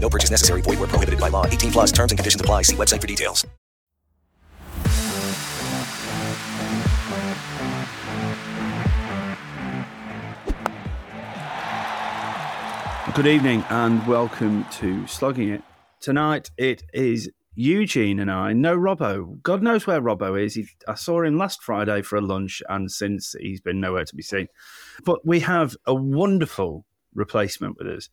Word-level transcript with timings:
No 0.00 0.08
purchase 0.08 0.30
necessary. 0.30 0.62
Void 0.62 0.78
where 0.78 0.88
prohibited 0.88 1.20
by 1.20 1.28
law. 1.28 1.46
18 1.46 1.72
plus 1.72 1.92
terms 1.92 2.10
and 2.10 2.18
conditions 2.18 2.40
apply. 2.40 2.62
See 2.62 2.76
website 2.76 3.00
for 3.00 3.06
details. 3.06 3.46
Good 13.14 13.26
evening 13.26 13.64
and 13.68 14.06
welcome 14.06 14.64
to 14.72 15.06
Slogging 15.06 15.50
It. 15.50 15.62
Tonight 16.00 16.50
it 16.56 16.84
is 16.94 17.28
Eugene 17.54 18.20
and 18.20 18.30
I. 18.30 18.52
No 18.54 18.78
Robbo. 18.78 19.42
God 19.42 19.62
knows 19.62 19.86
where 19.86 20.00
Robbo 20.00 20.42
is. 20.42 20.54
He, 20.54 20.68
I 20.88 20.94
saw 20.94 21.22
him 21.22 21.36
last 21.36 21.62
Friday 21.62 22.00
for 22.02 22.16
a 22.16 22.22
lunch, 22.22 22.62
and 22.68 22.90
since 22.90 23.34
he's 23.38 23.60
been 23.60 23.80
nowhere 23.80 24.04
to 24.04 24.14
be 24.14 24.22
seen. 24.22 24.46
But 25.04 25.26
we 25.26 25.40
have 25.40 25.76
a 25.86 25.94
wonderful 25.94 26.86
replacement 27.12 27.76
with 27.76 27.88
us. 27.88 28.08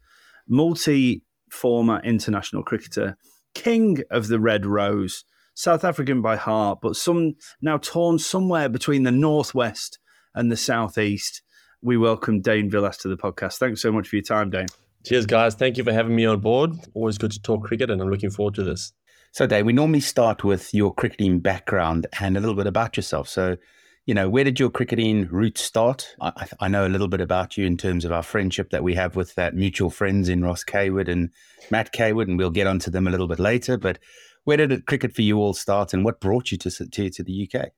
Multi 0.48 1.22
former 1.50 2.02
international 2.04 2.64
cricketer, 2.64 3.18
king 3.54 4.00
of 4.12 4.28
the 4.28 4.40
Red 4.40 4.66
Rose, 4.66 5.24
South 5.54 5.84
African 5.84 6.22
by 6.22 6.36
heart, 6.36 6.80
but 6.82 6.96
some 6.96 7.36
now 7.62 7.78
torn 7.78 8.20
somewhere 8.20 8.70
between 8.70 9.04
the 9.04 9.12
northwest 9.12 10.00
and 10.36 10.52
the 10.52 10.58
southeast. 10.58 11.42
We 11.82 11.98
welcome 11.98 12.42
Dane 12.42 12.70
Vilas 12.70 12.98
to 12.98 13.08
the 13.08 13.18
podcast. 13.18 13.58
Thanks 13.58 13.82
so 13.82 13.92
much 13.92 14.08
for 14.08 14.18
your 14.18 14.24
time, 14.24 14.50
Dane. 14.50 14.68
Cheers, 15.06 15.26
guys. 15.26 15.56
Thank 15.56 15.78
you 15.78 15.84
for 15.84 15.94
having 15.94 16.16
me 16.16 16.26
on 16.26 16.40
board. 16.40 16.72
Always 16.94 17.18
good 17.18 17.32
to 17.32 17.42
talk 17.42 17.64
cricket, 17.64 17.90
and 17.90 18.02
I'm 18.02 18.10
looking 18.10 18.30
forward 18.30 18.56
to 18.56 18.64
this. 18.64 18.94
So, 19.32 19.48
Dave, 19.48 19.66
we 19.66 19.74
normally 19.74 20.00
start 20.00 20.44
with 20.44 20.74
your 20.74 20.94
cricketing 20.94 21.40
background 21.40 22.08
and 22.20 22.36
a 22.36 22.40
little 22.40 22.56
bit 22.56 22.68
about 22.68 22.98
yourself. 22.98 23.30
So, 23.30 23.58
you 24.08 24.14
know, 24.14 24.30
where 24.30 24.46
did 24.46 24.60
your 24.60 24.70
cricketing 24.70 25.28
roots 25.28 25.62
start? 25.62 26.16
I, 26.22 26.48
I, 26.62 26.68
know 26.70 26.88
a 26.88 26.90
little 26.90 27.10
bit 27.10 27.20
about 27.20 27.58
you 27.58 27.66
in 27.66 27.76
terms 27.76 28.06
of 28.06 28.12
our 28.14 28.24
friendship 28.24 28.70
that 28.70 28.82
we 28.82 28.96
have 28.96 29.18
with 29.18 29.36
that 29.36 29.54
mutual 29.54 29.90
friends 29.90 30.30
in 30.30 30.44
Ross 30.44 30.64
Kaywood 30.64 31.10
and 31.10 31.30
Matt 31.70 31.94
Kaywood, 31.94 32.30
and 32.30 32.38
we'll 32.38 32.50
get 32.50 32.68
onto 32.68 32.90
them 32.90 33.06
a 33.06 33.12
little 33.12 33.28
bit 33.28 33.38
later. 33.38 33.78
But 33.78 34.00
where 34.46 34.58
did 34.58 34.86
cricket 34.86 35.14
for 35.14 35.22
you 35.22 35.38
all 35.38 35.54
start, 35.54 35.94
and 35.94 36.06
what 36.06 36.22
brought 36.22 36.52
you 36.52 36.58
to 36.58 36.72
to, 36.72 37.10
to 37.10 37.24
the 37.24 37.50
UK? 37.54 37.72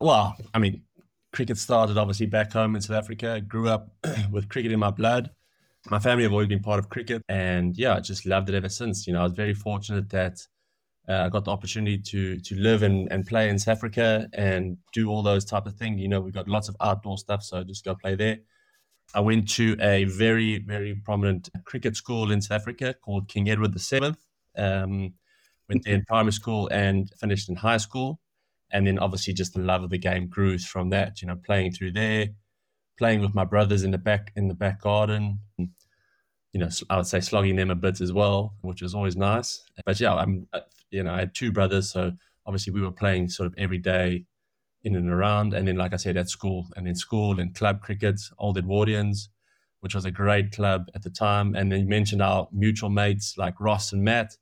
Well, 0.00 0.36
I 0.52 0.58
mean, 0.58 0.82
cricket 1.32 1.58
started 1.58 1.96
obviously 1.96 2.26
back 2.26 2.52
home 2.52 2.74
in 2.74 2.82
South 2.82 2.96
Africa. 2.96 3.34
I 3.34 3.40
grew 3.40 3.68
up 3.68 3.94
with 4.30 4.50
cricket 4.50 4.72
in 4.72 4.80
my 4.80 4.90
blood 4.90 5.30
my 5.90 5.98
family 5.98 6.24
have 6.24 6.32
always 6.32 6.48
been 6.48 6.62
part 6.62 6.78
of 6.78 6.88
cricket, 6.88 7.22
and 7.28 7.76
yeah, 7.76 7.94
I 7.94 8.00
just 8.00 8.26
loved 8.26 8.48
it 8.48 8.54
ever 8.54 8.68
since. 8.68 9.06
You 9.06 9.12
know, 9.12 9.20
I 9.20 9.24
was 9.24 9.32
very 9.32 9.54
fortunate 9.54 10.10
that 10.10 10.38
uh, 11.08 11.24
I 11.26 11.28
got 11.28 11.44
the 11.44 11.50
opportunity 11.50 11.98
to 11.98 12.38
to 12.40 12.54
live 12.56 12.82
and, 12.82 13.10
and 13.12 13.26
play 13.26 13.48
in 13.48 13.58
South 13.58 13.76
Africa 13.76 14.28
and 14.32 14.78
do 14.92 15.08
all 15.08 15.22
those 15.22 15.44
type 15.44 15.66
of 15.66 15.74
things. 15.74 16.00
You 16.00 16.08
know, 16.08 16.20
we 16.20 16.30
got 16.32 16.48
lots 16.48 16.68
of 16.68 16.76
outdoor 16.80 17.18
stuff, 17.18 17.42
so 17.42 17.62
just 17.64 17.84
go 17.84 17.94
play 17.94 18.14
there. 18.14 18.38
I 19.14 19.20
went 19.20 19.48
to 19.50 19.76
a 19.80 20.04
very 20.04 20.58
very 20.58 20.94
prominent 20.94 21.48
cricket 21.64 21.96
school 21.96 22.30
in 22.30 22.40
South 22.40 22.60
Africa 22.60 22.94
called 23.02 23.28
King 23.28 23.48
Edward 23.48 23.74
VII. 23.74 24.14
Um, 24.56 25.14
went 25.68 25.84
there 25.84 25.94
in 25.94 26.04
primary 26.06 26.32
school 26.32 26.68
and 26.68 27.10
finished 27.20 27.48
in 27.48 27.56
high 27.56 27.76
school, 27.76 28.20
and 28.72 28.86
then 28.86 28.98
obviously 28.98 29.32
just 29.34 29.54
the 29.54 29.60
love 29.60 29.82
of 29.84 29.90
the 29.90 29.98
game 29.98 30.28
grew 30.28 30.58
from 30.58 30.90
that. 30.90 31.22
You 31.22 31.28
know, 31.28 31.36
playing 31.36 31.72
through 31.72 31.92
there 31.92 32.28
playing 32.96 33.20
with 33.20 33.34
my 33.34 33.44
brothers 33.44 33.82
in 33.82 33.90
the 33.90 33.98
back 33.98 34.32
in 34.36 34.48
the 34.48 34.54
back 34.54 34.80
garden. 34.80 35.40
You 35.58 36.60
know, 36.60 36.68
I 36.88 36.96
would 36.96 37.06
say 37.06 37.20
slogging 37.20 37.56
them 37.56 37.70
a 37.70 37.74
bit 37.74 38.00
as 38.00 38.12
well, 38.12 38.54
which 38.62 38.80
was 38.80 38.94
always 38.94 39.16
nice. 39.16 39.62
But 39.84 40.00
yeah, 40.00 40.14
I'm 40.14 40.48
you 40.90 41.02
know 41.02 41.12
I 41.12 41.20
had 41.20 41.34
two 41.34 41.52
brothers, 41.52 41.90
so 41.90 42.12
obviously 42.46 42.72
we 42.72 42.80
were 42.80 42.92
playing 42.92 43.28
sort 43.28 43.46
of 43.46 43.54
every 43.58 43.78
day 43.78 44.24
in 44.86 44.94
and 44.94 45.10
around. 45.10 45.52
And 45.52 45.66
then, 45.66 45.76
like 45.76 45.92
I 45.92 45.96
said, 45.96 46.16
at 46.16 46.30
school 46.30 46.66
and 46.76 46.86
in 46.86 46.94
school 46.94 47.40
and 47.40 47.54
club 47.54 47.82
cricket, 47.82 48.20
Old 48.38 48.56
Edwardians, 48.56 49.28
which 49.80 49.94
was 49.94 50.04
a 50.04 50.10
great 50.10 50.52
club 50.52 50.86
at 50.94 51.02
the 51.02 51.10
time. 51.10 51.56
And 51.56 51.70
then 51.70 51.80
you 51.80 51.88
mentioned 51.88 52.22
our 52.22 52.48
mutual 52.52 52.88
mates 52.88 53.36
like 53.36 53.60
Ross 53.60 53.92
and 53.92 54.04
Matt. 54.04 54.36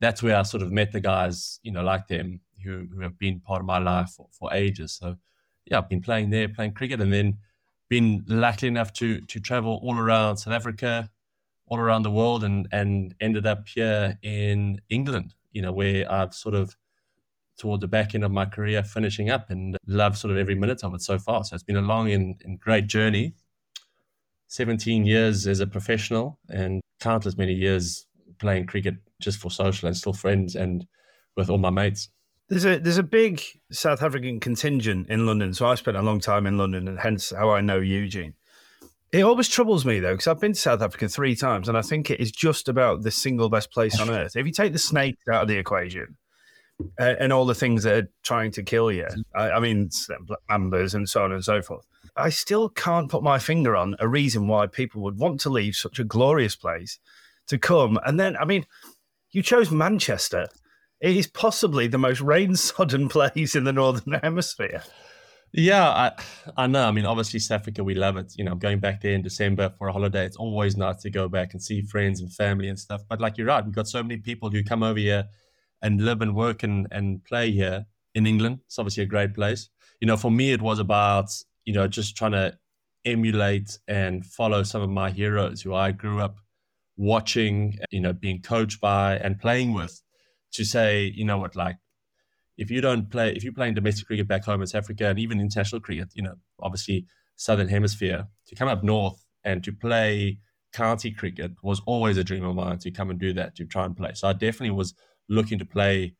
That's 0.00 0.22
where 0.22 0.36
I 0.36 0.42
sort 0.42 0.62
of 0.62 0.70
met 0.70 0.92
the 0.92 1.00
guys, 1.00 1.58
you 1.62 1.72
know, 1.72 1.82
like 1.82 2.06
them 2.06 2.40
who, 2.64 2.86
who 2.94 3.00
have 3.00 3.18
been 3.18 3.40
part 3.40 3.60
of 3.60 3.66
my 3.66 3.78
life 3.78 4.10
for, 4.10 4.28
for 4.30 4.54
ages. 4.54 4.92
So 4.92 5.16
yeah, 5.66 5.78
I've 5.78 5.88
been 5.88 6.00
playing 6.02 6.30
there, 6.30 6.48
playing 6.48 6.72
cricket, 6.72 7.00
and 7.00 7.12
then 7.12 7.38
been 7.88 8.24
lucky 8.28 8.68
enough 8.68 8.92
to 8.94 9.20
to 9.22 9.40
travel 9.40 9.80
all 9.82 9.98
around 9.98 10.36
South 10.36 10.54
Africa, 10.54 11.10
all 11.66 11.78
around 11.78 12.04
the 12.04 12.10
world, 12.10 12.44
and 12.44 12.68
and 12.72 13.14
ended 13.20 13.46
up 13.46 13.68
here 13.68 14.18
in 14.22 14.80
England. 14.88 15.34
You 15.52 15.62
know, 15.62 15.72
where 15.72 16.10
I've 16.10 16.34
sort 16.34 16.54
of 16.54 16.76
toward 17.58 17.80
the 17.80 17.88
back 17.88 18.14
end 18.14 18.24
of 18.24 18.30
my 18.30 18.46
career 18.46 18.82
finishing 18.82 19.28
up 19.28 19.50
and 19.50 19.76
love 19.86 20.16
sort 20.16 20.30
of 20.30 20.38
every 20.38 20.54
minute 20.54 20.82
of 20.82 20.94
it 20.94 21.02
so 21.02 21.18
far. 21.18 21.44
So 21.44 21.54
it's 21.54 21.62
been 21.62 21.76
a 21.76 21.82
long 21.82 22.10
and, 22.10 22.40
and 22.44 22.58
great 22.58 22.86
journey. 22.86 23.34
17 24.48 25.04
years 25.04 25.46
as 25.46 25.60
a 25.60 25.66
professional 25.66 26.38
and 26.48 26.80
countless 27.00 27.36
many 27.36 27.52
years 27.52 28.06
playing 28.38 28.66
cricket 28.66 28.94
just 29.20 29.38
for 29.38 29.50
social 29.50 29.86
and 29.86 29.96
still 29.96 30.12
friends 30.12 30.56
and 30.56 30.86
with 31.36 31.50
all 31.50 31.58
my 31.58 31.70
mates. 31.70 32.08
There's 32.48 32.64
a 32.64 32.78
there's 32.78 32.98
a 32.98 33.04
big 33.04 33.40
South 33.70 34.02
African 34.02 34.40
contingent 34.40 35.08
in 35.08 35.24
London, 35.24 35.54
so 35.54 35.66
I 35.66 35.76
spent 35.76 35.96
a 35.96 36.02
long 36.02 36.18
time 36.18 36.48
in 36.48 36.58
London, 36.58 36.88
and 36.88 36.98
hence 36.98 37.30
how 37.30 37.50
I 37.50 37.60
know 37.60 37.78
Eugene. 37.78 38.34
It 39.12 39.22
always 39.22 39.48
troubles 39.48 39.84
me 39.84 39.98
though, 39.98 40.14
because 40.14 40.28
I've 40.28 40.40
been 40.40 40.52
to 40.52 40.60
South 40.60 40.82
Africa 40.82 41.08
three 41.08 41.34
times, 41.34 41.68
and 41.68 41.76
I 41.76 41.82
think 41.82 42.10
it 42.10 42.20
is 42.20 42.30
just 42.30 42.68
about 42.68 43.02
the 43.02 43.10
single 43.10 43.48
best 43.48 43.72
place 43.72 44.00
on 44.00 44.10
earth. 44.10 44.36
If 44.36 44.46
you 44.46 44.52
take 44.52 44.72
the 44.72 44.78
snake 44.78 45.16
out 45.30 45.42
of 45.42 45.48
the 45.48 45.58
equation, 45.58 46.16
uh, 46.98 47.14
and 47.18 47.32
all 47.32 47.44
the 47.44 47.54
things 47.54 47.82
that 47.82 48.04
are 48.04 48.08
trying 48.22 48.50
to 48.52 48.62
kill 48.62 48.90
you, 48.90 49.06
I, 49.34 49.50
I 49.50 49.60
mean, 49.60 49.90
ambers 50.48 50.94
and 50.94 51.08
so 51.08 51.24
on 51.24 51.32
and 51.32 51.44
so 51.44 51.60
forth, 51.60 51.86
I 52.16 52.30
still 52.30 52.68
can't 52.68 53.10
put 53.10 53.22
my 53.22 53.38
finger 53.38 53.76
on 53.76 53.96
a 53.98 54.08
reason 54.08 54.48
why 54.48 54.66
people 54.66 55.02
would 55.02 55.18
want 55.18 55.40
to 55.40 55.50
leave 55.50 55.74
such 55.74 55.98
a 55.98 56.04
glorious 56.04 56.56
place 56.56 56.98
to 57.48 57.58
come. 57.58 57.98
And 58.06 58.18
then, 58.18 58.36
I 58.36 58.44
mean, 58.44 58.64
you 59.32 59.42
chose 59.42 59.70
Manchester 59.70 60.48
it 61.00 61.16
is 61.16 61.26
possibly 61.26 61.86
the 61.86 61.98
most 61.98 62.20
rain 62.32 62.56
sodden 62.56 63.08
place 63.10 63.56
in 63.56 63.64
the 63.64 63.72
northern 63.72 64.20
hemisphere. 64.22 64.82
Yeah, 65.52 65.88
I 65.88 66.12
I 66.56 66.66
know. 66.68 66.86
I 66.86 66.92
mean, 66.92 67.06
obviously, 67.06 67.40
South 67.40 67.60
Africa, 67.62 67.82
we 67.82 67.94
love 67.94 68.16
it. 68.16 68.34
You 68.36 68.44
know, 68.44 68.54
going 68.54 68.78
back 68.78 69.00
there 69.00 69.14
in 69.14 69.22
December 69.22 69.70
for 69.78 69.88
a 69.88 69.92
holiday, 69.92 70.24
it's 70.24 70.36
always 70.36 70.76
nice 70.76 71.02
to 71.02 71.10
go 71.10 71.28
back 71.28 71.52
and 71.52 71.62
see 71.62 71.82
friends 71.82 72.20
and 72.20 72.32
family 72.32 72.68
and 72.68 72.78
stuff. 72.78 73.02
But 73.08 73.20
like 73.20 73.36
you're 73.36 73.48
right, 73.48 73.64
we've 73.64 73.74
got 73.74 73.88
so 73.88 74.02
many 74.02 74.18
people 74.18 74.50
who 74.50 74.62
come 74.62 74.82
over 74.82 74.98
here 74.98 75.24
and 75.82 76.00
live 76.04 76.20
and 76.22 76.36
work 76.36 76.62
and, 76.62 76.86
and 76.92 77.24
play 77.24 77.50
here 77.50 77.86
in 78.14 78.26
England. 78.26 78.60
It's 78.66 78.78
obviously 78.78 79.02
a 79.02 79.06
great 79.06 79.34
place. 79.34 79.68
You 80.00 80.06
know, 80.06 80.16
for 80.16 80.30
me, 80.30 80.52
it 80.52 80.62
was 80.62 80.78
about, 80.78 81.30
you 81.64 81.72
know, 81.72 81.88
just 81.88 82.16
trying 82.16 82.32
to 82.32 82.56
emulate 83.04 83.78
and 83.88 84.24
follow 84.24 84.62
some 84.62 84.82
of 84.82 84.90
my 84.90 85.10
heroes 85.10 85.62
who 85.62 85.74
I 85.74 85.90
grew 85.90 86.20
up 86.20 86.36
watching, 86.96 87.78
you 87.90 88.00
know, 88.00 88.12
being 88.12 88.42
coached 88.42 88.80
by 88.80 89.16
and 89.16 89.38
playing 89.38 89.72
with 89.72 90.00
to 90.52 90.64
say, 90.64 91.04
you 91.14 91.24
know 91.24 91.38
what, 91.38 91.56
like 91.56 91.76
if 92.60 92.70
you 92.70 92.82
don't 92.82 93.10
play, 93.10 93.32
if 93.34 93.42
you're 93.42 93.54
playing 93.54 93.72
domestic 93.72 94.06
cricket 94.06 94.28
back 94.28 94.44
home 94.44 94.60
in 94.60 94.66
South 94.66 94.84
Africa 94.84 95.06
and 95.06 95.18
even 95.18 95.40
international 95.40 95.80
cricket, 95.80 96.10
you 96.14 96.22
know, 96.22 96.34
obviously 96.60 97.06
Southern 97.36 97.68
Hemisphere, 97.68 98.28
to 98.48 98.54
come 98.54 98.68
up 98.68 98.84
north 98.84 99.24
and 99.44 99.64
to 99.64 99.72
play 99.72 100.38
county 100.74 101.10
cricket 101.10 101.52
was 101.62 101.80
always 101.86 102.18
a 102.18 102.22
dream 102.22 102.44
of 102.44 102.54
mine 102.54 102.78
to 102.80 102.90
come 102.90 103.08
and 103.08 103.18
do 103.18 103.32
that, 103.32 103.56
to 103.56 103.64
try 103.64 103.86
and 103.86 103.96
play. 103.96 104.10
So 104.12 104.28
I 104.28 104.34
definitely 104.34 104.72
was 104.72 104.94
looking 105.30 105.58
to 105.58 105.64
play 105.64 106.14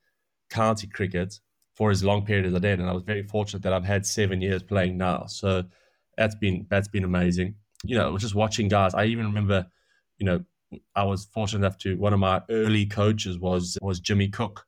county 0.49 0.87
cricket 0.87 1.39
for 1.75 1.91
as 1.91 2.03
long 2.03 2.25
period 2.25 2.47
as 2.47 2.55
I 2.55 2.59
did. 2.59 2.81
And 2.81 2.89
I 2.89 2.93
was 2.93 3.03
very 3.03 3.23
fortunate 3.23 3.63
that 3.65 3.75
I've 3.75 3.85
had 3.85 4.07
seven 4.07 4.41
years 4.41 4.63
playing 4.63 4.97
now. 4.97 5.27
So 5.27 5.65
that's 6.17 6.35
been 6.35 6.67
that's 6.71 6.89
been 6.89 7.05
amazing. 7.05 7.57
You 7.85 7.99
know, 7.99 8.17
just 8.17 8.35
watching 8.35 8.69
guys. 8.69 8.95
I 8.95 9.05
even 9.05 9.27
remember, 9.27 9.67
you 10.19 10.25
know, 10.25 10.43
I 10.97 11.05
was 11.05 11.27
fortunate 11.27 11.59
enough 11.67 11.77
to 11.79 11.99
one 11.99 12.15
of 12.15 12.19
my 12.19 12.41
early 12.49 12.87
coaches 12.87 13.39
was 13.39 13.77
was 13.83 14.01
Jimmy 14.01 14.29
Cook, 14.29 14.65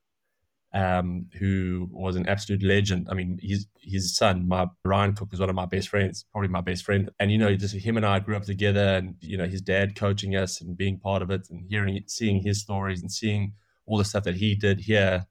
um, 0.75 1.27
who 1.39 1.89
was 1.91 2.17
an 2.17 2.27
absolute 2.29 2.63
legend. 2.63 3.09
I 3.11 3.15
mean, 3.15 3.39
his 3.43 3.67
his 3.81 4.17
son, 4.17 4.49
my 4.49 4.67
Ryan 4.85 5.15
Cook, 5.15 5.33
is 5.33 5.41
one 5.41 5.51
of 5.51 5.55
my 5.55 5.67
best 5.67 5.89
friends, 5.89 6.25
probably 6.33 6.49
my 6.49 6.61
best 6.61 6.85
friend. 6.85 7.11
And 7.21 7.31
you 7.31 7.39
know, 7.39 7.55
just 7.55 7.75
him 7.75 7.97
and 7.97 8.07
I 8.07 8.21
grew 8.21 8.37
up 8.37 8.45
together, 8.45 8.97
and 8.97 9.17
you 9.21 9.37
know, 9.37 9.47
his 9.47 9.61
dad 9.61 9.97
coaching 9.97 10.35
us 10.35 10.61
and 10.61 10.77
being 10.77 10.99
part 10.99 11.23
of 11.23 11.31
it, 11.31 11.49
and 11.51 11.65
hearing, 11.69 12.03
seeing 12.07 12.43
his 12.43 12.61
stories, 12.61 13.03
and 13.03 13.13
seeing 13.13 13.53
all 13.87 13.99
the 13.99 14.05
stuff 14.05 14.25
that 14.25 14.37
he 14.37 14.55
did 14.55 14.81
here 14.81 15.27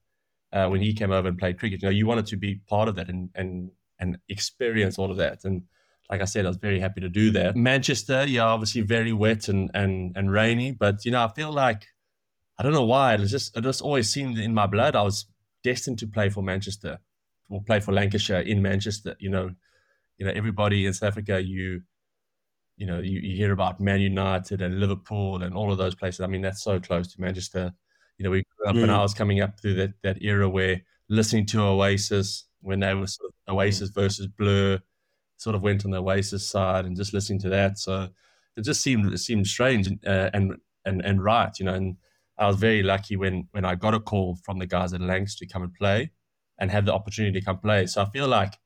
uh, 0.54 0.68
when 0.68 0.82
he 0.82 0.94
came 0.94 1.12
over 1.12 1.28
and 1.28 1.38
played 1.38 1.58
cricket. 1.58 1.82
You 1.82 1.88
know, 1.88 1.94
you 1.94 2.06
wanted 2.06 2.28
to 2.28 2.38
be 2.38 2.62
part 2.68 2.88
of 2.88 2.96
that 2.96 3.10
and 3.10 3.30
and 3.36 3.72
and 4.00 4.18
experience 4.30 5.00
all 5.00 5.12
of 5.12 5.18
that. 5.18 5.44
And 5.44 5.64
like 6.10 6.22
I 6.22 6.26
said, 6.26 6.46
I 6.46 6.50
was 6.50 6.58
very 6.58 6.80
happy 6.80 7.02
to 7.02 7.10
do 7.10 7.32
that. 7.32 7.56
Manchester, 7.56 8.26
yeah, 8.28 8.44
obviously 8.44 8.82
very 8.82 9.14
wet 9.14 9.48
and 9.48 9.72
and 9.74 10.16
and 10.16 10.32
rainy, 10.32 10.72
but 10.72 11.04
you 11.06 11.12
know, 11.12 11.24
I 11.24 11.30
feel 11.30 11.52
like 11.52 11.88
I 12.58 12.64
don't 12.64 12.74
know 12.74 12.86
why 12.86 13.16
it 13.16 13.26
just 13.26 13.56
it 13.58 13.62
just 13.64 13.82
always 13.82 14.10
seemed 14.10 14.38
in 14.38 14.54
my 14.54 14.68
blood. 14.68 14.96
I 14.96 15.02
was 15.02 15.26
destined 15.64 16.00
to 16.00 16.08
play 16.08 16.30
for 16.30 16.42
Manchester 16.44 17.00
or 17.50 17.62
play 17.64 17.80
for 17.80 17.92
Lancashire 17.92 18.42
in 18.42 18.62
Manchester. 18.62 19.16
You 19.20 19.30
know, 19.30 19.52
you 20.18 20.26
know 20.26 20.32
everybody 20.34 20.86
in 20.86 20.94
South 20.94 21.10
Africa, 21.10 21.42
you 21.42 21.82
you 22.78 22.88
know, 22.88 23.00
you, 23.00 23.20
you 23.20 23.36
hear 23.36 23.52
about 23.52 23.80
Man 23.80 24.02
United 24.02 24.60
and 24.60 24.80
Liverpool 24.80 25.44
and 25.44 25.54
all 25.54 25.72
of 25.72 25.78
those 25.78 25.94
places. 25.94 26.22
I 26.22 26.28
mean, 26.28 26.42
that's 26.42 26.64
so 26.64 26.80
close 26.80 27.14
to 27.14 27.22
Manchester. 27.22 27.72
You 28.18 28.24
know, 28.24 28.32
we 28.32 28.44
grew 28.58 28.68
up 28.68 28.76
mm. 28.76 28.82
when 28.82 28.90
I 28.90 29.02
was 29.04 29.14
coming 29.14 29.40
up 29.40 29.60
through 29.60 29.76
that 29.76 29.94
that 30.02 30.24
era 30.24 30.50
where 30.50 30.82
listening 31.08 31.46
to 31.48 31.62
Oasis 31.62 32.46
when 32.62 32.80
they 32.80 32.94
were 32.96 33.06
sort 33.06 33.30
of 33.30 33.54
Oasis 33.54 33.90
versus 33.90 34.26
Blur, 34.26 34.80
sort 35.38 35.56
of 35.56 35.62
went 35.62 35.86
on 35.86 35.92
the 35.92 36.02
Oasis 36.02 36.48
side 36.48 36.86
and 36.86 36.96
just 36.96 37.14
listening 37.14 37.40
to 37.42 37.50
that. 37.50 37.78
So 37.78 38.10
it 38.58 38.64
just 38.64 38.82
seemed 38.82 39.14
it 39.14 39.20
seemed 39.20 39.46
strange 39.46 39.88
uh, 40.06 40.30
and 40.34 40.58
and 40.84 41.02
and 41.06 41.24
right, 41.24 41.52
you 41.60 41.66
know. 41.66 41.76
And 41.76 41.98
I 42.42 42.48
was 42.48 42.58
very 42.58 42.82
lucky 42.82 43.16
when 43.16 43.48
when 43.52 43.66
I 43.66 43.76
got 43.76 43.94
a 43.94 44.00
call 44.00 44.36
from 44.44 44.58
the 44.58 44.66
guys 44.66 44.94
at 44.94 45.02
Lancs 45.02 45.36
to 45.38 45.48
come 45.48 45.62
and 45.62 45.74
play 45.74 46.12
and 46.60 46.72
have 46.72 46.86
the 46.86 46.94
opportunity 46.94 47.40
to 47.40 47.46
come 47.46 47.60
play. 47.60 47.86
So 47.86 48.02
I 48.02 48.10
feel 48.10 48.28
like 48.28 48.58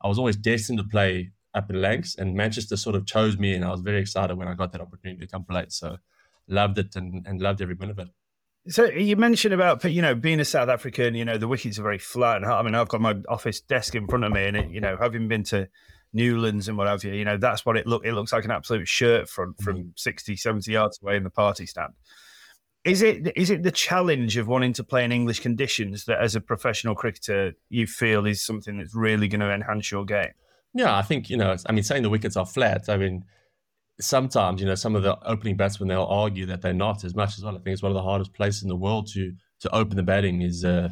I 0.00 0.06
was 0.06 0.18
always 0.18 0.36
destined 0.36 0.78
to 0.78 0.84
play 0.84 1.32
up 1.52 1.68
in 1.68 1.82
Lancs, 1.82 2.14
and 2.16 2.34
Manchester 2.34 2.76
sort 2.76 2.94
of 2.94 3.04
chose 3.04 3.36
me, 3.36 3.54
and 3.54 3.64
I 3.64 3.70
was 3.70 3.80
very 3.80 4.00
excited 4.00 4.36
when 4.36 4.46
I 4.46 4.54
got 4.54 4.72
that 4.72 4.80
opportunity 4.80 5.20
to 5.20 5.26
come 5.26 5.44
play. 5.44 5.66
So 5.68 5.96
loved 6.46 6.78
it 6.78 6.94
and, 6.94 7.26
and 7.26 7.40
loved 7.40 7.60
every 7.60 7.74
minute 7.74 7.98
of 7.98 8.06
it. 8.06 8.14
So 8.68 8.84
you 8.84 9.16
mentioned 9.16 9.54
about 9.54 9.82
you 9.84 10.02
know 10.02 10.14
being 10.14 10.38
a 10.38 10.44
South 10.44 10.68
African, 10.68 11.16
you 11.16 11.24
know 11.24 11.36
the 11.36 11.48
wickets 11.48 11.80
are 11.80 11.82
very 11.82 11.98
flat, 11.98 12.36
and 12.36 12.46
I 12.46 12.62
mean 12.62 12.76
I've 12.76 12.88
got 12.88 13.00
my 13.00 13.16
office 13.28 13.60
desk 13.60 13.96
in 13.96 14.06
front 14.06 14.24
of 14.24 14.32
me, 14.32 14.46
and 14.46 14.56
it, 14.56 14.70
you 14.70 14.80
know 14.80 14.96
having 15.00 15.26
been 15.26 15.42
to 15.44 15.68
Newlands 16.12 16.68
and 16.68 16.78
what 16.78 16.86
have 16.86 17.02
you, 17.02 17.12
you 17.12 17.24
know 17.24 17.38
that's 17.38 17.66
what 17.66 17.76
it 17.76 17.88
look. 17.88 18.04
It 18.04 18.12
looks 18.12 18.32
like 18.32 18.44
an 18.44 18.52
absolute 18.52 18.86
shirt 18.86 19.28
front 19.28 19.60
from 19.60 19.76
mm. 19.76 19.92
60, 19.96 20.36
70 20.36 20.70
yards 20.70 21.00
away 21.02 21.16
in 21.16 21.24
the 21.24 21.30
party 21.30 21.66
stand. 21.66 21.92
Is 22.86 23.02
it 23.02 23.36
is 23.36 23.50
it 23.50 23.64
the 23.64 23.72
challenge 23.72 24.36
of 24.36 24.46
wanting 24.46 24.72
to 24.74 24.84
play 24.84 25.04
in 25.04 25.10
English 25.10 25.40
conditions 25.40 26.04
that, 26.04 26.20
as 26.20 26.36
a 26.36 26.40
professional 26.40 26.94
cricketer, 26.94 27.54
you 27.68 27.84
feel 27.84 28.24
is 28.26 28.40
something 28.40 28.78
that's 28.78 28.94
really 28.94 29.26
going 29.26 29.40
to 29.40 29.52
enhance 29.52 29.90
your 29.90 30.04
game? 30.04 30.30
Yeah, 30.72 30.96
I 30.96 31.02
think 31.02 31.28
you 31.28 31.36
know. 31.36 31.56
I 31.66 31.72
mean, 31.72 31.82
saying 31.82 32.04
the 32.04 32.10
wickets 32.10 32.36
are 32.36 32.46
flat. 32.46 32.88
I 32.88 32.96
mean, 32.96 33.24
sometimes 34.00 34.60
you 34.60 34.68
know 34.68 34.76
some 34.76 34.94
of 34.94 35.02
the 35.02 35.18
opening 35.26 35.56
batsmen 35.56 35.88
they'll 35.88 36.04
argue 36.04 36.46
that 36.46 36.62
they're 36.62 36.72
not 36.72 37.02
as 37.02 37.16
much 37.16 37.36
as 37.36 37.42
well. 37.42 37.56
I 37.56 37.58
think 37.58 37.74
it's 37.74 37.82
one 37.82 37.90
of 37.90 37.96
the 37.96 38.04
hardest 38.04 38.32
places 38.34 38.62
in 38.62 38.68
the 38.68 38.76
world 38.76 39.08
to 39.14 39.32
to 39.60 39.74
open 39.74 39.96
the 39.96 40.04
batting 40.04 40.42
is 40.42 40.64
uh, 40.64 40.90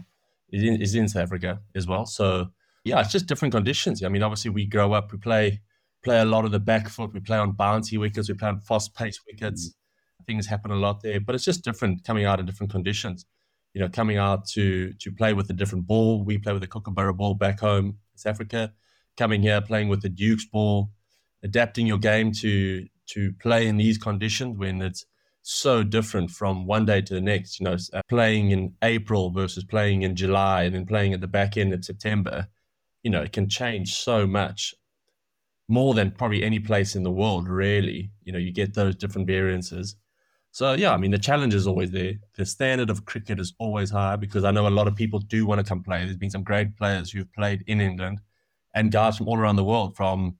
is 0.50 0.64
in, 0.64 0.82
is 0.82 0.96
in 0.96 1.08
South 1.08 1.22
Africa 1.22 1.60
as 1.76 1.86
well. 1.86 2.06
So 2.06 2.48
yeah, 2.82 2.98
it's 3.02 3.12
just 3.12 3.26
different 3.26 3.54
conditions. 3.54 4.02
I 4.02 4.08
mean, 4.08 4.24
obviously 4.24 4.50
we 4.50 4.66
grow 4.66 4.94
up, 4.94 5.12
we 5.12 5.18
play 5.18 5.60
play 6.02 6.18
a 6.18 6.24
lot 6.24 6.44
of 6.44 6.50
the 6.50 6.58
back 6.58 6.88
foot, 6.88 7.14
we 7.14 7.20
play 7.20 7.38
on 7.38 7.52
bouncy 7.52 8.00
wickets, 8.00 8.28
we 8.28 8.34
play 8.34 8.48
on 8.48 8.58
fast 8.58 8.96
paced 8.96 9.20
wickets. 9.28 9.68
Mm-hmm 9.68 9.83
things 10.26 10.46
happen 10.46 10.70
a 10.70 10.76
lot 10.76 11.02
there, 11.02 11.20
but 11.20 11.34
it's 11.34 11.44
just 11.44 11.64
different 11.64 12.04
coming 12.04 12.24
out 12.24 12.40
in 12.40 12.46
different 12.46 12.72
conditions. 12.72 13.24
You 13.72 13.80
know, 13.80 13.88
coming 13.88 14.18
out 14.18 14.46
to 14.48 14.92
to 14.92 15.12
play 15.12 15.32
with 15.32 15.50
a 15.50 15.52
different 15.52 15.86
ball. 15.86 16.24
We 16.24 16.38
play 16.38 16.52
with 16.52 16.62
a 16.62 16.68
Kookaburra 16.68 17.14
ball 17.14 17.34
back 17.34 17.60
home 17.60 17.98
South 18.14 18.30
Africa. 18.30 18.72
Coming 19.16 19.42
here, 19.42 19.60
playing 19.60 19.88
with 19.88 20.02
the 20.02 20.08
Duke's 20.08 20.44
ball, 20.44 20.90
adapting 21.42 21.86
your 21.86 21.98
game 21.98 22.32
to 22.32 22.86
to 23.06 23.32
play 23.40 23.66
in 23.66 23.76
these 23.76 23.98
conditions 23.98 24.58
when 24.58 24.80
it's 24.80 25.04
so 25.42 25.82
different 25.82 26.30
from 26.30 26.66
one 26.66 26.86
day 26.86 27.00
to 27.02 27.14
the 27.14 27.20
next. 27.20 27.60
You 27.60 27.64
know, 27.64 27.76
uh, 27.92 28.02
playing 28.08 28.50
in 28.50 28.74
April 28.82 29.30
versus 29.30 29.64
playing 29.64 30.02
in 30.02 30.16
July, 30.16 30.64
and 30.64 30.74
then 30.74 30.86
playing 30.86 31.12
at 31.12 31.20
the 31.20 31.28
back 31.28 31.56
end 31.56 31.72
of 31.72 31.84
September. 31.84 32.48
You 33.02 33.10
know, 33.10 33.22
it 33.22 33.32
can 33.32 33.48
change 33.48 33.94
so 33.94 34.26
much 34.26 34.74
more 35.68 35.94
than 35.94 36.10
probably 36.10 36.42
any 36.42 36.58
place 36.58 36.96
in 36.96 37.02
the 37.02 37.10
world. 37.10 37.48
Really, 37.48 38.10
you 38.22 38.32
know, 38.32 38.38
you 38.38 38.52
get 38.52 38.74
those 38.74 38.96
different 38.96 39.26
variances. 39.26 39.96
So 40.54 40.74
yeah, 40.74 40.92
I 40.92 40.98
mean 40.98 41.10
the 41.10 41.18
challenge 41.18 41.52
is 41.52 41.66
always 41.66 41.90
there. 41.90 42.12
The 42.36 42.46
standard 42.46 42.88
of 42.88 43.04
cricket 43.04 43.40
is 43.40 43.54
always 43.58 43.90
high 43.90 44.14
because 44.14 44.44
I 44.44 44.52
know 44.52 44.68
a 44.68 44.70
lot 44.70 44.86
of 44.86 44.94
people 44.94 45.18
do 45.18 45.46
want 45.46 45.58
to 45.58 45.68
come 45.68 45.82
play. 45.82 46.04
There's 46.04 46.16
been 46.16 46.30
some 46.30 46.44
great 46.44 46.76
players 46.76 47.10
who've 47.10 47.32
played 47.32 47.64
in 47.66 47.80
England, 47.80 48.20
and 48.72 48.92
guys 48.92 49.16
from 49.16 49.26
all 49.26 49.36
around 49.36 49.56
the 49.56 49.64
world, 49.64 49.96
from 49.96 50.38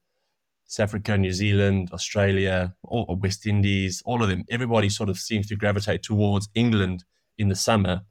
South 0.67 0.85
Africa, 0.85 1.19
New 1.19 1.33
Zealand, 1.33 1.91
Australia, 1.93 2.77
or 2.85 3.17
West 3.17 3.45
Indies, 3.45 4.05
all 4.07 4.23
of 4.23 4.29
them. 4.29 4.45
Everybody 4.49 4.89
sort 4.89 5.09
of 5.09 5.19
seems 5.19 5.49
to 5.49 5.57
gravitate 5.57 6.05
towards 6.05 6.49
England 6.55 7.03
in 7.37 7.49
the 7.49 7.57
summer 7.57 8.03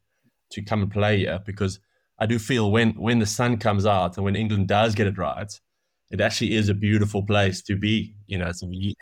to 0.51 0.61
come 0.61 0.81
and 0.81 0.91
play 0.91 1.19
here 1.19 1.39
because 1.45 1.79
I 2.19 2.25
do 2.25 2.37
feel 2.37 2.69
when 2.69 2.95
when 2.95 3.19
the 3.19 3.25
sun 3.25 3.55
comes 3.55 3.85
out 3.85 4.17
and 4.17 4.25
when 4.25 4.35
England 4.35 4.67
does 4.67 4.93
get 4.93 5.07
it 5.07 5.17
right, 5.17 5.57
it 6.13 6.21
actually 6.21 6.53
is 6.53 6.69
a 6.69 6.75
beautiful 6.75 7.23
place 7.23 7.63
to 7.63 7.75
be. 7.75 8.15
You 8.27 8.37
know, 8.37 8.51
so 8.51 8.67
you, 8.69 8.93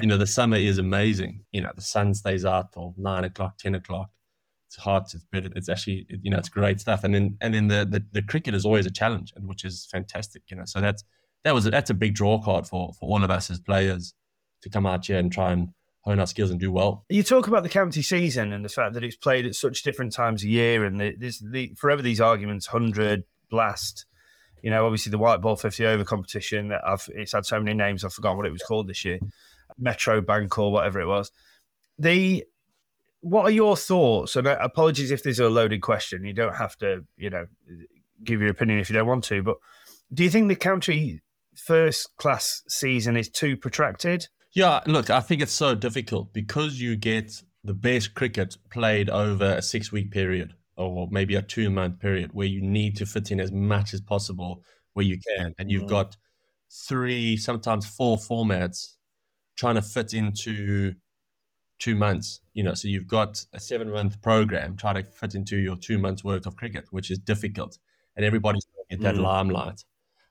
you 0.00 0.06
know, 0.06 0.16
the 0.16 0.26
summer 0.38 0.56
is 0.56 0.78
amazing. 0.78 1.44
You 1.52 1.60
know, 1.60 1.70
the 1.74 1.82
sun 1.82 2.14
stays 2.14 2.46
out 2.46 2.72
till 2.72 2.94
nine 2.96 3.24
o'clock, 3.24 3.58
ten 3.58 3.74
o'clock. 3.74 4.08
It's 4.66 4.76
hot, 4.76 5.12
it's 5.14 5.24
better. 5.24 5.50
It's 5.54 5.68
actually, 5.68 6.06
you 6.22 6.30
know, 6.30 6.38
it's 6.38 6.48
great 6.48 6.80
stuff. 6.80 7.04
And 7.04 7.14
then, 7.14 7.36
and 7.40 7.54
then 7.54 7.68
the, 7.68 7.86
the, 7.88 8.04
the 8.12 8.22
cricket 8.22 8.54
is 8.54 8.64
always 8.64 8.86
a 8.86 8.90
challenge, 8.90 9.32
and 9.36 9.46
which 9.46 9.64
is 9.64 9.86
fantastic. 9.92 10.42
You 10.48 10.56
know, 10.56 10.64
so 10.64 10.80
that's 10.80 11.04
that 11.44 11.54
was 11.54 11.66
a, 11.66 11.70
that's 11.70 11.90
a 11.90 11.94
big 11.94 12.14
draw 12.14 12.40
card 12.42 12.66
for 12.66 12.92
for 12.98 13.10
all 13.10 13.22
of 13.22 13.30
us 13.30 13.50
as 13.50 13.60
players 13.60 14.14
to 14.62 14.70
come 14.70 14.86
out 14.86 15.06
here 15.06 15.18
and 15.18 15.30
try 15.30 15.52
and 15.52 15.68
hone 16.00 16.18
our 16.18 16.26
skills 16.26 16.50
and 16.50 16.58
do 16.58 16.72
well. 16.72 17.04
You 17.10 17.22
talk 17.22 17.46
about 17.46 17.62
the 17.62 17.68
county 17.68 18.00
season 18.00 18.54
and 18.54 18.64
the 18.64 18.70
fact 18.70 18.94
that 18.94 19.04
it's 19.04 19.16
played 19.16 19.44
at 19.44 19.54
such 19.54 19.82
different 19.82 20.14
times 20.14 20.42
a 20.44 20.48
year, 20.48 20.86
and 20.86 20.98
there's 20.98 21.40
the 21.40 21.74
forever 21.76 22.00
these 22.00 22.22
arguments: 22.22 22.68
hundred, 22.68 23.24
blast, 23.50 24.06
you 24.62 24.70
know, 24.70 24.84
obviously 24.84 25.10
the 25.10 25.18
white 25.18 25.40
ball 25.40 25.56
50 25.56 25.86
over 25.86 26.04
competition 26.04 26.72
I've 26.72 27.08
it's 27.14 27.32
had 27.32 27.46
so 27.46 27.60
many 27.60 27.76
names 27.76 28.04
I've 28.04 28.12
forgotten 28.12 28.38
what 28.38 28.46
it 28.46 28.52
was 28.52 28.62
called 28.62 28.88
this 28.88 29.04
year, 29.04 29.18
Metro 29.78 30.20
Bank 30.20 30.58
or 30.58 30.72
whatever 30.72 31.00
it 31.00 31.06
was. 31.06 31.30
The 31.98 32.44
what 33.20 33.44
are 33.44 33.50
your 33.50 33.76
thoughts? 33.76 34.36
And 34.36 34.46
uh, 34.46 34.56
apologies 34.60 35.10
if 35.10 35.22
this 35.22 35.36
is 35.36 35.40
a 35.40 35.48
loaded 35.48 35.82
question. 35.82 36.24
You 36.24 36.32
don't 36.32 36.54
have 36.54 36.76
to, 36.78 37.04
you 37.16 37.30
know, 37.30 37.46
give 38.22 38.40
your 38.40 38.50
opinion 38.50 38.78
if 38.78 38.88
you 38.88 38.94
don't 38.94 39.08
want 39.08 39.24
to. 39.24 39.42
But 39.42 39.56
do 40.12 40.22
you 40.22 40.30
think 40.30 40.48
the 40.48 40.56
county 40.56 41.22
first 41.54 42.16
class 42.16 42.62
season 42.68 43.16
is 43.16 43.28
too 43.28 43.56
protracted? 43.56 44.28
Yeah, 44.52 44.80
look, 44.86 45.10
I 45.10 45.20
think 45.20 45.42
it's 45.42 45.52
so 45.52 45.74
difficult 45.74 46.32
because 46.32 46.80
you 46.80 46.96
get 46.96 47.42
the 47.64 47.74
best 47.74 48.14
cricket 48.14 48.56
played 48.70 49.10
over 49.10 49.56
a 49.56 49.62
six 49.62 49.92
week 49.92 50.10
period 50.10 50.54
or 50.78 51.08
maybe 51.10 51.34
a 51.34 51.42
two 51.42 51.68
month 51.70 51.98
period 51.98 52.30
where 52.32 52.46
you 52.46 52.62
need 52.62 52.96
to 52.96 53.06
fit 53.06 53.30
in 53.30 53.40
as 53.40 53.52
much 53.52 53.92
as 53.92 54.00
possible 54.00 54.62
where 54.94 55.04
you 55.04 55.18
can. 55.36 55.54
And 55.58 55.70
you've 55.70 55.84
mm. 55.84 55.88
got 55.88 56.16
three, 56.70 57.36
sometimes 57.36 57.86
four 57.86 58.16
formats 58.16 58.94
trying 59.56 59.74
to 59.74 59.82
fit 59.82 60.14
into 60.14 60.94
two 61.78 61.94
months. 61.94 62.40
You 62.54 62.62
know, 62.62 62.74
so 62.74 62.88
you've 62.88 63.08
got 63.08 63.44
a 63.52 63.60
seven 63.60 63.90
month 63.90 64.22
program 64.22 64.76
trying 64.76 64.94
to 64.94 65.02
fit 65.02 65.34
into 65.34 65.56
your 65.56 65.76
two 65.76 65.98
months 65.98 66.24
worth 66.24 66.46
of 66.46 66.56
cricket, 66.56 66.86
which 66.90 67.10
is 67.10 67.18
difficult. 67.18 67.78
And 68.16 68.24
everybody's 68.24 68.66
get 68.88 69.00
that 69.02 69.16
mm. 69.16 69.22
limelight. 69.22 69.84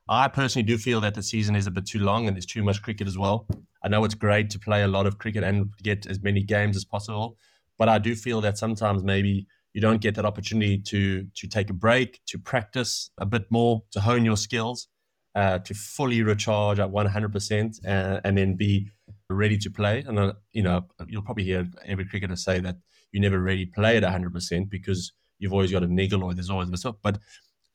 I 0.10 0.28
personally 0.30 0.66
do 0.66 0.78
feel 0.78 1.02
that 1.02 1.16
the 1.16 1.24
season 1.24 1.56
is 1.56 1.68
a 1.68 1.72
bit 1.72 1.86
too 1.86 2.00
long 2.00 2.28
and 2.28 2.36
there's 2.36 2.46
too 2.46 2.64
much 2.64 2.82
cricket 2.82 3.08
as 3.08 3.18
well. 3.18 3.46
I 3.84 3.90
know 3.90 4.04
it's 4.06 4.16
great 4.16 4.50
to 4.52 4.60
play 4.60 4.84
a 4.84 4.88
lot 4.88 5.06
of 5.06 5.18
cricket 5.18 5.44
and 5.44 5.72
get 5.84 6.08
as 6.08 6.22
many 6.22 6.42
games 6.42 6.78
as 6.78 6.86
possible, 6.86 7.38
but 7.78 7.90
I 7.90 8.00
do 8.00 8.16
feel 8.16 8.42
that 8.42 8.58
sometimes 8.58 9.04
maybe 9.04 9.48
you 9.78 9.82
don't 9.82 10.02
get 10.02 10.16
that 10.16 10.26
opportunity 10.26 10.80
to 10.80 11.28
to 11.36 11.48
take 11.48 11.70
a 11.70 11.74
break, 11.74 12.20
to 12.26 12.40
practice 12.40 13.12
a 13.20 13.28
bit 13.28 13.46
more, 13.52 13.84
to 13.92 14.00
hone 14.02 14.26
your 14.26 14.36
skills, 14.36 14.88
uh, 15.36 15.60
to 15.60 15.76
fully 15.76 16.24
recharge 16.24 16.80
at 16.80 16.90
100%, 16.90 17.86
uh, 17.86 18.20
and 18.24 18.36
then 18.40 18.56
be 18.56 18.90
ready 19.30 19.56
to 19.56 19.70
play. 19.70 20.04
And 20.08 20.18
uh, 20.18 20.34
you 20.52 20.64
know, 20.64 20.88
you'll 21.08 21.22
probably 21.22 21.44
hear 21.44 21.68
every 21.86 22.06
cricketer 22.06 22.36
say 22.36 22.60
that 22.62 22.78
you 23.12 23.20
never 23.20 23.40
really 23.40 23.68
play 23.68 23.98
at 23.98 24.02
100% 24.02 24.68
because 24.68 25.12
you've 25.38 25.54
always 25.54 25.72
got 25.72 25.84
a 25.84 25.88
niggle 25.88 26.24
or 26.24 26.34
there's 26.34 26.50
always 26.50 26.70
stuff. 26.80 26.96
But 27.04 27.20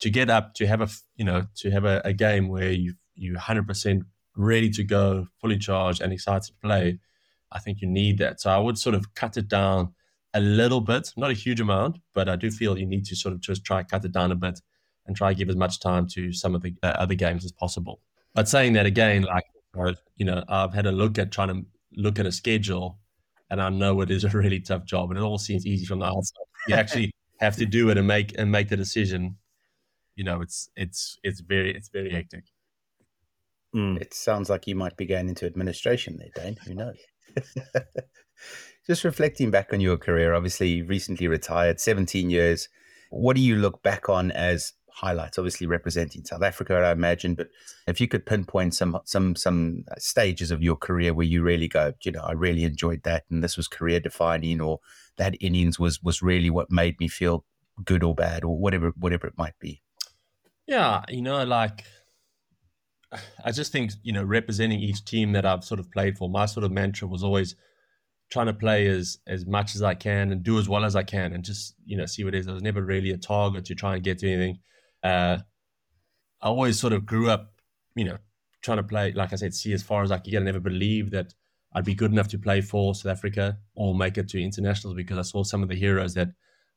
to 0.01 0.09
get 0.09 0.29
up, 0.29 0.55
to 0.55 0.67
have 0.67 0.81
a 0.81 0.89
you 1.15 1.23
know, 1.23 1.47
to 1.59 1.71
have 1.71 1.85
a, 1.85 2.01
a 2.03 2.11
game 2.11 2.49
where 2.49 2.73
you 2.73 2.95
you 3.15 3.35
100% 3.35 4.01
ready 4.35 4.69
to 4.71 4.83
go, 4.83 5.27
fully 5.39 5.57
charged 5.57 6.01
and 6.01 6.11
excited 6.11 6.47
to 6.47 6.53
play, 6.61 6.99
I 7.49 7.59
think 7.59 7.79
you 7.79 7.87
need 7.87 8.17
that. 8.17 8.41
So 8.41 8.49
I 8.49 8.57
would 8.57 8.77
sort 8.77 8.93
of 8.93 9.15
cut 9.15 9.37
it 9.37 9.47
down 9.47 9.93
a 10.33 10.41
little 10.41 10.81
bit, 10.81 11.13
not 11.15 11.31
a 11.31 11.33
huge 11.33 11.59
amount, 11.59 11.99
but 12.13 12.27
I 12.27 12.35
do 12.35 12.49
feel 12.49 12.77
you 12.77 12.85
need 12.85 13.05
to 13.05 13.15
sort 13.15 13.33
of 13.33 13.41
just 13.41 13.63
try 13.63 13.83
cut 13.83 14.05
it 14.05 14.11
down 14.11 14.31
a 14.31 14.35
bit 14.35 14.59
and 15.05 15.15
try 15.15 15.33
give 15.33 15.49
as 15.49 15.55
much 15.55 15.79
time 15.79 16.07
to 16.07 16.31
some 16.31 16.55
of 16.55 16.61
the 16.61 16.73
uh, 16.81 16.87
other 16.87 17.15
games 17.15 17.45
as 17.45 17.51
possible. 17.51 18.01
But 18.33 18.47
saying 18.47 18.73
that 18.73 18.85
again, 18.85 19.23
like 19.23 19.45
you 20.17 20.25
know, 20.25 20.43
I've 20.47 20.73
had 20.73 20.85
a 20.85 20.91
look 20.91 21.17
at 21.17 21.31
trying 21.31 21.49
to 21.49 21.65
look 21.95 22.19
at 22.19 22.25
a 22.25 22.31
schedule, 22.31 22.99
and 23.49 23.61
I 23.61 23.69
know 23.69 24.01
it 24.01 24.11
is 24.11 24.23
a 24.23 24.29
really 24.29 24.59
tough 24.59 24.85
job, 24.85 25.09
and 25.09 25.19
it 25.19 25.23
all 25.23 25.37
seems 25.37 25.65
easy 25.65 25.85
from 25.85 25.99
the 25.99 26.05
outside. 26.05 26.45
You 26.67 26.75
actually 26.75 27.11
have 27.39 27.55
to 27.57 27.65
do 27.65 27.89
it 27.89 27.97
and 27.97 28.07
make 28.07 28.37
and 28.37 28.51
make 28.51 28.69
the 28.69 28.77
decision. 28.77 29.37
You 30.15 30.23
know, 30.23 30.41
it's 30.41 30.69
it's 30.75 31.17
it's 31.23 31.41
very 31.41 31.75
it's 31.75 31.89
very 31.89 32.11
hectic. 32.11 32.45
Mm. 33.75 33.99
It 33.99 34.13
sounds 34.13 34.49
like 34.49 34.67
you 34.67 34.75
might 34.75 34.95
be 34.97 35.05
going 35.05 35.29
into 35.29 35.45
administration 35.47 36.17
there, 36.17 36.29
Dane. 36.35 36.57
Who 36.67 36.75
knows? 36.75 36.97
Just 38.87 39.03
reflecting 39.03 39.49
back 39.49 39.71
on 39.71 39.79
your 39.79 39.97
career, 39.97 40.33
obviously 40.33 40.81
recently 40.81 41.27
retired, 41.27 41.79
17 41.79 42.29
years. 42.29 42.67
What 43.11 43.35
do 43.35 43.41
you 43.41 43.55
look 43.55 43.81
back 43.81 44.09
on 44.09 44.31
as 44.31 44.73
highlights? 44.89 45.37
Obviously 45.37 45.67
representing 45.67 46.25
South 46.25 46.43
Africa, 46.43 46.75
I 46.75 46.91
imagine, 46.91 47.35
but 47.35 47.47
if 47.87 48.01
you 48.01 48.07
could 48.07 48.25
pinpoint 48.25 48.75
some 48.75 48.99
some 49.05 49.35
some 49.35 49.85
stages 49.97 50.51
of 50.51 50.61
your 50.61 50.75
career 50.75 51.13
where 51.13 51.25
you 51.25 51.43
really 51.43 51.67
go, 51.67 51.93
you 52.03 52.11
know, 52.11 52.23
I 52.23 52.33
really 52.33 52.63
enjoyed 52.63 53.03
that, 53.03 53.23
and 53.29 53.43
this 53.43 53.55
was 53.55 53.67
career 53.67 53.99
defining, 53.99 54.59
or 54.59 54.79
that 55.17 55.35
innings 55.39 55.79
was 55.79 56.01
was 56.03 56.21
really 56.21 56.49
what 56.49 56.71
made 56.71 56.99
me 56.99 57.07
feel 57.07 57.45
good 57.85 58.03
or 58.03 58.13
bad, 58.13 58.43
or 58.43 58.57
whatever 58.57 58.91
whatever 58.97 59.27
it 59.27 59.37
might 59.37 59.57
be. 59.59 59.81
Yeah, 60.67 61.03
you 61.07 61.21
know, 61.21 61.43
like 61.43 61.85
I 63.43 63.51
just 63.51 63.71
think 63.71 63.91
you 64.03 64.13
know 64.13 64.23
representing 64.23 64.79
each 64.79 65.05
team 65.05 65.33
that 65.33 65.45
I've 65.45 65.63
sort 65.63 65.79
of 65.79 65.91
played 65.91 66.17
for. 66.17 66.29
My 66.29 66.45
sort 66.45 66.63
of 66.63 66.71
mantra 66.71 67.07
was 67.07 67.23
always 67.23 67.55
trying 68.31 68.47
to 68.47 68.53
play 68.53 68.87
as 68.87 69.19
as 69.27 69.45
much 69.45 69.75
as 69.75 69.81
I 69.81 69.93
can 69.93 70.31
and 70.31 70.43
do 70.43 70.57
as 70.59 70.67
well 70.67 70.85
as 70.85 70.95
I 70.95 71.03
can, 71.03 71.33
and 71.33 71.43
just 71.43 71.75
you 71.85 71.97
know 71.97 72.05
see 72.05 72.23
what 72.23 72.35
it 72.35 72.39
is. 72.39 72.47
I 72.47 72.53
was 72.53 72.63
never 72.63 72.81
really 72.81 73.11
a 73.11 73.17
target 73.17 73.65
to 73.65 73.75
try 73.75 73.95
and 73.95 74.03
get 74.03 74.19
to 74.19 74.31
anything. 74.31 74.59
Uh, 75.03 75.39
I 76.41 76.47
always 76.47 76.79
sort 76.79 76.93
of 76.93 77.05
grew 77.05 77.29
up, 77.29 77.53
you 77.95 78.05
know, 78.05 78.17
trying 78.61 78.77
to 78.77 78.83
play, 78.83 79.13
like 79.13 79.31
I 79.31 79.37
said, 79.37 79.53
see 79.53 79.73
as 79.73 79.83
far 79.83 80.03
as 80.03 80.11
I 80.11 80.17
could 80.17 80.31
get. 80.31 80.41
I 80.41 80.45
never 80.45 80.59
believed 80.59 81.11
that 81.11 81.33
I'd 81.73 81.85
be 81.85 81.95
good 81.95 82.11
enough 82.11 82.27
to 82.29 82.37
play 82.37 82.61
for 82.61 82.93
South 82.93 83.11
Africa 83.11 83.57
or 83.75 83.95
make 83.95 84.17
it 84.17 84.29
to 84.29 84.41
internationals 84.41 84.95
because 84.95 85.17
I 85.17 85.21
saw 85.23 85.43
some 85.43 85.63
of 85.63 85.69
the 85.69 85.75
heroes 85.75 86.13
that 86.15 86.29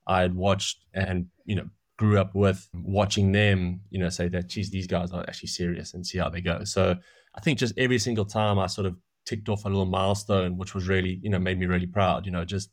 I 0.07 0.21
had 0.21 0.35
watched 0.35 0.85
and 0.95 1.26
you 1.45 1.57
know 1.57 1.69
grew 1.98 2.18
up 2.18 2.34
with 2.34 2.68
watching 2.74 3.32
them, 3.32 3.80
you 3.90 3.98
know, 3.98 4.08
say 4.08 4.28
that, 4.28 4.48
geez, 4.48 4.70
these 4.70 4.86
guys 4.86 5.12
are 5.12 5.24
actually 5.28 5.48
serious 5.48 5.94
and 5.94 6.06
see 6.06 6.18
how 6.18 6.28
they 6.28 6.40
go. 6.40 6.62
So 6.64 6.94
I 7.34 7.40
think 7.40 7.58
just 7.58 7.74
every 7.78 7.98
single 7.98 8.24
time 8.26 8.58
I 8.58 8.66
sort 8.66 8.86
of 8.86 8.96
ticked 9.24 9.48
off 9.48 9.64
a 9.64 9.68
little 9.68 9.86
milestone, 9.86 10.58
which 10.58 10.74
was 10.74 10.88
really, 10.88 11.18
you 11.22 11.30
know, 11.30 11.38
made 11.38 11.58
me 11.58 11.66
really 11.66 11.86
proud, 11.86 12.26
you 12.26 12.32
know, 12.32 12.44
just 12.44 12.70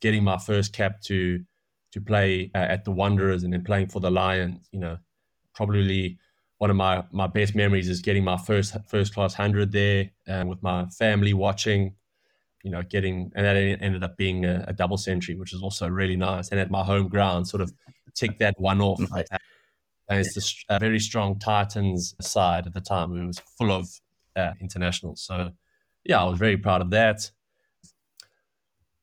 getting 0.00 0.24
my 0.24 0.38
first 0.38 0.72
cap 0.72 1.00
to, 1.02 1.42
to 1.92 2.00
play 2.00 2.50
uh, 2.54 2.58
at 2.58 2.84
the 2.84 2.90
Wanderers 2.90 3.44
and 3.44 3.52
then 3.52 3.62
playing 3.62 3.88
for 3.88 4.00
the 4.00 4.10
Lions, 4.10 4.68
you 4.72 4.80
know, 4.80 4.96
probably 5.54 6.18
one 6.58 6.70
of 6.70 6.76
my, 6.76 7.04
my 7.12 7.26
best 7.26 7.54
memories 7.54 7.88
is 7.88 8.00
getting 8.00 8.24
my 8.24 8.36
first 8.36 8.76
first 8.88 9.14
class 9.14 9.34
hundred 9.34 9.72
there 9.72 10.10
and 10.26 10.48
with 10.48 10.62
my 10.62 10.86
family 10.86 11.34
watching, 11.34 11.94
you 12.62 12.70
know, 12.70 12.82
getting 12.82 13.30
and 13.34 13.44
that 13.44 13.56
ended 13.56 14.02
up 14.02 14.16
being 14.16 14.44
a, 14.44 14.64
a 14.68 14.72
double 14.72 14.96
century, 14.96 15.34
which 15.34 15.52
is 15.52 15.62
also 15.62 15.88
really 15.88 16.16
nice. 16.16 16.48
And 16.48 16.58
at 16.58 16.70
my 16.70 16.84
home 16.84 17.08
ground, 17.08 17.48
sort 17.48 17.60
of 17.60 17.72
tick 18.14 18.38
that 18.38 18.54
one 18.58 18.80
off. 18.80 19.00
Nice. 19.10 19.26
And 20.08 20.20
it's 20.20 20.64
a 20.68 20.78
very 20.78 20.98
strong 20.98 21.38
Titans 21.38 22.14
side 22.20 22.66
at 22.66 22.74
the 22.74 22.80
time. 22.80 23.16
It 23.16 23.26
was 23.26 23.40
full 23.58 23.72
of 23.72 23.88
uh, 24.36 24.52
internationals. 24.60 25.22
So, 25.22 25.52
yeah, 26.04 26.20
I 26.20 26.24
was 26.24 26.38
very 26.38 26.56
proud 26.56 26.82
of 26.82 26.90
that. 26.90 27.30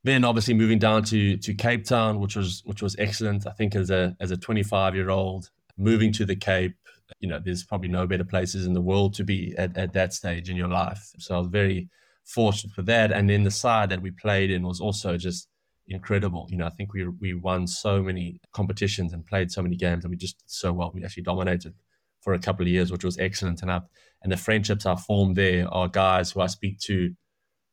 Then, 0.04 0.24
obviously, 0.24 0.54
moving 0.54 0.80
down 0.80 1.04
to 1.06 1.38
to 1.38 1.54
Cape 1.54 1.86
Town, 1.86 2.20
which 2.20 2.36
was 2.36 2.62
which 2.66 2.82
was 2.82 2.96
excellent. 3.00 3.48
I 3.48 3.52
think 3.52 3.76
as 3.76 3.90
a 3.90 4.16
as 4.20 4.32
a 4.32 4.38
25 4.38 4.96
year 4.96 5.10
old 5.10 5.50
moving 5.78 6.14
to 6.14 6.26
the 6.26 6.36
Cape, 6.36 6.76
you 7.20 7.28
know, 7.28 7.40
there's 7.44 7.64
probably 7.64 7.90
no 7.90 8.06
better 8.06 8.24
places 8.24 8.66
in 8.66 8.74
the 8.74 8.82
world 8.82 9.14
to 9.16 9.24
be 9.24 9.56
at, 9.58 9.76
at 9.78 9.94
that 9.94 10.14
stage 10.14 10.50
in 10.50 10.58
your 10.58 10.68
life. 10.68 11.12
So 11.18 11.36
I 11.36 11.40
was 11.40 11.48
very 11.48 11.90
fortunate 12.26 12.74
for 12.74 12.84
that. 12.84 13.12
And 13.12 13.30
then 13.30 13.44
the 13.44 13.52
side 13.52 13.90
that 13.90 14.02
we 14.02 14.12
played 14.12 14.52
in 14.52 14.64
was 14.64 14.80
also 14.80 15.18
just 15.18 15.48
incredible. 15.96 16.48
You 16.50 16.58
know, 16.58 16.66
I 16.66 16.70
think 16.70 16.94
we 16.94 17.08
we 17.08 17.34
won 17.34 17.68
so 17.68 18.02
many 18.02 18.40
competitions 18.54 19.14
and 19.14 19.26
played 19.26 19.52
so 19.52 19.62
many 19.62 19.76
games, 19.76 20.04
and 20.04 20.12
we 20.12 20.18
just 20.18 20.40
did 20.40 20.50
so 20.50 20.74
well. 20.74 20.92
We 20.94 21.04
actually 21.04 21.24
dominated 21.24 21.74
for 22.22 22.34
a 22.34 22.40
couple 22.40 22.64
of 22.64 22.70
years, 22.70 22.92
which 22.92 23.04
was 23.04 23.18
excellent. 23.18 23.62
And 23.62 23.72
I, 23.72 23.82
and 24.22 24.32
the 24.32 24.38
friendships 24.38 24.86
I 24.86 24.96
formed 24.96 25.36
there 25.36 25.68
are 25.74 25.88
guys 25.88 26.32
who 26.32 26.42
I 26.42 26.48
speak 26.48 26.80
to, 26.82 27.14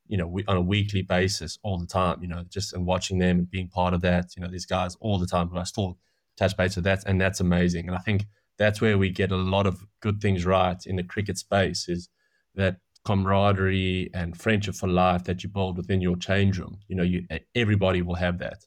you 0.06 0.16
know, 0.16 0.26
we, 0.26 0.44
on 0.46 0.56
a 0.56 0.62
weekly 0.62 1.02
basis 1.02 1.58
all 1.62 1.78
the 1.78 1.86
time. 1.86 2.22
You 2.22 2.28
know, 2.28 2.44
just 2.48 2.72
and 2.72 2.86
watching 2.86 3.18
them 3.18 3.38
and 3.38 3.50
being 3.50 3.68
part 3.68 3.94
of 3.94 4.00
that. 4.02 4.36
You 4.36 4.42
know, 4.42 4.50
these 4.50 4.66
guys 4.66 4.96
all 5.00 5.18
the 5.18 5.26
time 5.26 5.48
who 5.48 5.58
I 5.58 5.64
still 5.64 5.98
touch 6.36 6.56
base 6.56 6.76
with 6.76 6.84
that, 6.84 7.04
and 7.06 7.20
that's 7.20 7.40
amazing. 7.40 7.88
And 7.88 7.96
I 7.96 8.00
think 8.00 8.26
that's 8.58 8.80
where 8.80 8.98
we 8.98 9.10
get 9.10 9.32
a 9.32 9.36
lot 9.36 9.66
of 9.66 9.84
good 10.00 10.20
things 10.20 10.46
right 10.46 10.78
in 10.86 10.96
the 10.96 11.02
cricket 11.02 11.38
space 11.38 11.88
is 11.88 12.08
that 12.54 12.78
camaraderie 13.06 14.10
and 14.12 14.36
friendship 14.36 14.74
for 14.74 14.88
life 14.88 15.24
that 15.24 15.42
you 15.42 15.48
build 15.48 15.76
within 15.76 16.00
your 16.00 16.16
change 16.16 16.58
room. 16.58 16.78
You 16.88 16.96
know, 16.96 17.02
you 17.04 17.26
everybody 17.54 18.02
will 18.02 18.16
have 18.16 18.38
that, 18.38 18.64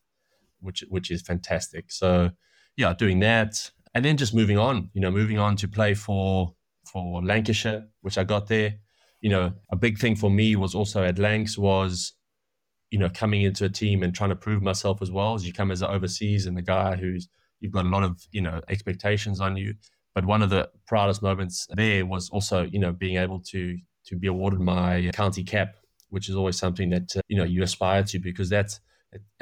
which 0.61 0.83
which 0.89 1.11
is 1.11 1.21
fantastic. 1.21 1.91
So 1.91 2.31
yeah, 2.77 2.93
doing 2.93 3.19
that 3.19 3.71
and 3.93 4.05
then 4.05 4.17
just 4.17 4.33
moving 4.33 4.57
on. 4.57 4.89
You 4.93 5.01
know, 5.01 5.11
moving 5.11 5.39
on 5.39 5.55
to 5.57 5.67
play 5.67 5.93
for 5.93 6.53
for 6.85 7.21
Lancashire, 7.23 7.85
which 8.01 8.17
I 8.17 8.23
got 8.23 8.47
there. 8.47 8.75
You 9.21 9.29
know, 9.29 9.53
a 9.71 9.75
big 9.75 9.97
thing 9.97 10.15
for 10.15 10.29
me 10.29 10.55
was 10.55 10.73
also 10.73 11.03
at 11.03 11.19
Lancs 11.19 11.57
was, 11.57 12.13
you 12.89 12.97
know, 12.97 13.09
coming 13.09 13.41
into 13.41 13.65
a 13.65 13.69
team 13.69 14.01
and 14.03 14.15
trying 14.15 14.29
to 14.29 14.35
prove 14.35 14.61
myself 14.61 15.01
as 15.01 15.11
well. 15.11 15.33
As 15.35 15.45
you 15.45 15.53
come 15.53 15.71
as 15.71 15.81
an 15.81 15.89
overseas 15.89 16.45
and 16.45 16.55
the 16.55 16.61
guy 16.61 16.95
who's 16.95 17.27
you've 17.59 17.73
got 17.73 17.85
a 17.85 17.89
lot 17.89 18.03
of 18.03 18.21
you 18.31 18.41
know 18.41 18.61
expectations 18.69 19.39
on 19.41 19.57
you. 19.57 19.73
But 20.15 20.25
one 20.25 20.41
of 20.41 20.49
the 20.49 20.69
proudest 20.87 21.21
moments 21.21 21.67
there 21.75 22.05
was 22.05 22.29
also, 22.29 22.63
you 22.63 22.79
know, 22.79 22.91
being 22.91 23.17
able 23.17 23.41
to 23.51 23.77
to 24.05 24.15
be 24.15 24.27
awarded 24.27 24.59
my 24.59 25.09
county 25.13 25.43
cap, 25.43 25.75
which 26.09 26.29
is 26.29 26.35
always 26.35 26.57
something 26.57 26.89
that 26.89 27.15
uh, 27.15 27.21
you 27.27 27.37
know 27.37 27.43
you 27.43 27.63
aspire 27.63 28.03
to 28.03 28.19
because 28.19 28.49
that's 28.49 28.79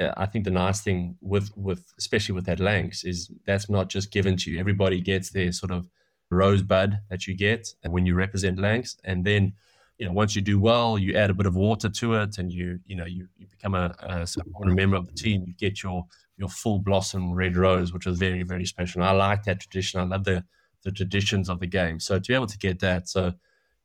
uh, 0.00 0.12
I 0.16 0.26
think 0.26 0.44
the 0.44 0.50
nice 0.50 0.80
thing 0.80 1.16
with 1.20 1.50
with 1.56 1.92
especially 1.98 2.34
with 2.34 2.46
that 2.46 2.60
Lancs 2.60 3.04
is 3.04 3.30
that's 3.46 3.68
not 3.68 3.88
just 3.88 4.12
given 4.12 4.36
to 4.38 4.50
you. 4.50 4.58
Everybody 4.58 5.00
gets 5.00 5.30
their 5.30 5.52
sort 5.52 5.72
of 5.72 5.88
rosebud 6.30 6.98
that 7.08 7.26
you 7.26 7.36
get 7.36 7.68
when 7.86 8.06
you 8.06 8.14
represent 8.14 8.58
Lancs, 8.58 8.96
and 9.04 9.24
then 9.24 9.52
you 9.98 10.06
know 10.06 10.12
once 10.12 10.34
you 10.34 10.42
do 10.42 10.58
well, 10.58 10.98
you 10.98 11.14
add 11.14 11.30
a 11.30 11.34
bit 11.34 11.46
of 11.46 11.56
water 11.56 11.88
to 11.88 12.14
it, 12.14 12.38
and 12.38 12.52
you 12.52 12.80
you 12.86 12.96
know 12.96 13.06
you, 13.06 13.28
you 13.36 13.46
become 13.46 13.74
a, 13.74 13.94
a 14.00 14.26
member 14.66 14.96
of 14.96 15.06
the 15.06 15.12
team. 15.12 15.44
You 15.46 15.54
get 15.54 15.82
your 15.82 16.06
your 16.36 16.48
full 16.48 16.78
blossom 16.78 17.32
red 17.32 17.56
rose, 17.56 17.92
which 17.92 18.06
is 18.06 18.18
very 18.18 18.42
very 18.42 18.64
special. 18.64 19.02
And 19.02 19.10
I 19.10 19.12
like 19.12 19.44
that 19.44 19.60
tradition. 19.60 20.00
I 20.00 20.04
love 20.04 20.24
the 20.24 20.44
the 20.84 20.92
traditions 20.92 21.48
of 21.48 21.60
the 21.60 21.66
game. 21.66 22.00
So 22.00 22.18
to 22.18 22.28
be 22.28 22.34
able 22.34 22.46
to 22.46 22.58
get 22.58 22.78
that, 22.80 23.08
so 23.08 23.34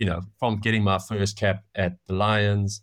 you 0.04 0.10
know, 0.10 0.22
from 0.38 0.60
getting 0.60 0.84
my 0.84 1.00
first 1.00 1.38
cap 1.38 1.64
at 1.76 1.94
the 2.08 2.14
Lions 2.14 2.82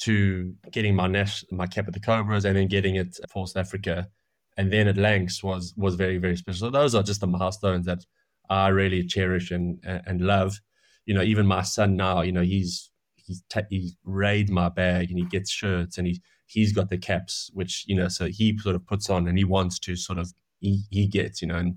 to 0.00 0.54
getting 0.70 0.94
my 0.94 1.06
nash, 1.06 1.42
my 1.50 1.66
cap 1.66 1.88
at 1.88 1.94
the 1.94 2.00
Cobras, 2.00 2.44
and 2.44 2.54
then 2.54 2.68
getting 2.68 2.96
it 2.96 3.18
for 3.30 3.46
South 3.46 3.64
Africa, 3.64 4.08
and 4.58 4.70
then 4.70 4.86
at 4.86 4.98
Lancs 4.98 5.42
was 5.42 5.72
was 5.78 5.94
very 5.94 6.18
very 6.18 6.36
special. 6.36 6.66
So 6.66 6.70
those 6.70 6.94
are 6.94 7.02
just 7.02 7.22
the 7.22 7.26
milestones 7.26 7.86
that 7.86 8.04
I 8.50 8.68
really 8.68 9.06
cherish 9.06 9.50
and 9.50 9.78
and 9.84 10.20
love. 10.20 10.60
You 11.06 11.14
know, 11.14 11.22
even 11.22 11.46
my 11.46 11.62
son 11.62 11.96
now, 11.96 12.20
you 12.20 12.32
know, 12.32 12.42
he's 12.42 12.90
he's 13.14 13.42
ta- 13.48 13.70
he's 13.70 13.96
raid 14.04 14.50
my 14.50 14.68
bag 14.68 15.08
and 15.08 15.18
he 15.18 15.24
gets 15.24 15.50
shirts 15.50 15.96
and 15.96 16.06
he 16.06 16.20
he's 16.44 16.74
got 16.74 16.90
the 16.90 16.98
caps, 16.98 17.50
which 17.54 17.84
you 17.86 17.96
know, 17.96 18.08
so 18.08 18.26
he 18.26 18.58
sort 18.58 18.76
of 18.76 18.86
puts 18.86 19.08
on 19.08 19.26
and 19.28 19.38
he 19.38 19.44
wants 19.44 19.78
to 19.78 19.96
sort 19.96 20.18
of 20.18 20.30
he, 20.58 20.82
he 20.90 21.06
gets, 21.06 21.40
you 21.40 21.48
know, 21.48 21.56
and 21.56 21.76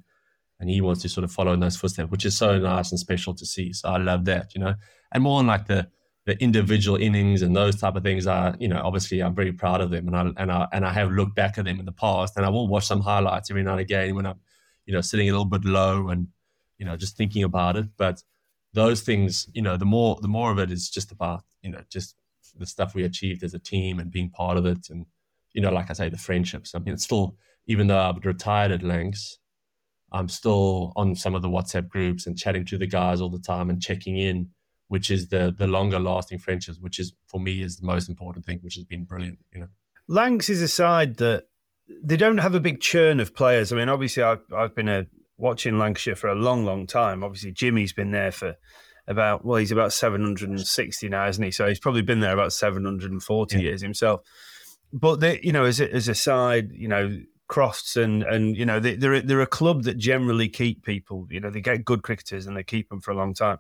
and 0.64 0.70
he 0.70 0.80
wants 0.80 1.02
to 1.02 1.10
sort 1.10 1.26
of 1.26 1.32
follow 1.32 1.52
in 1.52 1.60
those 1.60 1.76
footsteps, 1.76 2.10
which 2.10 2.24
is 2.24 2.38
so 2.38 2.58
nice 2.58 2.90
and 2.92 2.98
special 2.98 3.34
to 3.34 3.46
see. 3.46 3.74
So 3.74 3.90
I 3.90 3.98
love 3.98 4.24
that, 4.26 4.56
you 4.56 4.62
know, 4.62 4.76
and 5.12 5.22
more 5.22 5.40
on 5.40 5.46
like 5.46 5.68
the 5.68 5.90
the 6.26 6.42
individual 6.42 6.96
innings 6.96 7.42
and 7.42 7.54
those 7.54 7.76
type 7.76 7.98
of 7.98 8.04
things 8.04 8.26
are, 8.28 8.56
you 8.58 8.70
know, 8.70 8.82
obviously 8.82 9.22
I'm 9.22 9.36
very 9.36 9.52
proud 9.52 9.82
of 9.82 9.90
them, 9.92 10.08
and 10.08 10.16
I 10.16 10.32
and 10.38 10.50
I 10.50 10.68
and 10.72 10.86
I 10.86 10.94
have 10.94 11.12
looked 11.12 11.36
back 11.36 11.58
at 11.58 11.66
them 11.66 11.82
in 11.82 11.86
the 11.86 11.92
past, 11.92 12.38
and 12.38 12.46
I 12.46 12.50
will 12.50 12.70
watch 12.70 12.86
some 12.86 13.02
highlights 13.02 13.52
every 13.52 13.62
now 13.62 13.74
and 13.74 13.82
again 13.82 14.16
when 14.16 14.26
I'm, 14.26 14.40
you 14.86 14.94
know, 14.94 15.02
sitting 15.02 15.28
a 15.28 15.34
little 15.34 15.44
bit 15.44 15.66
low 15.66 16.08
and, 16.08 16.30
you 16.78 16.86
know, 16.86 16.96
just 16.96 17.18
thinking 17.18 17.44
about 17.44 17.76
it. 17.76 17.88
But 17.98 18.24
those 18.72 19.02
things, 19.02 19.50
you 19.54 19.62
know, 19.62 19.76
the 19.76 19.84
more 19.84 20.18
the 20.22 20.30
more 20.30 20.50
of 20.50 20.60
it 20.60 20.72
is 20.72 20.90
just 20.90 21.12
about, 21.12 21.44
you 21.62 21.72
know, 21.72 21.82
just 21.90 22.16
the 22.58 22.66
stuff 22.66 22.96
we 22.96 23.04
achieved 23.04 23.44
as 23.44 23.54
a 23.54 23.60
team 23.60 24.00
and 24.00 24.10
being 24.10 24.30
part 24.30 24.56
of 24.56 24.66
it, 24.66 24.90
and 24.90 25.06
you 25.52 25.60
know, 25.60 25.74
like 25.74 25.90
I 25.90 25.94
say, 25.94 26.08
the 26.08 26.18
friendships. 26.18 26.74
I 26.74 26.80
mean, 26.80 26.94
it's 26.94 27.04
still 27.04 27.36
even 27.68 27.88
though 27.88 28.00
I've 28.00 28.26
retired 28.26 28.72
at 28.72 28.82
Lancs, 28.82 29.40
I'm 30.14 30.30
still 30.30 30.94
on 30.96 31.16
some 31.16 31.36
of 31.36 31.42
the 31.42 31.50
WhatsApp 31.50 31.90
groups 31.90 32.28
and 32.28 32.38
chatting 32.38 32.66
to 32.68 32.78
the 32.78 32.88
guys 32.88 33.20
all 33.20 33.30
the 33.30 33.40
time 33.40 33.70
and 33.70 33.82
checking 33.82 34.18
in, 34.18 34.50
which 34.88 35.10
is 35.10 35.30
the 35.30 35.54
the 35.58 35.68
longer 35.68 36.00
lasting 36.00 36.40
friendships, 36.40 36.80
which 36.80 37.00
is 37.00 37.14
for 37.28 37.40
me 37.40 37.62
is 37.62 37.78
the 37.78 37.86
most 37.86 38.10
important 38.10 38.46
thing, 38.46 38.60
which 38.62 38.76
has 38.76 38.86
been 38.86 39.04
brilliant. 39.06 39.40
You 39.54 39.62
know, 39.62 39.68
Lancs 40.08 40.50
is 40.50 40.62
a 40.62 40.68
side 40.68 41.18
that 41.18 41.46
they 42.04 42.18
don't 42.18 42.38
have 42.38 42.56
a 42.56 42.60
big 42.60 42.80
churn 42.80 43.20
of 43.20 43.36
players. 43.36 43.72
I 43.72 43.76
mean, 43.76 43.90
obviously, 43.90 44.24
I've, 44.24 44.42
I've 44.56 44.76
been 44.76 44.90
a, 44.90 45.06
watching 45.38 45.78
Lancashire 45.78 46.16
for 46.16 46.28
a 46.28 46.36
long, 46.36 46.66
long 46.66 46.88
time. 46.88 47.24
Obviously, 47.24 47.52
Jimmy's 47.52 47.94
been 47.94 48.12
there 48.12 48.32
for 48.32 48.56
about, 49.08 49.44
well, 49.46 49.58
he's 49.58 49.72
about 49.72 49.94
760 49.94 51.10
now, 51.10 51.28
isn't 51.28 51.44
he? 51.44 51.52
So 51.52 51.68
he's 51.68 51.80
probably 51.80 52.02
been 52.02 52.22
there 52.22 52.34
about 52.34 52.54
740 52.54 53.56
yeah. 53.56 53.62
years 53.62 53.82
himself. 53.82 54.22
But, 54.92 55.20
they, 55.20 55.40
you 55.44 55.52
know, 55.52 55.66
as 55.66 55.80
a, 55.80 55.92
as 55.92 56.08
a 56.08 56.16
side, 56.16 56.72
you 56.72 56.88
know, 56.88 57.20
Crofts 57.54 57.96
and, 57.96 58.24
and 58.24 58.58
you 58.58 58.66
know, 58.66 58.80
they, 58.80 58.96
they're, 58.96 59.22
they're 59.22 59.42
a 59.42 59.48
club 59.48 59.84
that 59.84 59.98
generally 59.98 60.50
keep 60.50 60.84
people, 60.84 61.28
you 61.30 61.40
know, 61.40 61.50
they 61.50 61.62
get 61.62 61.86
good 61.86 62.02
cricketers 62.02 62.48
and 62.48 62.58
they 62.58 62.64
keep 62.64 62.90
them 62.90 63.02
for 63.02 63.12
a 63.12 63.16
long 63.16 63.34
time 63.34 63.60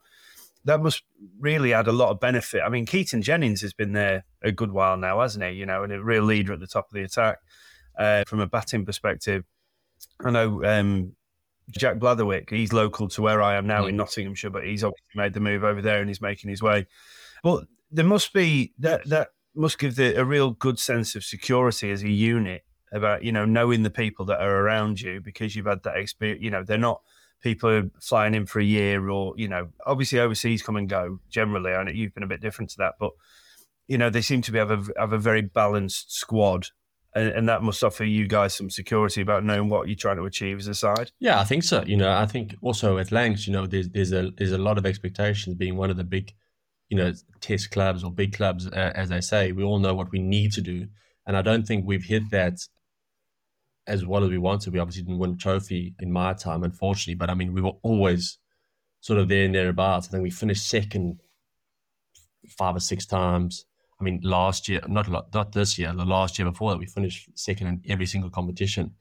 that 0.65 0.81
must 0.81 1.03
really 1.39 1.73
add 1.73 1.88
a 1.88 1.91
lot 1.91 2.09
of 2.09 2.19
benefit. 2.19 2.62
I 2.65 2.69
mean, 2.69 2.85
Keaton 2.85 3.21
Jennings 3.21 3.62
has 3.62 3.73
been 3.73 3.93
there 3.93 4.25
a 4.41 4.51
good 4.51 4.71
while 4.71 4.97
now, 4.97 5.19
hasn't 5.19 5.43
he? 5.43 5.51
You 5.51 5.65
know, 5.65 5.83
and 5.83 5.91
a 5.91 6.01
real 6.01 6.23
leader 6.23 6.53
at 6.53 6.59
the 6.59 6.67
top 6.67 6.88
of 6.89 6.93
the 6.93 7.03
attack 7.03 7.39
uh, 7.97 8.23
from 8.27 8.39
a 8.39 8.47
batting 8.47 8.85
perspective. 8.85 9.43
I 10.23 10.31
know 10.31 10.63
um, 10.63 11.15
Jack 11.71 11.97
Blatherwick, 11.97 12.50
he's 12.50 12.71
local 12.71 13.07
to 13.09 13.21
where 13.21 13.41
I 13.41 13.55
am 13.55 13.67
now 13.67 13.83
mm. 13.83 13.89
in 13.89 13.97
Nottinghamshire, 13.97 14.51
but 14.51 14.65
he's 14.65 14.83
obviously 14.83 15.15
made 15.15 15.33
the 15.33 15.39
move 15.39 15.63
over 15.63 15.81
there 15.81 16.00
and 16.00 16.09
he's 16.09 16.21
making 16.21 16.50
his 16.50 16.62
way. 16.62 16.88
But 17.43 17.65
there 17.91 18.05
must 18.05 18.33
be 18.33 18.73
that 18.79 19.07
that 19.09 19.29
must 19.55 19.77
give 19.77 19.95
the, 19.95 20.19
a 20.19 20.25
real 20.25 20.51
good 20.51 20.79
sense 20.79 21.15
of 21.15 21.23
security 21.23 21.91
as 21.91 22.03
a 22.03 22.09
unit 22.09 22.63
about 22.93 23.23
you 23.23 23.31
know 23.31 23.45
knowing 23.45 23.83
the 23.83 23.89
people 23.89 24.25
that 24.25 24.39
are 24.39 24.59
around 24.62 25.01
you 25.01 25.19
because 25.19 25.55
you've 25.55 25.65
had 25.65 25.83
that 25.83 25.97
experience. 25.97 26.41
You 26.41 26.51
know, 26.51 26.63
they're 26.63 26.77
not 26.77 27.01
people 27.43 27.89
flying 28.00 28.33
in 28.33 28.45
for 28.45 28.59
a 28.59 28.63
year 28.63 29.09
or 29.09 29.33
you 29.35 29.50
know 29.50 29.67
obviously 29.85 30.17
overseas 30.17 30.63
come 30.63 30.77
and 30.77 30.89
go 30.89 31.19
generally 31.29 31.71
know 31.71 31.91
you've 31.91 32.13
been 32.13 32.23
a 32.23 32.27
bit 32.27 32.41
different 32.41 32.69
to 32.69 32.77
that 32.77 32.93
but 33.00 33.12
you 33.88 33.97
know 33.97 34.09
they 34.09 34.21
seem 34.21 34.41
to 34.41 34.51
be 34.51 34.57
have 34.57 34.71
a 34.71 34.81
have 34.97 35.12
a 35.12 35.17
very 35.17 35.41
balanced 35.41 36.12
squad 36.15 36.67
and, 37.15 37.27
and, 37.29 37.50
that 37.50 37.62
must 37.62 37.83
offer 37.83 38.03
you 38.05 38.27
guys 38.27 38.55
some 38.55 38.71
security 38.71 39.21
about 39.21 39.43
knowing 39.43 39.69
what 39.69 39.88
you're 39.88 39.95
trying 39.95 40.15
to 40.15 40.23
achieve 40.23 40.57
as 40.57 40.67
a 40.67 40.73
side 40.73 41.12
yeah 41.19 41.39
I 41.39 41.43
think 41.43 41.63
so 41.63 41.83
you 41.85 41.97
know 41.97 42.12
I 42.12 42.25
think 42.25 42.55
also 42.62 42.97
at 42.97 43.12
Lancs 43.12 43.45
you 43.45 43.53
know 43.53 43.67
there's 43.67 43.89
there's 43.89 44.13
a 44.13 44.31
there's 44.38 44.53
a 44.53 44.57
lot 44.57 44.77
of 44.77 44.85
expectations 44.85 45.55
being 45.57 45.75
one 45.75 45.89
of 45.89 45.97
the 45.97 46.05
big 46.05 46.33
you 46.88 46.97
know 46.97 47.13
test 47.41 47.71
clubs 47.71 48.05
or 48.05 48.12
big 48.12 48.33
clubs 48.33 48.67
uh, 48.67 48.93
as 48.95 49.12
I 49.12 49.19
say 49.19 49.51
we 49.51 49.63
all 49.63 49.79
know 49.79 49.93
what 49.93 50.12
we 50.12 50.19
need 50.19 50.53
to 50.53 50.62
do 50.62 50.88
and 51.27 51.35
I 51.35 51.41
don't 51.41 51.67
think 51.67 51.85
we've 51.85 52.05
hit 52.05 52.31
that 52.31 52.57
as 53.87 54.05
well 54.05 54.23
as 54.23 54.29
we 54.29 54.37
wanted. 54.37 54.73
We 54.73 54.79
obviously 54.79 55.03
didn't 55.03 55.19
win 55.19 55.33
a 55.33 55.37
trophy 55.37 55.95
in 55.99 56.11
my 56.11 56.33
time, 56.33 56.63
unfortunately, 56.63 57.15
but 57.15 57.29
I 57.29 57.33
mean, 57.33 57.53
we 57.53 57.61
were 57.61 57.73
always 57.81 58.37
sort 59.01 59.19
of 59.19 59.27
there 59.27 59.45
and 59.45 59.55
thereabouts. 59.55 60.07
I 60.07 60.11
think 60.11 60.23
we 60.23 60.29
finished 60.29 60.67
second 60.67 61.19
five 62.57 62.75
or 62.75 62.79
six 62.79 63.05
times. 63.05 63.65
I 63.99 64.03
mean, 64.03 64.19
last 64.23 64.67
year, 64.67 64.81
not 64.87 65.09
not 65.33 65.51
this 65.51 65.77
year, 65.77 65.93
the 65.93 66.05
last 66.05 66.39
year 66.39 66.49
before 66.49 66.71
that, 66.71 66.77
we 66.77 66.85
finished 66.85 67.29
second 67.35 67.67
in 67.67 67.81
every 67.89 68.05
single 68.05 68.29
competition, 68.29 68.91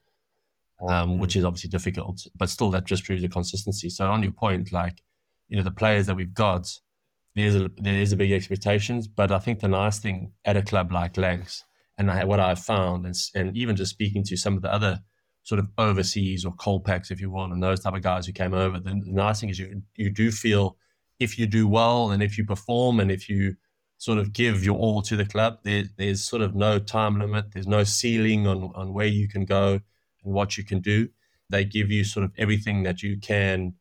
um, 0.87 1.11
mm. 1.11 1.19
which 1.19 1.35
is 1.35 1.43
obviously 1.43 1.69
difficult, 1.69 2.25
but 2.35 2.49
still, 2.49 2.69
that 2.71 2.85
just 2.85 3.03
proves 3.03 3.21
the 3.21 3.29
consistency. 3.29 3.89
So, 3.89 4.09
on 4.09 4.23
your 4.23 4.31
point, 4.31 4.71
like, 4.71 5.01
you 5.47 5.57
know, 5.57 5.63
the 5.63 5.71
players 5.71 6.05
that 6.07 6.15
we've 6.15 6.33
got, 6.33 6.69
there's 7.35 7.55
a, 7.55 7.69
there 7.77 7.95
is 7.95 8.13
a 8.13 8.17
big 8.17 8.31
expectations, 8.31 9.07
but 9.07 9.31
I 9.31 9.39
think 9.39 9.59
the 9.59 9.67
nice 9.67 9.99
thing 9.99 10.31
at 10.45 10.57
a 10.57 10.61
club 10.61 10.91
like 10.91 11.17
Lancs 11.17 11.63
and 12.09 12.19
I, 12.19 12.23
what 12.25 12.39
I've 12.39 12.59
found, 12.59 13.05
and, 13.05 13.15
and 13.35 13.57
even 13.57 13.75
just 13.75 13.91
speaking 13.91 14.23
to 14.25 14.37
some 14.37 14.55
of 14.55 14.61
the 14.61 14.73
other 14.73 14.99
sort 15.43 15.59
of 15.59 15.67
overseas 15.77 16.45
or 16.45 16.53
Kolpaks, 16.53 17.11
if 17.11 17.19
you 17.19 17.29
want, 17.29 17.53
and 17.53 17.61
those 17.61 17.81
type 17.81 17.93
of 17.93 18.01
guys 18.01 18.25
who 18.25 18.33
came 18.33 18.53
over, 18.53 18.79
the, 18.79 18.89
the 18.91 19.11
nice 19.11 19.39
thing 19.39 19.49
is 19.49 19.59
you 19.59 19.81
you 19.95 20.09
do 20.09 20.31
feel 20.31 20.77
if 21.19 21.37
you 21.37 21.47
do 21.47 21.67
well 21.67 22.11
and 22.11 22.21
if 22.21 22.37
you 22.37 22.45
perform 22.45 22.99
and 22.99 23.11
if 23.11 23.29
you 23.29 23.55
sort 23.97 24.17
of 24.17 24.33
give 24.33 24.65
your 24.65 24.77
all 24.77 25.01
to 25.01 25.15
the 25.15 25.25
club, 25.25 25.59
there, 25.63 25.85
there's 25.97 26.23
sort 26.23 26.41
of 26.41 26.55
no 26.55 26.77
time 26.79 27.19
limit, 27.19 27.51
there's 27.53 27.67
no 27.67 27.83
ceiling 27.83 28.47
on 28.47 28.71
on 28.75 28.93
where 28.93 29.07
you 29.07 29.27
can 29.27 29.45
go 29.45 29.79
and 30.23 30.33
what 30.33 30.57
you 30.57 30.63
can 30.63 30.79
do. 30.79 31.09
They 31.49 31.65
give 31.65 31.91
you 31.91 32.03
sort 32.03 32.25
of 32.25 32.31
everything 32.37 32.83
that 32.83 33.01
you 33.01 33.17
can 33.19 33.73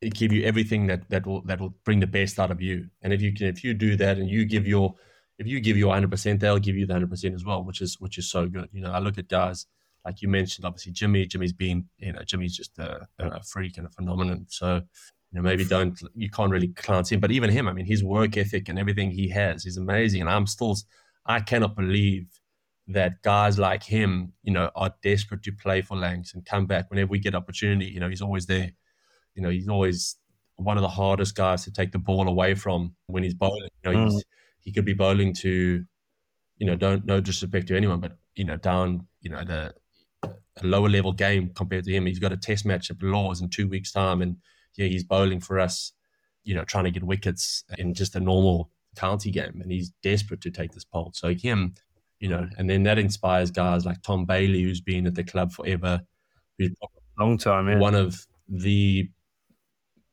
give 0.00 0.32
you 0.32 0.42
everything 0.44 0.88
that 0.88 1.08
that 1.10 1.26
will 1.26 1.42
that 1.42 1.60
will 1.60 1.74
bring 1.84 2.00
the 2.00 2.06
best 2.06 2.38
out 2.38 2.50
of 2.50 2.60
you. 2.60 2.88
And 3.02 3.12
if 3.12 3.22
you 3.22 3.32
can 3.32 3.46
if 3.46 3.62
you 3.62 3.74
do 3.74 3.96
that 3.96 4.18
and 4.18 4.28
you 4.28 4.44
give 4.44 4.66
your 4.66 4.94
if 5.42 5.48
you 5.48 5.60
give 5.60 5.76
your 5.76 5.92
100%, 5.92 6.38
they'll 6.38 6.58
give 6.58 6.76
you 6.76 6.86
the 6.86 6.94
100% 6.94 7.34
as 7.34 7.44
well, 7.44 7.64
which 7.64 7.80
is 7.80 7.98
which 7.98 8.16
is 8.16 8.30
so 8.30 8.46
good. 8.46 8.68
You 8.72 8.82
know, 8.82 8.92
I 8.92 9.00
look 9.00 9.18
at 9.18 9.28
guys 9.28 9.66
like 10.04 10.22
you 10.22 10.28
mentioned, 10.28 10.64
obviously 10.64 10.92
Jimmy. 10.92 11.26
Jimmy's 11.26 11.52
been, 11.52 11.86
you 11.98 12.12
know, 12.12 12.22
Jimmy's 12.24 12.56
just 12.56 12.78
a, 12.78 13.06
a 13.18 13.42
freak 13.42 13.78
and 13.78 13.86
a 13.86 13.90
phenomenon. 13.90 14.46
So, 14.48 14.76
you 14.76 14.82
know, 15.32 15.42
maybe 15.42 15.64
don't 15.64 16.00
you 16.14 16.30
can't 16.30 16.50
really 16.50 16.68
glance 16.68 17.10
him, 17.10 17.20
but 17.20 17.30
even 17.32 17.50
him, 17.50 17.68
I 17.68 17.72
mean, 17.72 17.86
his 17.86 18.04
work 18.04 18.36
ethic 18.36 18.68
and 18.68 18.78
everything 18.78 19.10
he 19.10 19.28
has 19.30 19.66
is 19.66 19.76
amazing. 19.76 20.20
And 20.20 20.30
I'm 20.30 20.46
still, 20.46 20.76
I 21.26 21.40
cannot 21.40 21.76
believe 21.76 22.26
that 22.88 23.22
guys 23.22 23.58
like 23.58 23.82
him, 23.82 24.32
you 24.42 24.52
know, 24.52 24.70
are 24.74 24.92
desperate 25.02 25.42
to 25.44 25.52
play 25.52 25.82
for 25.82 25.96
Lancs 25.96 26.34
and 26.34 26.44
come 26.44 26.66
back 26.66 26.90
whenever 26.90 27.10
we 27.10 27.18
get 27.18 27.34
opportunity. 27.34 27.90
You 27.90 28.00
know, 28.00 28.08
he's 28.08 28.22
always 28.22 28.46
there. 28.46 28.72
You 29.34 29.42
know, 29.42 29.50
he's 29.50 29.68
always 29.68 30.16
one 30.56 30.76
of 30.76 30.82
the 30.82 30.88
hardest 30.88 31.34
guys 31.34 31.64
to 31.64 31.72
take 31.72 31.92
the 31.92 31.98
ball 31.98 32.28
away 32.28 32.54
from 32.54 32.94
when 33.06 33.22
he's 33.22 33.34
bowling. 33.34 33.68
You 33.84 33.92
know, 33.92 33.98
mm. 33.98 34.10
he's 34.10 34.24
he 34.62 34.72
could 34.72 34.84
be 34.84 34.94
bowling 34.94 35.34
to, 35.34 35.84
you 36.56 36.66
know, 36.66 36.76
don't 36.76 37.04
no 37.04 37.20
disrespect 37.20 37.68
to 37.68 37.76
anyone, 37.76 38.00
but 38.00 38.16
you 38.34 38.44
know, 38.44 38.56
down, 38.56 39.06
you 39.20 39.30
know, 39.30 39.44
the 39.44 39.74
a 40.24 40.66
lower 40.66 40.88
level 40.88 41.12
game 41.12 41.50
compared 41.54 41.84
to 41.84 41.92
him. 41.92 42.06
He's 42.06 42.18
got 42.18 42.32
a 42.32 42.36
test 42.36 42.64
match 42.64 42.90
at 42.90 43.02
Lord's 43.02 43.40
in 43.40 43.48
two 43.48 43.68
weeks' 43.68 43.92
time, 43.92 44.22
and 44.22 44.36
yeah, 44.76 44.86
he's 44.86 45.04
bowling 45.04 45.40
for 45.40 45.58
us, 45.58 45.92
you 46.44 46.54
know, 46.54 46.64
trying 46.64 46.84
to 46.84 46.90
get 46.90 47.04
wickets 47.04 47.64
in 47.78 47.94
just 47.94 48.16
a 48.16 48.20
normal 48.20 48.70
county 48.96 49.30
game, 49.30 49.60
and 49.62 49.72
he's 49.72 49.92
desperate 50.02 50.40
to 50.42 50.50
take 50.50 50.72
this 50.72 50.84
pole. 50.84 51.10
So 51.14 51.34
him, 51.34 51.74
you 52.20 52.28
know, 52.28 52.48
and 52.58 52.68
then 52.68 52.82
that 52.84 52.98
inspires 52.98 53.50
guys 53.50 53.84
like 53.84 54.02
Tom 54.02 54.24
Bailey, 54.24 54.62
who's 54.62 54.80
been 54.80 55.06
at 55.06 55.14
the 55.14 55.24
club 55.24 55.52
forever, 55.52 56.00
who's 56.58 56.72
long 57.18 57.38
time, 57.38 57.68
yeah. 57.68 57.78
one 57.78 57.94
of 57.94 58.26
the, 58.48 59.08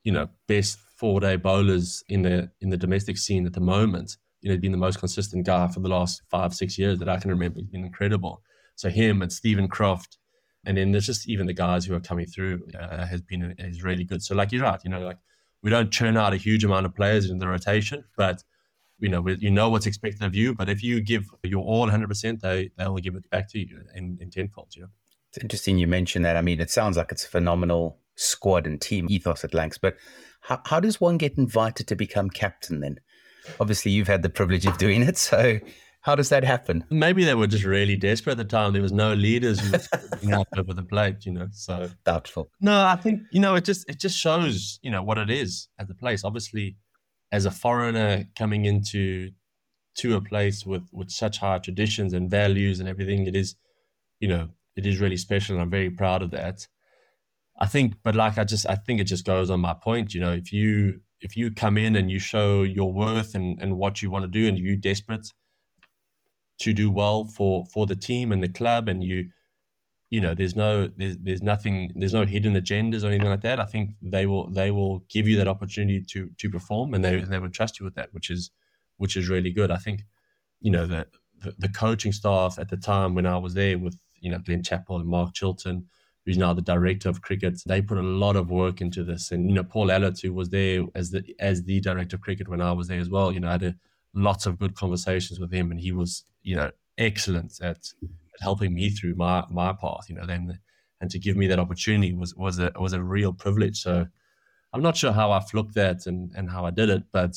you 0.04 0.12
know, 0.12 0.28
best 0.48 0.78
four 0.96 1.20
day 1.20 1.36
bowlers 1.36 2.02
in 2.08 2.22
the 2.22 2.50
in 2.60 2.70
the 2.70 2.76
domestic 2.76 3.16
scene 3.16 3.46
at 3.46 3.52
the 3.52 3.60
moment 3.60 4.16
you 4.40 4.50
know, 4.50 4.56
been 4.58 4.72
the 4.72 4.78
most 4.78 4.98
consistent 4.98 5.46
guy 5.46 5.68
for 5.68 5.80
the 5.80 5.88
last 5.88 6.22
five, 6.30 6.54
six 6.54 6.78
years 6.78 6.98
that 6.98 7.08
I 7.08 7.18
can 7.18 7.30
remember. 7.30 7.60
He's 7.60 7.68
been 7.68 7.84
incredible. 7.84 8.42
So 8.76 8.88
him 8.88 9.22
and 9.22 9.32
Steven 9.32 9.68
Croft, 9.68 10.18
and 10.64 10.76
then 10.76 10.92
there's 10.92 11.06
just 11.06 11.28
even 11.28 11.46
the 11.46 11.52
guys 11.52 11.84
who 11.84 11.94
are 11.94 12.00
coming 12.00 12.26
through 12.26 12.66
uh, 12.78 13.06
has 13.06 13.20
been 13.20 13.54
is 13.58 13.82
really 13.82 14.04
good. 14.04 14.22
So 14.22 14.34
like 14.34 14.52
you're 14.52 14.62
right, 14.62 14.80
you 14.84 14.90
know, 14.90 15.00
like 15.00 15.18
we 15.62 15.70
don't 15.70 15.90
churn 15.90 16.16
out 16.16 16.32
a 16.32 16.36
huge 16.36 16.64
amount 16.64 16.86
of 16.86 16.94
players 16.94 17.28
in 17.28 17.38
the 17.38 17.48
rotation, 17.48 18.04
but 18.16 18.42
you 18.98 19.08
know, 19.08 19.26
you 19.28 19.50
know 19.50 19.70
what's 19.70 19.86
expected 19.86 20.22
of 20.22 20.34
you. 20.34 20.54
But 20.54 20.68
if 20.68 20.82
you 20.82 21.00
give 21.00 21.24
your 21.42 21.64
all 21.64 21.80
100, 21.80 22.08
percent 22.08 22.42
they 22.42 22.70
they'll 22.76 22.96
give 22.96 23.14
it 23.14 23.28
back 23.30 23.48
to 23.50 23.58
you 23.58 23.80
in, 23.94 24.18
in 24.20 24.30
tenfold. 24.30 24.74
You 24.76 24.82
know, 24.82 24.88
it's 25.30 25.38
interesting 25.38 25.78
you 25.78 25.86
mentioned 25.86 26.24
that. 26.24 26.36
I 26.36 26.42
mean, 26.42 26.60
it 26.60 26.70
sounds 26.70 26.96
like 26.96 27.10
it's 27.12 27.24
a 27.24 27.28
phenomenal 27.28 27.98
squad 28.16 28.66
and 28.66 28.80
team 28.80 29.06
ethos 29.08 29.44
at 29.44 29.54
Lancs, 29.54 29.78
but 29.78 29.96
how, 30.42 30.60
how 30.66 30.80
does 30.80 31.00
one 31.00 31.18
get 31.18 31.38
invited 31.38 31.86
to 31.88 31.96
become 31.96 32.30
captain 32.30 32.80
then? 32.80 33.00
Obviously, 33.58 33.90
you've 33.92 34.08
had 34.08 34.22
the 34.22 34.30
privilege 34.30 34.66
of 34.66 34.78
doing 34.78 35.02
it. 35.02 35.16
So, 35.18 35.58
how 36.02 36.14
does 36.14 36.30
that 36.30 36.44
happen? 36.44 36.84
Maybe 36.90 37.24
they 37.24 37.34
were 37.34 37.46
just 37.46 37.64
really 37.64 37.96
desperate 37.96 38.32
at 38.32 38.38
the 38.38 38.44
time. 38.44 38.72
There 38.72 38.82
was 38.82 38.92
no 38.92 39.12
leaders 39.12 39.60
who 39.60 39.72
were 40.28 40.34
up 40.34 40.48
over 40.56 40.72
the 40.72 40.82
plate, 40.82 41.26
you 41.26 41.32
know. 41.32 41.48
So 41.52 41.90
doubtful. 42.04 42.50
No, 42.60 42.86
I 42.86 42.96
think 42.96 43.22
you 43.32 43.40
know 43.40 43.54
it 43.54 43.64
just 43.64 43.88
it 43.88 43.98
just 43.98 44.18
shows 44.18 44.78
you 44.82 44.90
know 44.90 45.02
what 45.02 45.18
it 45.18 45.30
is 45.30 45.68
at 45.78 45.88
the 45.88 45.94
place. 45.94 46.24
Obviously, 46.24 46.76
as 47.32 47.44
a 47.44 47.50
foreigner 47.50 48.24
coming 48.36 48.64
into 48.64 49.30
to 49.96 50.16
a 50.16 50.20
place 50.20 50.64
with 50.64 50.88
with 50.92 51.10
such 51.10 51.38
high 51.38 51.58
traditions 51.58 52.12
and 52.12 52.30
values 52.30 52.80
and 52.80 52.88
everything, 52.88 53.26
it 53.26 53.36
is 53.36 53.56
you 54.20 54.28
know 54.28 54.48
it 54.76 54.86
is 54.86 55.00
really 55.00 55.18
special. 55.18 55.56
and 55.56 55.62
I'm 55.62 55.70
very 55.70 55.90
proud 55.90 56.22
of 56.22 56.30
that. 56.30 56.66
I 57.58 57.66
think, 57.66 57.96
but 58.02 58.14
like 58.14 58.38
I 58.38 58.44
just 58.44 58.66
I 58.66 58.74
think 58.74 59.00
it 59.00 59.04
just 59.04 59.26
goes 59.26 59.50
on 59.50 59.60
my 59.60 59.74
point. 59.74 60.14
You 60.14 60.20
know, 60.22 60.32
if 60.32 60.50
you 60.50 61.00
if 61.20 61.36
you 61.36 61.50
come 61.50 61.76
in 61.76 61.96
and 61.96 62.10
you 62.10 62.18
show 62.18 62.62
your 62.62 62.92
worth 62.92 63.34
and, 63.34 63.60
and 63.60 63.76
what 63.76 64.02
you 64.02 64.10
want 64.10 64.24
to 64.24 64.28
do 64.28 64.48
and 64.48 64.58
you're 64.58 64.76
desperate 64.76 65.28
to 66.58 66.72
do 66.72 66.90
well 66.90 67.24
for 67.24 67.64
for 67.66 67.86
the 67.86 67.96
team 67.96 68.32
and 68.32 68.42
the 68.42 68.48
club 68.48 68.88
and 68.88 69.02
you 69.02 69.28
you 70.10 70.20
know 70.20 70.34
there's 70.34 70.56
no 70.56 70.88
there's, 70.96 71.16
there's 71.18 71.42
nothing 71.42 71.92
there's 71.94 72.12
no 72.12 72.24
hidden 72.24 72.54
agendas 72.54 73.02
or 73.02 73.08
anything 73.08 73.30
like 73.30 73.40
that 73.40 73.60
i 73.60 73.64
think 73.64 73.90
they 74.02 74.26
will 74.26 74.50
they 74.50 74.70
will 74.70 74.98
give 75.08 75.26
you 75.26 75.36
that 75.36 75.48
opportunity 75.48 76.02
to 76.02 76.30
to 76.36 76.50
perform 76.50 76.92
and 76.94 77.04
they 77.04 77.20
they 77.20 77.38
will 77.38 77.48
trust 77.48 77.80
you 77.80 77.84
with 77.84 77.94
that 77.94 78.12
which 78.12 78.30
is 78.30 78.50
which 79.00 79.16
is 79.16 79.30
really 79.30 79.50
good. 79.50 79.70
I 79.70 79.78
think 79.78 80.04
you 80.60 80.70
know 80.70 80.86
the 80.86 81.06
the, 81.42 81.54
the 81.58 81.68
coaching 81.70 82.12
staff 82.12 82.58
at 82.58 82.68
the 82.68 82.76
time 82.76 83.14
when 83.14 83.24
i 83.26 83.38
was 83.38 83.54
there 83.54 83.78
with 83.78 83.98
you 84.20 84.30
know 84.30 84.38
Glen 84.38 84.62
Chapple 84.62 85.00
and 85.00 85.08
mark 85.08 85.32
chilton 85.32 85.86
who's 86.30 86.38
now 86.38 86.52
the 86.52 86.62
director 86.62 87.08
of 87.08 87.22
cricket. 87.22 87.60
They 87.66 87.82
put 87.82 87.98
a 87.98 88.02
lot 88.02 88.36
of 88.36 88.52
work 88.52 88.80
into 88.80 89.02
this, 89.02 89.32
and 89.32 89.48
you 89.48 89.54
know, 89.56 89.64
Paul 89.64 89.88
Allott, 89.88 90.22
who 90.22 90.32
was 90.32 90.48
there 90.48 90.84
as 90.94 91.10
the 91.10 91.24
as 91.40 91.64
the 91.64 91.80
director 91.80 92.14
of 92.14 92.22
cricket 92.22 92.46
when 92.46 92.60
I 92.60 92.70
was 92.70 92.86
there 92.86 93.00
as 93.00 93.10
well. 93.10 93.32
You 93.32 93.40
know, 93.40 93.48
I 93.48 93.52
had 93.52 93.62
a, 93.64 93.74
lots 94.14 94.46
of 94.46 94.56
good 94.56 94.76
conversations 94.76 95.40
with 95.40 95.52
him, 95.52 95.72
and 95.72 95.80
he 95.80 95.90
was 95.90 96.24
you 96.42 96.54
know 96.54 96.70
excellent 96.98 97.60
at, 97.60 97.78
at 98.02 98.40
helping 98.40 98.72
me 98.72 98.90
through 98.90 99.16
my 99.16 99.44
my 99.50 99.72
path. 99.72 100.08
You 100.08 100.14
know, 100.14 100.26
then 100.26 100.56
and 101.00 101.10
to 101.10 101.18
give 101.18 101.36
me 101.36 101.48
that 101.48 101.58
opportunity 101.58 102.12
was 102.12 102.32
was 102.36 102.60
a 102.60 102.70
was 102.78 102.92
a 102.92 103.02
real 103.02 103.32
privilege. 103.32 103.80
So 103.80 104.06
I'm 104.72 104.82
not 104.82 104.96
sure 104.96 105.10
how 105.10 105.32
I 105.32 105.40
flunked 105.40 105.74
that 105.74 106.06
and 106.06 106.30
and 106.36 106.48
how 106.48 106.64
I 106.64 106.70
did 106.70 106.90
it, 106.90 107.02
but 107.10 107.34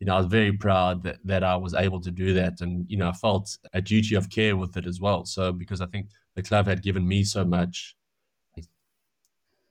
you 0.00 0.06
know, 0.06 0.16
I 0.16 0.18
was 0.18 0.26
very 0.26 0.52
proud 0.52 1.04
that, 1.04 1.18
that 1.24 1.44
I 1.44 1.56
was 1.56 1.72
able 1.72 2.00
to 2.00 2.10
do 2.10 2.34
that. 2.34 2.60
And, 2.60 2.84
you 2.90 2.96
know, 2.96 3.08
I 3.08 3.12
felt 3.12 3.56
a 3.72 3.80
duty 3.80 4.16
of 4.16 4.28
care 4.28 4.56
with 4.56 4.76
it 4.76 4.86
as 4.86 5.00
well. 5.00 5.24
So, 5.24 5.52
because 5.52 5.80
I 5.80 5.86
think 5.86 6.08
the 6.34 6.42
club 6.42 6.66
had 6.66 6.82
given 6.82 7.06
me 7.06 7.24
so 7.24 7.44
much 7.44 7.96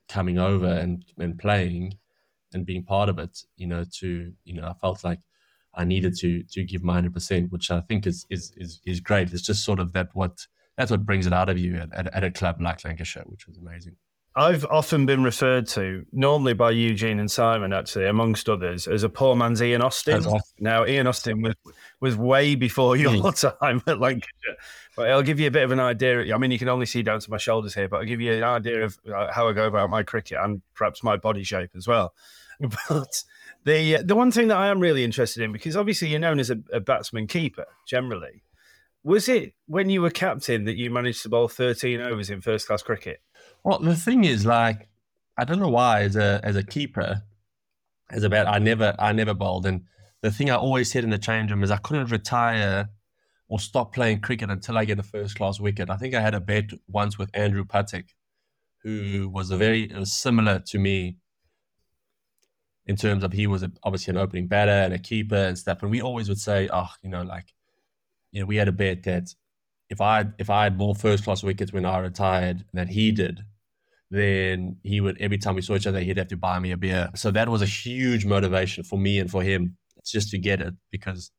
coming 0.08 0.38
over 0.38 0.66
mm-hmm. 0.66 0.78
and, 0.78 1.04
and 1.18 1.38
playing 1.38 1.94
and 2.52 2.66
being 2.66 2.84
part 2.84 3.08
of 3.08 3.18
it, 3.18 3.38
you 3.56 3.66
know, 3.66 3.84
to, 3.98 4.32
you 4.44 4.54
know, 4.54 4.66
I 4.68 4.74
felt 4.74 5.04
like 5.04 5.20
I 5.74 5.84
needed 5.84 6.16
to 6.18 6.42
to 6.42 6.64
give 6.64 6.84
my 6.84 7.00
100%, 7.00 7.50
which 7.50 7.70
I 7.70 7.80
think 7.80 8.06
is, 8.06 8.26
is, 8.30 8.52
is, 8.56 8.80
is 8.86 9.00
great. 9.00 9.32
It's 9.32 9.42
just 9.42 9.64
sort 9.64 9.80
of 9.80 9.92
that 9.92 10.10
what, 10.14 10.46
that's 10.76 10.90
what 10.90 11.04
brings 11.06 11.26
it 11.26 11.32
out 11.32 11.48
of 11.48 11.58
you 11.58 11.76
at, 11.76 11.92
at, 11.92 12.14
at 12.14 12.24
a 12.24 12.30
club 12.30 12.60
like 12.60 12.84
Lancashire, 12.84 13.24
which 13.26 13.46
was 13.46 13.58
amazing. 13.58 13.96
I've 14.36 14.64
often 14.64 15.06
been 15.06 15.22
referred 15.22 15.68
to, 15.68 16.04
normally 16.12 16.54
by 16.54 16.72
Eugene 16.72 17.20
and 17.20 17.30
Simon, 17.30 17.72
actually, 17.72 18.06
amongst 18.06 18.48
others, 18.48 18.88
as 18.88 19.04
a 19.04 19.08
poor 19.08 19.36
man's 19.36 19.62
Ian 19.62 19.80
Austin. 19.80 20.26
Now, 20.58 20.84
Ian 20.84 21.06
Austin 21.06 21.40
was, 21.40 21.54
was 22.00 22.16
way 22.16 22.56
before 22.56 22.96
your 22.96 23.12
mm. 23.12 23.58
time 23.60 23.80
at 23.86 24.00
Lancashire. 24.00 24.56
But 24.96 25.10
I'll 25.10 25.22
give 25.22 25.38
you 25.38 25.46
a 25.46 25.52
bit 25.52 25.62
of 25.62 25.70
an 25.70 25.78
idea. 25.78 26.34
I 26.34 26.38
mean, 26.38 26.50
you 26.50 26.58
can 26.58 26.68
only 26.68 26.86
see 26.86 27.02
down 27.02 27.20
to 27.20 27.30
my 27.30 27.36
shoulders 27.36 27.74
here, 27.74 27.88
but 27.88 27.98
I'll 27.98 28.06
give 28.06 28.20
you 28.20 28.32
an 28.32 28.42
idea 28.42 28.84
of 28.84 28.98
uh, 29.06 29.32
how 29.32 29.48
I 29.48 29.52
go 29.52 29.68
about 29.68 29.88
my 29.88 30.02
cricket 30.02 30.38
and 30.40 30.62
perhaps 30.74 31.04
my 31.04 31.16
body 31.16 31.44
shape 31.44 31.70
as 31.76 31.86
well. 31.86 32.14
But 32.60 33.24
the 33.64 33.96
uh, 33.96 34.02
the 34.04 34.14
one 34.14 34.30
thing 34.30 34.46
that 34.46 34.56
I 34.56 34.68
am 34.68 34.78
really 34.78 35.02
interested 35.02 35.42
in, 35.42 35.50
because 35.50 35.76
obviously 35.76 36.08
you're 36.08 36.20
known 36.20 36.38
as 36.38 36.50
a, 36.50 36.58
a 36.72 36.78
batsman 36.78 37.26
keeper 37.26 37.66
generally, 37.84 38.44
was 39.02 39.28
it 39.28 39.54
when 39.66 39.90
you 39.90 40.00
were 40.00 40.10
captain 40.10 40.64
that 40.64 40.76
you 40.76 40.88
managed 40.88 41.22
to 41.24 41.28
bowl 41.28 41.48
13 41.48 42.00
overs 42.00 42.30
in 42.30 42.40
first 42.40 42.68
class 42.68 42.80
cricket? 42.80 43.20
Well, 43.64 43.78
the 43.78 43.96
thing 43.96 44.24
is, 44.24 44.44
like, 44.46 44.88
I 45.38 45.44
don't 45.44 45.58
know 45.58 45.68
why 45.68 46.02
as 46.02 46.16
a 46.16 46.40
as 46.44 46.56
a 46.56 46.62
keeper, 46.62 47.22
as 48.10 48.22
a 48.24 48.30
bat, 48.30 48.48
I 48.48 48.58
never 48.58 48.94
I 48.98 49.12
never 49.12 49.34
bowled, 49.34 49.66
and 49.66 49.84
the 50.22 50.30
thing 50.30 50.50
I 50.50 50.56
always 50.56 50.90
said 50.90 51.04
in 51.04 51.10
the 51.10 51.18
change 51.18 51.50
room 51.50 51.62
is 51.64 51.70
I 51.70 51.76
couldn't 51.78 52.10
retire 52.10 52.90
or 53.48 53.60
stop 53.60 53.94
playing 53.94 54.20
cricket 54.20 54.50
until 54.50 54.78
I 54.78 54.84
get 54.84 54.98
a 54.98 55.02
first 55.02 55.36
class 55.36 55.60
wicket. 55.60 55.90
I 55.90 55.96
think 55.96 56.14
I 56.14 56.20
had 56.20 56.34
a 56.34 56.40
bet 56.40 56.70
once 56.88 57.18
with 57.18 57.30
Andrew 57.34 57.64
Puttick, 57.64 58.10
who 58.82 59.28
was 59.32 59.50
a 59.50 59.56
very 59.56 59.88
was 59.94 60.12
similar 60.12 60.60
to 60.60 60.78
me 60.78 61.18
in 62.86 62.96
terms 62.96 63.24
of 63.24 63.32
he 63.32 63.46
was 63.46 63.62
a, 63.62 63.72
obviously 63.82 64.12
an 64.12 64.18
opening 64.18 64.46
batter 64.46 64.70
and 64.70 64.92
a 64.92 64.98
keeper 64.98 65.36
and 65.36 65.58
stuff. 65.58 65.82
And 65.82 65.90
we 65.90 66.02
always 66.02 66.28
would 66.28 66.40
say, 66.40 66.68
oh, 66.72 66.88
you 67.02 67.08
know, 67.10 67.22
like, 67.22 67.52
you 68.32 68.40
know, 68.40 68.46
we 68.46 68.56
had 68.56 68.68
a 68.68 68.72
bet 68.72 69.04
that 69.04 69.34
if 69.90 70.00
I 70.00 70.26
if 70.38 70.50
I 70.50 70.64
had 70.64 70.76
more 70.78 70.94
first 70.94 71.24
class 71.24 71.42
wickets 71.42 71.72
when 71.72 71.86
I 71.86 71.98
retired 71.98 72.64
than 72.72 72.88
he 72.88 73.12
did, 73.12 73.40
then 74.14 74.76
he 74.82 75.00
would 75.00 75.20
every 75.20 75.38
time 75.38 75.54
we 75.54 75.62
saw 75.62 75.74
each 75.74 75.86
other, 75.86 76.00
he'd 76.00 76.18
have 76.18 76.28
to 76.28 76.36
buy 76.36 76.58
me 76.58 76.70
a 76.70 76.76
beer. 76.76 77.10
So 77.14 77.30
that 77.32 77.48
was 77.48 77.62
a 77.62 77.66
huge 77.66 78.24
motivation 78.24 78.84
for 78.84 78.98
me 78.98 79.18
and 79.18 79.30
for 79.30 79.42
him. 79.42 79.76
It's 79.96 80.12
just 80.12 80.30
to 80.30 80.38
get 80.38 80.60
it 80.60 80.74
because 80.90 81.30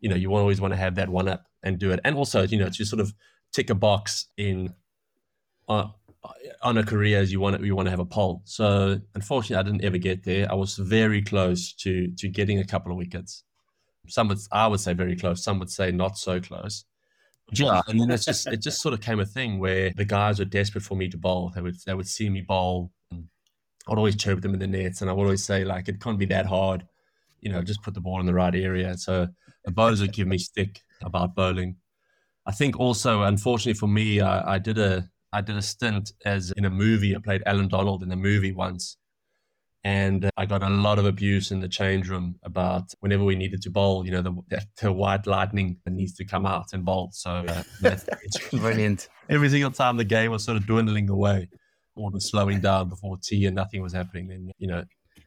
you 0.00 0.08
know 0.08 0.16
you 0.16 0.34
always 0.34 0.60
want 0.60 0.72
to 0.72 0.78
have 0.78 0.94
that 0.96 1.08
one 1.08 1.28
up 1.28 1.46
and 1.62 1.78
do 1.78 1.90
it, 1.90 2.00
and 2.04 2.16
also 2.16 2.42
you 2.42 2.58
know 2.58 2.68
to 2.68 2.84
sort 2.84 3.00
of 3.00 3.12
tick 3.52 3.70
a 3.70 3.74
box 3.74 4.26
in 4.36 4.72
uh, 5.68 5.88
on 6.62 6.78
a 6.78 6.84
career 6.84 7.18
as 7.18 7.32
you 7.32 7.40
want 7.40 7.58
to, 7.58 7.66
you 7.66 7.74
want 7.74 7.86
to 7.86 7.90
have 7.90 8.00
a 8.00 8.04
pole. 8.04 8.42
So 8.44 9.00
unfortunately, 9.14 9.56
I 9.56 9.62
didn't 9.62 9.84
ever 9.84 9.98
get 9.98 10.24
there. 10.24 10.50
I 10.50 10.54
was 10.54 10.76
very 10.76 11.22
close 11.22 11.72
to 11.74 12.12
to 12.18 12.28
getting 12.28 12.58
a 12.58 12.64
couple 12.64 12.92
of 12.92 12.98
wickets. 12.98 13.44
Some 14.08 14.28
would 14.28 14.38
I 14.52 14.66
would 14.66 14.80
say 14.80 14.92
very 14.94 15.16
close. 15.16 15.42
Some 15.42 15.58
would 15.58 15.70
say 15.70 15.90
not 15.90 16.18
so 16.18 16.40
close. 16.40 16.84
Yeah, 17.52 17.82
and 17.88 18.00
then 18.00 18.10
it's 18.10 18.24
just 18.24 18.46
it 18.46 18.62
just 18.62 18.80
sort 18.80 18.94
of 18.94 19.00
came 19.00 19.20
a 19.20 19.26
thing 19.26 19.58
where 19.58 19.90
the 19.90 20.04
guys 20.04 20.38
were 20.38 20.44
desperate 20.44 20.82
for 20.84 20.96
me 20.96 21.08
to 21.08 21.18
bowl. 21.18 21.52
They 21.54 21.60
would 21.60 21.76
they 21.86 21.94
would 21.94 22.08
see 22.08 22.28
me 22.30 22.40
bowl. 22.40 22.90
I'd 23.12 23.98
always 23.98 24.16
chirp 24.16 24.40
them 24.40 24.54
in 24.54 24.60
the 24.60 24.66
nets, 24.66 25.00
and 25.00 25.10
I 25.10 25.12
would 25.12 25.24
always 25.24 25.44
say 25.44 25.64
like 25.64 25.88
it 25.88 26.00
can't 26.00 26.18
be 26.18 26.26
that 26.26 26.46
hard, 26.46 26.86
you 27.40 27.50
know, 27.50 27.62
just 27.62 27.82
put 27.82 27.94
the 27.94 28.00
ball 28.00 28.20
in 28.20 28.26
the 28.26 28.34
right 28.34 28.54
area. 28.54 28.96
So 28.96 29.28
the 29.64 29.72
bowlers 29.72 30.00
would 30.00 30.12
give 30.12 30.28
me 30.28 30.38
stick 30.38 30.80
about 31.02 31.34
bowling. 31.34 31.76
I 32.46 32.52
think 32.52 32.78
also, 32.78 33.22
unfortunately 33.22 33.78
for 33.78 33.88
me, 33.88 34.20
I, 34.20 34.54
I 34.54 34.58
did 34.58 34.78
a 34.78 35.08
I 35.32 35.40
did 35.40 35.56
a 35.56 35.62
stint 35.62 36.12
as 36.24 36.52
in 36.52 36.64
a 36.64 36.70
movie. 36.70 37.16
I 37.16 37.18
played 37.18 37.42
Allan 37.46 37.68
Donald 37.68 38.02
in 38.02 38.12
a 38.12 38.16
movie 38.16 38.52
once, 38.52 38.96
and 39.84 40.26
uh, 40.26 40.30
I 40.36 40.46
got 40.46 40.62
a 40.62 40.68
lot 40.68 40.98
of 40.98 41.06
abuse 41.06 41.50
in 41.50 41.60
the 41.60 41.68
change 41.68 42.08
room 42.08 42.36
about 42.44 42.94
whenever 43.00 43.24
we 43.24 43.34
needed 43.34 43.62
to 43.62 43.70
bowl, 43.70 44.06
you 44.06 44.12
know, 44.12 44.22
the, 44.22 44.64
the 44.80 44.92
white 44.92 45.26
lightning 45.26 45.78
needs 45.86 46.14
to 46.14 46.24
come 46.24 46.46
out 46.46 46.72
and 46.72 46.84
bowl. 46.84 47.10
So 47.12 47.30
uh, 47.30 47.62
that's 47.80 48.06
brilliant. 48.50 49.08
Every 49.28 49.48
single 49.48 49.72
time 49.72 49.96
the 49.96 50.04
game 50.04 50.30
was 50.30 50.44
sort 50.44 50.56
of 50.56 50.66
dwindling 50.66 51.10
away 51.10 51.48
or 51.96 52.10
was 52.10 52.30
slowing 52.30 52.60
down 52.60 52.88
before 52.88 53.18
tea 53.20 53.46
and 53.46 53.56
nothing 53.56 53.82
was 53.82 53.92
happening, 53.92 54.28
then 54.28 54.52
you 54.58 54.68
know, 54.68 54.84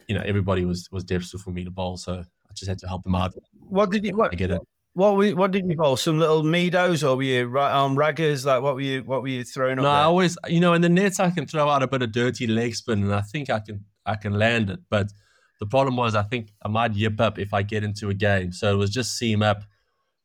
you 0.08 0.16
know, 0.16 0.24
everybody 0.26 0.64
was 0.64 0.88
was 0.92 1.04
desperate 1.04 1.42
for 1.42 1.52
me 1.52 1.66
to 1.66 1.72
bowl. 1.72 1.98
So 1.98 2.14
I 2.14 2.54
just 2.54 2.70
had 2.70 2.80
to 2.80 2.88
help 2.88 3.04
them 3.04 3.16
out. 3.16 3.34
What 3.68 3.92
did 3.92 4.06
you? 4.06 4.16
What, 4.16 4.32
I 4.32 4.36
get 4.36 4.52
it. 4.52 4.62
What 4.94 5.18
were, 5.18 5.32
what 5.32 5.52
did 5.52 5.70
you 5.70 5.76
bowl? 5.76 5.98
Some 5.98 6.20
little 6.20 6.44
meadows, 6.44 7.04
or 7.04 7.18
were 7.18 7.24
you 7.24 7.46
right 7.48 7.72
arm 7.72 7.98
raggers? 7.98 8.46
Like 8.46 8.62
what 8.62 8.76
were 8.76 8.82
you 8.82 9.02
what 9.02 9.22
were 9.22 9.28
you 9.28 9.44
throwing? 9.44 9.76
No, 9.76 9.90
I 9.90 10.04
always 10.04 10.38
you 10.48 10.62
know 10.62 10.72
in 10.72 10.82
the 10.82 10.88
nets 10.88 11.20
I 11.20 11.32
can 11.32 11.46
throw 11.46 11.68
out 11.68 11.84
a 11.84 11.88
bit 11.88 12.02
of 12.02 12.14
dirty 12.14 12.48
leg 12.48 12.74
spin, 12.74 13.04
and 13.04 13.14
I 13.14 13.20
think 13.20 13.50
I 13.50 13.60
can 13.60 13.84
I 14.06 14.16
can 14.16 14.34
land 14.34 14.70
it. 14.70 14.80
But 14.90 15.12
the 15.60 15.66
problem 15.66 15.96
was, 15.96 16.16
I 16.16 16.24
think 16.24 16.52
I 16.64 16.68
might 16.68 16.94
yip 16.94 17.20
up 17.20 17.40
if 17.40 17.54
I 17.54 17.62
get 17.62 17.84
into 17.84 18.10
a 18.10 18.14
game. 18.14 18.52
So 18.52 18.74
it 18.74 18.78
was 18.78 18.90
just 18.90 19.18
seam 19.18 19.42
up. 19.42 19.64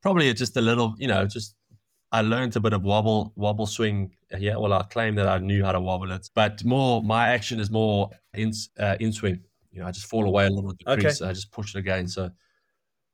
Probably 0.03 0.33
just 0.35 0.57
a 0.57 0.61
little, 0.61 0.95
you 0.99 1.09
know, 1.09 1.27
just 1.27 1.55
I 2.13 2.23
learned 2.23 2.57
a 2.57 2.61
bit 2.61 2.73
of 2.73 2.83
wobble 2.83 3.33
wobble 3.37 3.67
swing. 3.67 4.13
Yeah, 4.39 4.57
well, 4.57 4.73
I 4.73 4.83
claim 4.85 5.15
that 5.17 5.29
I 5.29 5.39
knew 5.39 5.65
how 5.65 5.73
to 5.73 5.81
wobble 5.81 6.11
it, 6.13 6.29
but 6.35 6.65
more 6.65 7.03
my 7.03 7.29
action 7.29 7.61
is 7.61 7.71
more 7.71 8.11
in 8.35 8.53
uh, 8.79 8.97
in 9.01 9.13
swing. 9.13 9.41
You 9.71 9.81
know, 9.81 9.87
I 9.87 9.93
just 9.93 10.07
fall 10.07 10.25
away 10.25 10.47
a 10.47 10.51
little 10.51 10.73
the 10.73 10.93
okay. 10.93 11.03
crease. 11.03 11.23
I 11.23 11.33
just 11.33 11.53
push 11.53 11.75
it 11.75 11.79
again. 11.79 12.09
So 12.09 12.31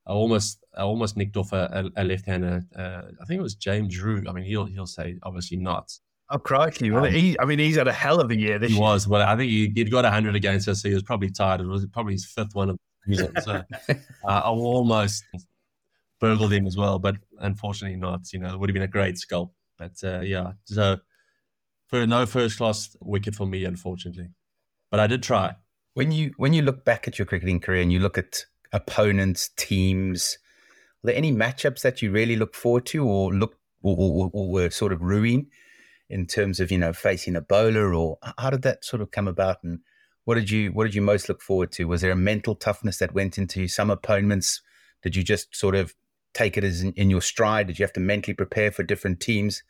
I 0.07 0.12
almost 0.12 0.64
I 0.74 0.83
almost 0.83 1.16
nicked 1.16 1.37
off 1.37 1.52
a, 1.52 1.90
a, 1.96 2.02
a 2.02 2.05
left 2.05 2.26
hander. 2.26 2.64
Uh, 2.74 3.02
I 3.20 3.24
think 3.26 3.38
it 3.40 3.42
was 3.42 3.55
James 3.55 4.00
Rew. 4.00 4.24
I 4.29 4.33
mean, 4.33 4.44
he'll 4.44 4.66
he'll 4.66 4.87
say 4.87 5.18
obviously 5.22 5.59
not. 5.59 5.92
Oh 6.28 6.38
crikey! 6.38 6.90
Well, 6.90 7.04
um, 7.04 7.12
he, 7.12 7.38
I 7.38 7.44
mean, 7.44 7.60
he's 7.60 7.76
had 7.76 7.86
a 7.86 7.92
hell 7.92 8.20
of 8.20 8.30
a 8.30 8.36
year 8.36 8.58
this 8.58 8.70
he 8.70 8.76
year. 8.76 8.82
was. 8.82 9.06
Well, 9.06 9.22
I 9.22 9.36
think 9.36 9.50
he, 9.50 9.72
would 9.76 9.90
got 9.90 10.04
hundred 10.04 10.34
against 10.34 10.66
us. 10.66 10.82
So 10.82 10.88
he 10.88 10.94
was 10.94 11.04
probably 11.04 11.30
tired. 11.30 11.60
It 11.60 11.66
was 11.66 11.86
probably 11.86 12.14
his 12.14 12.24
fifth 12.24 12.54
one 12.54 12.70
of 12.70 12.78
the 13.06 13.16
season. 13.16 13.32
So 13.42 13.62
uh, 13.88 13.94
I 14.24 14.40
almost 14.40 15.24
burgled 16.20 16.52
him 16.52 16.66
as 16.66 16.76
well, 16.76 16.98
but 16.98 17.16
unfortunately 17.38 17.96
not. 17.96 18.32
You 18.32 18.40
know, 18.40 18.52
it 18.52 18.58
would 18.58 18.68
have 18.68 18.74
been 18.74 18.82
a 18.82 18.88
great 18.88 19.16
sculpt. 19.16 19.50
But 19.78 19.92
uh, 20.02 20.20
yeah, 20.20 20.52
so 20.64 20.98
for 21.86 22.06
no 22.06 22.26
first 22.26 22.58
class 22.58 22.96
wicket 23.00 23.36
for 23.36 23.46
me, 23.46 23.64
unfortunately. 23.64 24.30
But 24.90 25.00
I 25.00 25.06
did 25.06 25.22
try. 25.22 25.54
When 25.94 26.10
you 26.10 26.32
when 26.38 26.52
you 26.52 26.62
look 26.62 26.84
back 26.84 27.06
at 27.06 27.18
your 27.18 27.26
cricketing 27.26 27.60
career 27.60 27.82
and 27.82 27.92
you 27.92 28.00
look 28.00 28.18
at 28.18 28.44
opponents, 28.72 29.50
teams, 29.56 30.38
are 31.04 31.08
there 31.08 31.16
any 31.16 31.32
matchups 31.32 31.82
that 31.82 32.02
you 32.02 32.10
really 32.10 32.34
look 32.34 32.54
forward 32.54 32.84
to, 32.86 33.06
or 33.06 33.32
look 33.32 33.56
or, 33.82 33.96
or, 33.96 34.30
or 34.32 34.50
were 34.50 34.70
sort 34.70 34.92
of 34.92 35.02
ruining? 35.02 35.46
In 36.09 36.27
terms 36.27 36.61
of 36.61 36.71
you 36.71 36.79
know 36.79 36.92
facing 36.92 37.35
Ebola, 37.35 37.97
or 37.97 38.19
how 38.38 38.51
did 38.51 38.62
that 38.62 38.85
sort 38.85 39.03
of 39.03 39.11
come 39.11 39.29
about? 39.29 39.59
And 39.62 39.81
what 40.25 40.35
did 40.35 40.51
you 40.51 40.71
what 40.71 40.85
did 40.85 40.95
you 40.95 41.03
most 41.03 41.29
look 41.29 41.40
forward 41.40 41.73
to? 41.73 41.85
Was 41.85 42.01
there 42.01 42.11
a 42.11 42.16
mental 42.16 42.55
toughness 42.55 42.99
that 42.99 43.14
went 43.14 43.38
into 43.38 43.69
some 43.69 43.90
opponents? 43.90 44.61
Did 45.03 45.16
you 45.16 45.23
just 45.23 45.55
sort 45.55 45.75
of 45.75 45.95
take 46.35 46.57
it 46.57 46.64
as 46.64 46.83
in, 46.83 46.92
in 46.92 47.11
your 47.11 47.23
stride? 47.23 47.69
Did 47.69 47.79
you 47.79 47.85
have 47.85 47.92
to 47.95 48.01
mentally 48.01 48.35
prepare 48.35 48.71
for 48.71 48.83
different 48.83 49.21
teams? 49.21 49.62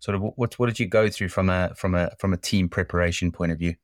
Sort 0.00 0.14
of 0.14 0.22
what 0.36 0.58
what 0.58 0.66
did 0.66 0.78
you 0.78 0.86
go 0.86 1.08
through 1.08 1.28
from 1.28 1.48
a 1.48 1.74
from 1.74 1.94
a 1.94 2.10
from 2.18 2.32
a 2.32 2.36
team 2.36 2.68
preparation 2.68 3.32
point 3.32 3.52
of 3.52 3.58
view? 3.58 3.74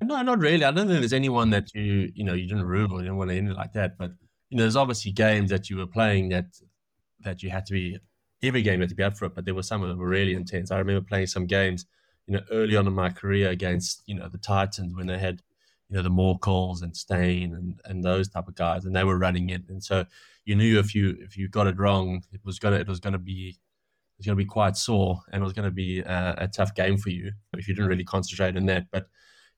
No, 0.00 0.22
not 0.22 0.38
really. 0.38 0.64
I 0.64 0.70
don't 0.70 0.86
think 0.86 1.00
there's 1.00 1.12
anyone 1.12 1.50
that 1.50 1.74
you 1.74 2.10
you 2.14 2.24
know 2.24 2.34
you 2.34 2.48
didn't 2.48 2.64
rule 2.64 2.92
or 2.92 2.98
you 2.98 3.04
didn't 3.04 3.16
want 3.16 3.30
to 3.30 3.36
end 3.36 3.50
it 3.50 3.56
like 3.56 3.72
that. 3.72 3.98
But 3.98 4.12
you 4.48 4.56
know, 4.56 4.64
there's 4.64 4.76
obviously 4.76 5.12
games 5.12 5.50
that 5.50 5.70
you 5.70 5.76
were 5.76 5.86
playing 5.86 6.30
that 6.30 6.46
that 7.20 7.42
you 7.42 7.50
had 7.50 7.66
to 7.66 7.72
be 7.72 7.98
every 8.42 8.62
game 8.62 8.80
had 8.80 8.88
to 8.88 8.94
be 8.94 9.02
up 9.02 9.16
for 9.16 9.26
it, 9.26 9.34
but 9.34 9.44
there 9.44 9.54
were 9.54 9.62
some 9.62 9.82
that 9.82 9.96
were 9.96 10.08
really 10.08 10.34
intense. 10.34 10.70
I 10.70 10.78
remember 10.78 11.06
playing 11.06 11.26
some 11.26 11.46
games, 11.46 11.86
you 12.26 12.34
know, 12.34 12.42
early 12.50 12.76
on 12.76 12.86
in 12.86 12.92
my 12.92 13.10
career 13.10 13.50
against, 13.50 14.02
you 14.06 14.14
know, 14.14 14.28
the 14.28 14.38
Titans 14.38 14.94
when 14.94 15.06
they 15.06 15.18
had, 15.18 15.42
you 15.88 15.96
know, 15.96 16.02
the 16.02 16.10
Morkels 16.10 16.82
and 16.82 16.96
Steyn 16.96 17.54
and, 17.54 17.80
and 17.84 18.04
those 18.04 18.28
type 18.28 18.48
of 18.48 18.54
guys, 18.54 18.84
and 18.84 18.94
they 18.94 19.04
were 19.04 19.18
running 19.18 19.50
it. 19.50 19.62
And 19.68 19.82
so 19.82 20.04
you 20.44 20.54
knew 20.54 20.78
if 20.78 20.94
you 20.94 21.16
if 21.20 21.36
you 21.36 21.48
got 21.48 21.66
it 21.66 21.78
wrong, 21.78 22.22
it 22.32 22.40
was 22.44 22.58
gonna 22.58 22.76
it 22.76 22.88
was 22.88 23.00
gonna 23.00 23.18
be 23.18 23.48
it 23.48 24.18
was 24.18 24.26
gonna 24.26 24.36
be 24.36 24.44
quite 24.44 24.76
sore, 24.76 25.20
and 25.32 25.42
it 25.42 25.44
was 25.44 25.52
gonna 25.52 25.70
be 25.70 26.00
a, 26.00 26.34
a 26.38 26.48
tough 26.48 26.74
game 26.74 26.98
for 26.98 27.10
you 27.10 27.32
if 27.56 27.66
you 27.66 27.74
didn't 27.74 27.88
really 27.88 28.04
concentrate 28.04 28.56
on 28.56 28.66
that. 28.66 28.86
But 28.90 29.08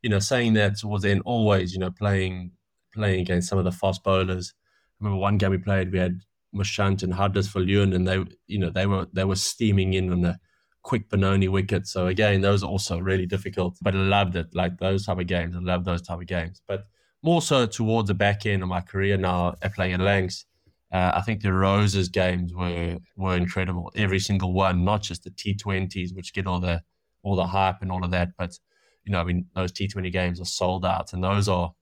you 0.02 0.08
know, 0.08 0.18
saying 0.18 0.54
that 0.54 0.78
towards 0.78 1.04
then, 1.04 1.20
always, 1.22 1.72
you 1.72 1.78
know, 1.78 1.90
playing 1.90 2.52
playing 2.94 3.20
against 3.20 3.48
some 3.48 3.58
of 3.58 3.64
the 3.64 3.72
fast 3.72 4.02
bowlers. 4.02 4.54
I 5.00 5.04
remember 5.04 5.20
one 5.20 5.38
game 5.38 5.50
we 5.50 5.58
played, 5.58 5.92
we 5.92 5.98
had 5.98 6.20
Marchant 6.52 7.02
and 7.02 7.14
Huddersfield 7.14 7.94
and 7.94 8.06
they 8.06 8.24
you 8.46 8.58
know 8.58 8.70
they 8.70 8.86
were 8.86 9.06
they 9.12 9.24
were 9.24 9.36
steaming 9.36 9.94
in 9.94 10.12
on 10.12 10.24
a 10.24 10.38
quick 10.82 11.08
Benoni 11.08 11.48
wicket. 11.48 11.86
So 11.86 12.06
again, 12.06 12.40
those 12.40 12.62
are 12.62 12.70
also 12.70 12.98
really 12.98 13.26
difficult. 13.26 13.78
But 13.82 13.94
I 13.94 13.98
loved 13.98 14.36
it, 14.36 14.48
like 14.54 14.78
those 14.78 15.06
type 15.06 15.18
of 15.18 15.26
games. 15.26 15.54
I 15.56 15.60
love 15.60 15.84
those 15.84 16.02
type 16.02 16.20
of 16.20 16.26
games. 16.26 16.62
But 16.66 16.86
more 17.22 17.42
so 17.42 17.66
towards 17.66 18.08
the 18.08 18.14
back 18.14 18.46
end 18.46 18.62
of 18.62 18.68
my 18.68 18.80
career 18.80 19.16
now, 19.16 19.54
playing 19.74 19.94
at 19.94 20.00
Lancs, 20.00 20.46
uh, 20.92 21.12
I 21.14 21.20
think 21.20 21.42
the 21.42 21.52
Roses 21.52 22.08
games 22.08 22.54
were 22.54 22.98
were 23.16 23.36
incredible. 23.36 23.92
Every 23.94 24.18
single 24.18 24.52
one, 24.52 24.84
not 24.84 25.02
just 25.02 25.24
the 25.24 25.30
T20s, 25.30 26.14
which 26.14 26.32
get 26.32 26.46
all 26.46 26.60
the 26.60 26.82
all 27.22 27.36
the 27.36 27.46
hype 27.46 27.82
and 27.82 27.92
all 27.92 28.04
of 28.04 28.10
that, 28.12 28.30
but 28.38 28.58
you 29.04 29.12
know, 29.12 29.20
I 29.20 29.24
mean, 29.24 29.46
those 29.54 29.72
T20 29.72 30.12
games 30.12 30.40
are 30.40 30.46
sold 30.46 30.84
out, 30.84 31.12
and 31.12 31.22
those 31.22 31.48
are 31.48 31.72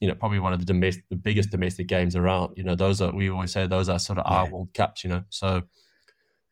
you 0.00 0.08
know, 0.08 0.14
probably 0.14 0.38
one 0.38 0.52
of 0.52 0.58
the 0.58 0.66
domestic, 0.66 1.04
the 1.08 1.16
biggest 1.16 1.50
domestic 1.50 1.86
games 1.86 2.16
around. 2.16 2.54
You 2.56 2.64
know, 2.64 2.74
those 2.74 3.00
are 3.00 3.12
we 3.12 3.30
always 3.30 3.52
say 3.52 3.66
those 3.66 3.88
are 3.88 3.98
sort 3.98 4.18
of 4.18 4.26
yeah. 4.28 4.38
our 4.38 4.50
World 4.50 4.74
Cups. 4.74 5.04
You 5.04 5.10
know, 5.10 5.24
so 5.30 5.62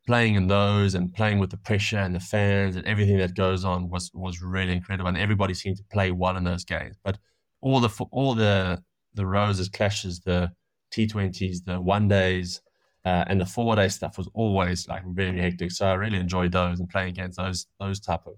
playing 0.06 0.34
in 0.34 0.48
those 0.48 0.94
and 0.94 1.12
playing 1.14 1.38
with 1.38 1.50
the 1.50 1.56
pressure 1.56 1.98
and 1.98 2.14
the 2.14 2.20
fans 2.20 2.76
and 2.76 2.86
everything 2.86 3.18
that 3.18 3.34
goes 3.34 3.64
on 3.64 3.88
was 3.88 4.10
was 4.14 4.42
really 4.42 4.72
incredible. 4.72 5.08
And 5.08 5.18
everybody 5.18 5.54
seemed 5.54 5.76
to 5.78 5.84
play 5.92 6.10
well 6.10 6.36
in 6.36 6.44
those 6.44 6.64
games. 6.64 6.96
But 7.04 7.18
all 7.60 7.80
the 7.80 8.06
all 8.10 8.34
the 8.34 8.82
the 9.14 9.26
roses 9.26 9.68
clashes, 9.68 10.20
the 10.20 10.50
T20s, 10.92 11.64
the 11.64 11.80
one 11.80 12.08
days, 12.08 12.60
uh, 13.04 13.24
and 13.26 13.40
the 13.40 13.46
four 13.46 13.74
day 13.76 13.88
stuff 13.88 14.18
was 14.18 14.28
always 14.34 14.86
like 14.88 15.02
very 15.06 15.40
hectic. 15.40 15.72
So 15.72 15.86
I 15.86 15.94
really 15.94 16.18
enjoyed 16.18 16.52
those 16.52 16.80
and 16.80 16.88
playing 16.88 17.10
against 17.10 17.38
those 17.38 17.66
those 17.80 18.00
type 18.00 18.26
of 18.26 18.34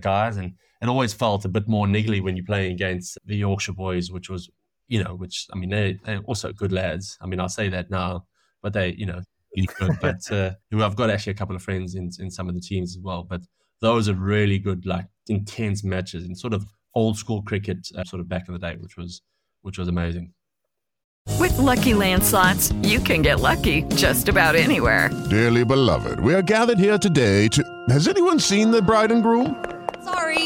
guys. 0.00 0.36
And 0.36 0.54
it 0.82 0.88
always 0.88 1.12
felt 1.12 1.44
a 1.44 1.48
bit 1.48 1.68
more 1.68 1.86
niggly 1.86 2.22
when 2.22 2.36
you're 2.36 2.44
playing 2.44 2.72
against 2.72 3.18
the 3.24 3.36
Yorkshire 3.36 3.72
boys, 3.72 4.10
which 4.10 4.28
was 4.28 4.50
you 4.88 5.02
know, 5.02 5.14
which 5.14 5.46
I 5.52 5.56
mean 5.56 5.70
they 5.70 5.98
they're 6.04 6.20
also 6.20 6.52
good 6.52 6.72
lads. 6.72 7.18
I 7.20 7.26
mean 7.26 7.40
I'll 7.40 7.48
say 7.48 7.68
that 7.70 7.90
now, 7.90 8.26
but 8.62 8.72
they 8.72 8.94
you 8.96 9.06
know 9.06 9.22
good. 9.78 9.96
but 10.00 10.30
uh, 10.30 10.52
I've 10.72 10.96
got 10.96 11.10
actually 11.10 11.32
a 11.32 11.36
couple 11.36 11.56
of 11.56 11.62
friends 11.62 11.94
in 11.94 12.10
in 12.18 12.30
some 12.30 12.48
of 12.48 12.54
the 12.54 12.60
teams 12.60 12.96
as 12.96 13.02
well. 13.02 13.22
But 13.22 13.42
those 13.80 14.08
are 14.08 14.14
really 14.14 14.58
good, 14.58 14.86
like 14.86 15.06
intense 15.28 15.84
matches 15.84 16.24
and 16.24 16.38
sort 16.38 16.52
of 16.52 16.64
old 16.94 17.16
school 17.16 17.42
cricket, 17.42 17.88
uh, 17.96 18.04
sort 18.04 18.20
of 18.20 18.28
back 18.28 18.48
in 18.48 18.54
the 18.54 18.60
day, 18.60 18.76
which 18.78 18.96
was 18.96 19.22
which 19.62 19.78
was 19.78 19.88
amazing. 19.88 20.32
With 21.38 21.58
lucky 21.58 21.92
landslots, 21.92 22.72
you 22.86 23.00
can 23.00 23.20
get 23.20 23.40
lucky 23.40 23.82
just 23.94 24.28
about 24.28 24.54
anywhere. 24.54 25.10
Dearly 25.28 25.64
beloved, 25.64 26.20
we 26.20 26.34
are 26.34 26.42
gathered 26.42 26.78
here 26.78 26.98
today 26.98 27.48
to. 27.48 27.62
Has 27.88 28.08
anyone 28.08 28.38
seen 28.38 28.70
the 28.70 28.80
bride 28.80 29.10
and 29.10 29.22
groom? 29.22 29.64
Sorry, 30.04 30.45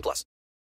plus. 0.00 0.24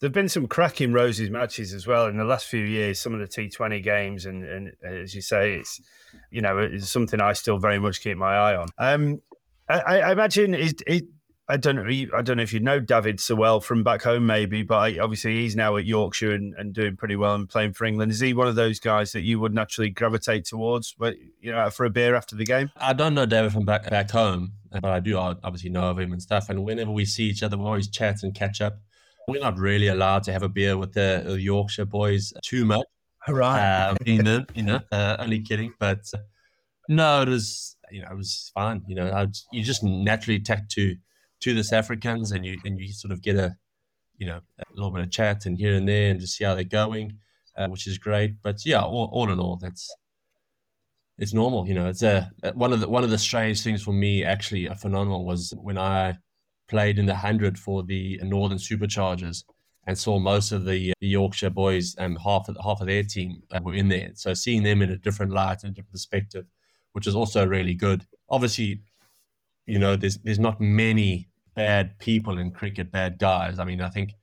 There've 0.00 0.12
been 0.12 0.28
some 0.28 0.46
cracking 0.46 0.92
Roses 0.92 1.30
matches 1.30 1.72
as 1.72 1.86
well 1.86 2.06
in 2.06 2.18
the 2.18 2.24
last 2.24 2.46
few 2.46 2.62
years. 2.62 3.00
Some 3.00 3.14
of 3.14 3.20
the 3.20 3.26
T20 3.26 3.82
games, 3.82 4.26
and, 4.26 4.44
and 4.44 4.72
as 4.84 5.14
you 5.14 5.22
say, 5.22 5.54
it's 5.54 5.80
you 6.30 6.42
know 6.42 6.58
it's 6.58 6.90
something 6.90 7.20
I 7.20 7.32
still 7.32 7.58
very 7.58 7.78
much 7.78 8.02
keep 8.02 8.18
my 8.18 8.34
eye 8.34 8.56
on. 8.56 8.68
Um, 8.78 9.22
I, 9.68 10.00
I 10.00 10.12
imagine 10.12 10.54
it, 10.54 10.82
I 11.48 11.56
don't 11.56 11.76
know. 11.76 11.84
I 11.84 12.22
don't 12.22 12.38
know 12.38 12.42
if 12.42 12.52
you 12.52 12.58
know 12.58 12.80
David 12.80 13.20
so 13.20 13.36
well 13.36 13.60
from 13.60 13.84
back 13.84 14.02
home, 14.02 14.26
maybe, 14.26 14.64
but 14.64 14.98
obviously 14.98 15.42
he's 15.42 15.54
now 15.54 15.76
at 15.76 15.84
Yorkshire 15.84 16.32
and, 16.34 16.54
and, 16.54 16.72
doing 16.72 16.96
pretty 16.96 17.14
well 17.14 17.36
and 17.36 17.48
playing 17.48 17.72
for 17.72 17.84
England. 17.84 18.10
Is 18.10 18.18
he 18.18 18.34
one 18.34 18.48
of 18.48 18.56
those 18.56 18.80
guys 18.80 19.12
that 19.12 19.20
you 19.20 19.38
would 19.38 19.54
naturally 19.54 19.90
gravitate 19.90 20.44
towards, 20.44 20.92
but 20.92 21.14
you 21.40 21.52
know, 21.52 21.70
for 21.70 21.86
a 21.86 21.90
beer 21.90 22.16
after 22.16 22.34
the 22.34 22.44
game? 22.44 22.72
I 22.76 22.94
don't 22.94 23.14
know 23.14 23.26
David 23.26 23.52
from 23.52 23.64
back 23.64 23.88
back 23.88 24.10
home, 24.10 24.54
but 24.72 24.84
I 24.84 24.98
do 24.98 25.16
obviously 25.18 25.70
know 25.70 25.88
of 25.88 26.00
him 26.00 26.12
and 26.12 26.20
stuff. 26.20 26.50
And 26.50 26.64
whenever 26.64 26.90
we 26.90 27.04
see 27.04 27.24
each 27.24 27.44
other, 27.44 27.56
we 27.56 27.64
always 27.64 27.88
chat 27.88 28.24
and 28.24 28.34
catch 28.34 28.60
up. 28.60 28.80
We're 29.28 29.40
not 29.40 29.58
really 29.58 29.88
allowed 29.88 30.22
to 30.24 30.32
have 30.32 30.42
a 30.42 30.48
beer 30.48 30.76
with 30.78 30.92
the, 30.92 31.22
the 31.26 31.40
Yorkshire 31.40 31.86
boys 31.86 32.32
too 32.42 32.64
much. 32.64 32.86
Right. 33.28 33.88
Um, 33.88 33.96
you 34.06 34.22
know, 34.22 34.44
you 34.54 34.62
know 34.62 34.80
uh, 34.92 35.16
only 35.18 35.40
kidding. 35.40 35.74
But 35.80 36.00
uh, 36.14 36.18
no, 36.88 37.22
it 37.22 37.28
was, 37.28 37.76
you 37.90 38.02
know, 38.02 38.08
it 38.10 38.16
was 38.16 38.50
fine. 38.54 38.82
You 38.86 38.94
know, 38.94 39.10
I, 39.10 39.26
you 39.52 39.64
just 39.64 39.82
naturally 39.82 40.40
tack 40.40 40.68
to 40.70 40.96
to 41.40 41.54
the 41.54 41.64
South 41.64 41.78
Africans 41.78 42.32
and 42.32 42.46
you 42.46 42.58
and 42.64 42.78
you 42.78 42.92
sort 42.92 43.12
of 43.12 43.20
get 43.20 43.36
a, 43.36 43.56
you 44.16 44.26
know, 44.26 44.40
a 44.58 44.74
little 44.74 44.90
bit 44.90 45.02
of 45.02 45.10
chat 45.10 45.44
and 45.44 45.58
here 45.58 45.74
and 45.74 45.88
there 45.88 46.10
and 46.10 46.20
just 46.20 46.36
see 46.36 46.44
how 46.44 46.54
they're 46.54 46.64
going, 46.64 47.18
uh, 47.56 47.66
which 47.66 47.86
is 47.86 47.98
great. 47.98 48.40
But 48.42 48.64
yeah, 48.64 48.82
all, 48.82 49.10
all 49.12 49.30
in 49.30 49.40
all, 49.40 49.56
that's 49.56 49.92
it's 51.18 51.34
normal. 51.34 51.66
You 51.66 51.74
know, 51.74 51.88
it's 51.88 52.02
a 52.02 52.30
one 52.54 52.72
of 52.72 52.80
the 52.80 52.88
one 52.88 53.02
of 53.04 53.10
the 53.10 53.18
strange 53.18 53.62
things 53.62 53.82
for 53.82 53.92
me 53.92 54.22
actually 54.22 54.66
a 54.66 54.74
phenomenal 54.74 55.24
was 55.24 55.52
when 55.56 55.78
I 55.78 56.18
played 56.68 56.98
in 56.98 57.06
the 57.06 57.12
100 57.12 57.58
for 57.58 57.82
the 57.82 58.20
Northern 58.22 58.58
Superchargers 58.58 59.44
and 59.86 59.96
saw 59.96 60.18
most 60.18 60.52
of 60.52 60.64
the, 60.64 60.92
the 61.00 61.06
Yorkshire 61.06 61.50
boys 61.50 61.94
and 61.96 62.18
half 62.18 62.48
of, 62.48 62.56
half 62.62 62.80
of 62.80 62.86
their 62.86 63.04
team 63.04 63.42
uh, 63.52 63.60
were 63.62 63.74
in 63.74 63.88
there. 63.88 64.10
So 64.14 64.34
seeing 64.34 64.62
them 64.62 64.82
in 64.82 64.90
a 64.90 64.96
different 64.96 65.32
light 65.32 65.62
and 65.62 65.70
a 65.70 65.74
different 65.74 65.92
perspective, 65.92 66.46
which 66.92 67.06
is 67.06 67.14
also 67.14 67.46
really 67.46 67.74
good. 67.74 68.04
Obviously, 68.28 68.82
you 69.66 69.78
know, 69.78 69.96
there's 69.96 70.18
there's 70.18 70.38
not 70.38 70.60
many 70.60 71.28
bad 71.54 71.98
people 71.98 72.38
in 72.38 72.50
cricket, 72.50 72.90
bad 72.90 73.18
guys. 73.18 73.58
I 73.58 73.64
mean, 73.64 73.80
I 73.80 73.88
think 73.88 74.14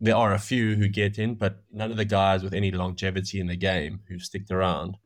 there 0.00 0.16
are 0.16 0.34
a 0.34 0.38
few 0.38 0.74
who 0.76 0.88
get 0.88 1.18
in, 1.18 1.34
but 1.34 1.62
none 1.72 1.90
of 1.90 1.96
the 1.96 2.04
guys 2.04 2.42
with 2.42 2.54
any 2.54 2.70
longevity 2.70 3.40
in 3.40 3.46
the 3.46 3.56
game 3.56 4.00
who've 4.08 4.22
stick 4.22 4.50
around 4.50 4.96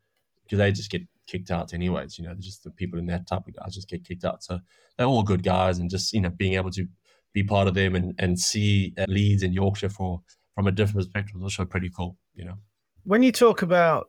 because 0.45 0.59
they 0.59 0.73
just 0.73 0.91
get 0.91 1.03
kicked 1.29 1.51
out 1.51 1.73
anyways. 1.73 2.19
You 2.19 2.25
know, 2.25 2.35
just 2.39 2.65
the 2.65 2.71
people 2.71 2.99
in 2.99 3.07
that 3.07 3.29
type 3.29 3.47
of 3.47 3.55
guys 3.55 3.75
just 3.75 3.89
get 3.89 4.05
kicked 4.05 4.25
out. 4.25 4.43
So 4.43 4.59
they're 4.97 5.07
all 5.07 5.23
good 5.23 5.43
guys, 5.43 5.79
and 5.79 5.89
just 5.91 6.13
you 6.13 6.21
know 6.21 6.31
being 6.31 6.55
able 6.55 6.71
to 6.73 6.87
be 7.33 7.45
part 7.45 7.69
of 7.69 7.75
them 7.75 7.95
and 7.95 8.15
and 8.19 8.39
see 8.39 8.95
uh, 8.99 9.07
Leeds 9.09 9.43
in 9.43 9.53
Yorkshire 9.53 9.91
for 9.91 10.23
from 10.55 10.67
a 10.67 10.73
different 10.73 10.97
perspective 10.97 11.37
is 11.37 11.43
also 11.43 11.65
pretty 11.65 11.91
cool. 11.91 12.17
You 12.35 12.47
know, 12.47 12.55
when 13.05 13.23
you 13.23 13.31
talk 13.31 13.63
about, 13.63 14.09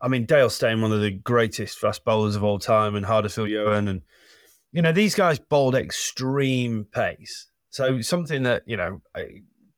I 0.00 0.08
mean, 0.08 0.26
Dale 0.26 0.50
Steyn, 0.50 0.80
one 0.80 0.92
of 0.92 1.00
the 1.00 1.10
greatest 1.10 1.78
fast 1.78 2.04
bowlers 2.04 2.36
of 2.36 2.44
all 2.44 2.58
time, 2.58 2.94
and 2.94 3.06
Hardus 3.06 3.36
Viljoen, 3.36 3.88
and 3.88 4.02
you 4.72 4.82
know 4.82 4.92
these 4.92 5.14
guys 5.14 5.38
bowled 5.38 5.74
extreme 5.74 6.86
pace. 6.92 7.50
So 7.70 8.00
something 8.00 8.44
that 8.44 8.62
you 8.66 8.76
know 8.76 9.00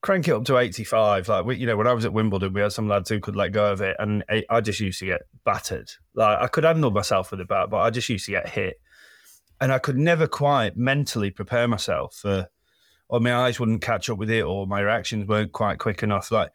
crank 0.03 0.29
it 0.29 0.33
up 0.33 0.45
to 0.47 0.59
85. 0.59 1.29
Like, 1.29 1.45
we, 1.45 1.57
you 1.57 1.67
know, 1.67 1.77
when 1.77 1.87
I 1.87 1.93
was 1.93 2.05
at 2.05 2.13
Wimbledon, 2.13 2.53
we 2.53 2.61
had 2.61 2.73
some 2.73 2.89
lads 2.89 3.09
who 3.09 3.21
could 3.21 3.37
let 3.37 3.53
go 3.53 3.73
of 3.73 3.81
it, 3.81 3.97
and 3.99 4.25
I 4.49 4.61
just 4.61 4.81
used 4.81 4.99
to 5.01 5.07
get 5.07 5.23
battered. 5.45 5.91
Like, 6.15 6.39
I 6.41 6.47
could 6.47 6.65
handle 6.65 6.91
myself 6.91 7.31
with 7.31 7.41
a 7.41 7.45
bat, 7.45 7.71
but 7.71 7.79
I 7.79 7.91
just 7.91 8.09
used 8.09 8.27
to 8.27 8.33
get 8.33 8.49
hit. 8.49 8.81
And 9.61 9.73
I 9.73 9.79
could 9.79 9.99
never 9.99 10.27
quite 10.27 10.77
mentally 10.77 11.31
prepare 11.31 11.69
myself 11.69 12.15
for, 12.15 12.49
or 13.09 13.21
my 13.21 13.35
eyes 13.35 13.61
wouldn't 13.61 13.83
catch 13.83 14.09
up 14.09 14.17
with 14.17 14.31
it, 14.31 14.43
or 14.43 14.67
my 14.67 14.81
reactions 14.81 15.29
weren't 15.29 15.53
quite 15.53 15.79
quick 15.79 16.03
enough. 16.03 16.31
Like, 16.31 16.51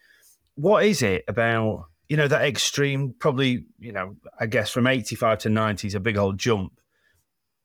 what 0.55 0.85
is 0.85 1.03
it 1.03 1.23
about, 1.27 1.85
you 2.09 2.17
know, 2.17 2.27
that 2.27 2.45
extreme, 2.45 3.13
probably, 3.19 3.65
you 3.77 3.91
know, 3.91 4.15
I 4.39 4.47
guess 4.47 4.71
from 4.71 4.87
85 4.87 5.39
to 5.39 5.49
90 5.49 5.87
is 5.87 5.95
a 5.95 5.99
big 5.99 6.17
old 6.17 6.39
jump 6.39 6.73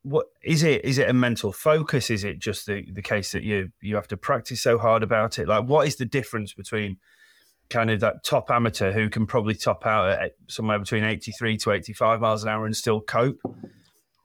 what 0.03 0.27
is 0.43 0.63
it 0.63 0.85
is 0.85 0.99
it 0.99 1.09
a 1.09 1.13
mental 1.13 1.53
focus? 1.53 2.11
Is 2.11 2.25
it 2.25 2.39
just 2.39 2.67
the, 2.67 2.87
the 2.93 3.03
case 3.03 3.33
that 3.33 3.43
you 3.43 3.71
you 3.81 3.97
have 3.97 4.09
to 4.09 4.17
practice 4.17 4.61
so 4.61 4.79
hard 4.79 5.03
about 5.03 5.39
it? 5.39 5.47
Like 5.49 5.65
what 5.65 5.87
is 5.87 5.97
the 5.97 6.07
difference 6.07 6.55
between 6.55 6.97
kind 7.69 7.91
of 7.91 8.01
that 8.01 8.25
top 8.25 8.51
amateur 8.51 8.93
who 8.93 9.09
can 9.09 9.27
probably 9.27 9.55
top 9.55 9.87
out 9.87 10.09
at 10.09 10.33
somewhere 10.49 10.79
between 10.79 11.05
83 11.05 11.57
to 11.59 11.73
85 11.73 12.21
miles 12.21 12.43
an 12.43 12.49
hour 12.49 12.67
and 12.67 12.77
still 12.77 13.01
cope 13.01 13.41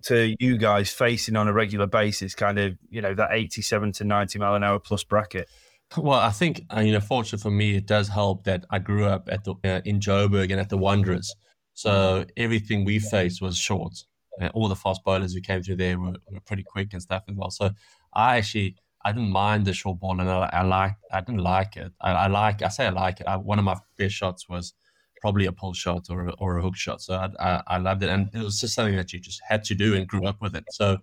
to 0.03 0.35
you 0.39 0.57
guys 0.57 0.89
facing 0.89 1.35
on 1.35 1.47
a 1.47 1.53
regular 1.53 1.85
basis 1.85 2.33
kind 2.33 2.57
of 2.57 2.75
you 2.89 3.01
know 3.01 3.13
that 3.13 3.29
87 3.31 3.91
to 3.93 4.03
90 4.03 4.39
mile 4.39 4.55
an 4.55 4.63
hour 4.63 4.79
plus 4.79 5.03
bracket? 5.03 5.49
Well 5.97 6.19
i 6.19 6.31
think 6.31 6.63
uh, 6.75 6.79
you 6.79 6.93
know 6.93 7.01
fortunately 7.01 7.43
for 7.43 7.51
me 7.51 7.75
it 7.75 7.85
does 7.85 8.07
help 8.07 8.45
that 8.45 8.65
i 8.71 8.79
grew 8.79 9.05
up 9.05 9.27
at 9.31 9.43
the 9.43 9.55
uh, 9.65 9.81
in 9.83 9.99
joburg 9.99 10.51
and 10.51 10.59
at 10.59 10.69
the 10.69 10.77
wanderers. 10.77 11.35
So 11.77 12.23
everything 12.37 12.85
we 12.85 12.99
faced 12.99 13.41
was 13.41 13.57
short 13.57 14.05
uh, 14.41 14.49
all 14.53 14.67
the 14.67 14.75
fast 14.75 15.03
bowlers 15.03 15.33
who 15.33 15.41
came 15.41 15.61
through 15.61 15.77
there 15.77 15.99
were, 15.99 16.15
were, 16.29 16.39
pretty 16.45 16.63
quick 16.63 16.93
and 16.93 17.01
stuff 17.01 17.23
as 17.29 17.35
well. 17.35 17.49
So 17.49 17.71
I 18.13 18.37
actually 18.37 18.75
I 19.03 19.11
didn't 19.11 19.31
mind 19.31 19.65
the 19.65 19.73
short 19.73 19.99
ball, 19.99 20.19
and 20.19 20.29
I, 20.29 20.49
I 20.51 20.63
like 20.63 20.95
I 21.11 21.21
didn't 21.21 21.41
like 21.41 21.77
it. 21.77 21.91
I, 22.01 22.11
I 22.11 22.27
like 22.27 22.61
I 22.61 22.69
say 22.69 22.87
I 22.87 22.89
like 22.89 23.21
it. 23.21 23.27
I, 23.27 23.37
one 23.37 23.59
of 23.59 23.65
my 23.65 23.77
best 23.97 24.15
shots 24.15 24.49
was 24.49 24.73
probably 25.21 25.45
a 25.45 25.51
pull 25.51 25.73
shot 25.73 26.07
or 26.09 26.27
a, 26.27 26.31
or 26.33 26.57
a 26.57 26.61
hook 26.61 26.75
shot. 26.75 27.01
So 27.01 27.13
I, 27.13 27.29
I, 27.39 27.63
I 27.67 27.77
loved 27.77 28.03
it, 28.03 28.09
and 28.09 28.29
it 28.33 28.43
was 28.43 28.59
just 28.59 28.75
something 28.75 28.95
that 28.95 29.13
you 29.13 29.19
just 29.19 29.41
had 29.47 29.63
to 29.65 29.75
do 29.75 29.95
and 29.95 30.07
grew 30.07 30.25
up 30.25 30.41
with 30.41 30.55
it. 30.55 30.65
So 30.71 30.97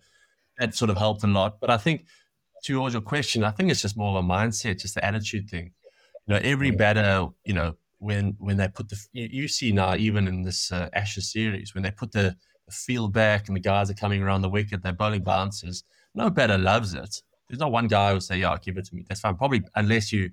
that 0.58 0.74
sort 0.74 0.90
of 0.90 0.96
helped 0.96 1.24
a 1.24 1.26
lot. 1.26 1.60
But 1.60 1.70
I 1.70 1.76
think 1.76 2.06
towards 2.64 2.94
your 2.94 3.02
question, 3.02 3.44
I 3.44 3.50
think 3.50 3.70
it's 3.70 3.82
just 3.82 3.96
more 3.96 4.16
of 4.16 4.24
a 4.24 4.28
mindset, 4.28 4.80
just 4.80 4.94
the 4.94 5.04
attitude 5.04 5.48
thing. 5.48 5.72
You 6.26 6.34
know, 6.34 6.40
every 6.42 6.70
batter, 6.70 7.28
you 7.44 7.54
know, 7.54 7.76
when 7.98 8.34
when 8.38 8.56
they 8.56 8.68
put 8.68 8.88
the 8.88 8.96
you, 9.12 9.28
you 9.30 9.48
see 9.48 9.72
now 9.72 9.94
even 9.94 10.26
in 10.26 10.42
this 10.42 10.72
uh, 10.72 10.88
Ashes 10.92 11.32
series 11.32 11.74
when 11.74 11.84
they 11.84 11.90
put 11.90 12.12
the, 12.12 12.36
field 12.70 13.12
back 13.12 13.48
and 13.48 13.56
the 13.56 13.60
guys 13.60 13.90
are 13.90 13.94
coming 13.94 14.22
around 14.22 14.42
the 14.42 14.48
wicket, 14.48 14.82
they're 14.82 14.92
bowling 14.92 15.22
bounces. 15.22 15.84
No 16.14 16.30
batter 16.30 16.58
loves 16.58 16.94
it. 16.94 17.22
There's 17.48 17.60
not 17.60 17.72
one 17.72 17.88
guy 17.88 18.08
who 18.08 18.14
will 18.14 18.20
say, 18.20 18.38
"Yeah, 18.38 18.56
give 18.62 18.78
it 18.78 18.86
to 18.86 18.94
me." 18.94 19.04
That's 19.08 19.20
fine. 19.20 19.36
Probably 19.36 19.62
unless 19.74 20.12
you 20.12 20.30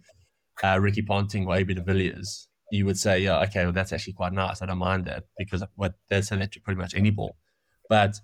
uh, 0.63 0.79
Ricky 0.79 1.01
Ponting 1.01 1.47
or 1.47 1.55
AB 1.55 1.73
de 1.73 1.81
Villiers 1.81 2.49
you 2.71 2.85
would 2.85 2.97
say, 2.97 3.19
yeah, 3.19 3.41
okay, 3.41 3.63
well, 3.63 3.73
that's 3.73 3.93
actually 3.93 4.13
quite 4.13 4.33
nice. 4.33 4.61
I 4.61 4.65
don't 4.65 4.77
mind 4.77 5.05
that 5.05 5.25
because 5.37 5.63
what 5.75 5.95
they'd 6.09 6.23
say 6.23 6.37
that 6.37 6.51
to 6.51 6.61
pretty 6.61 6.79
much 6.79 6.93
any 6.95 7.09
ball. 7.09 7.35
But, 7.87 8.15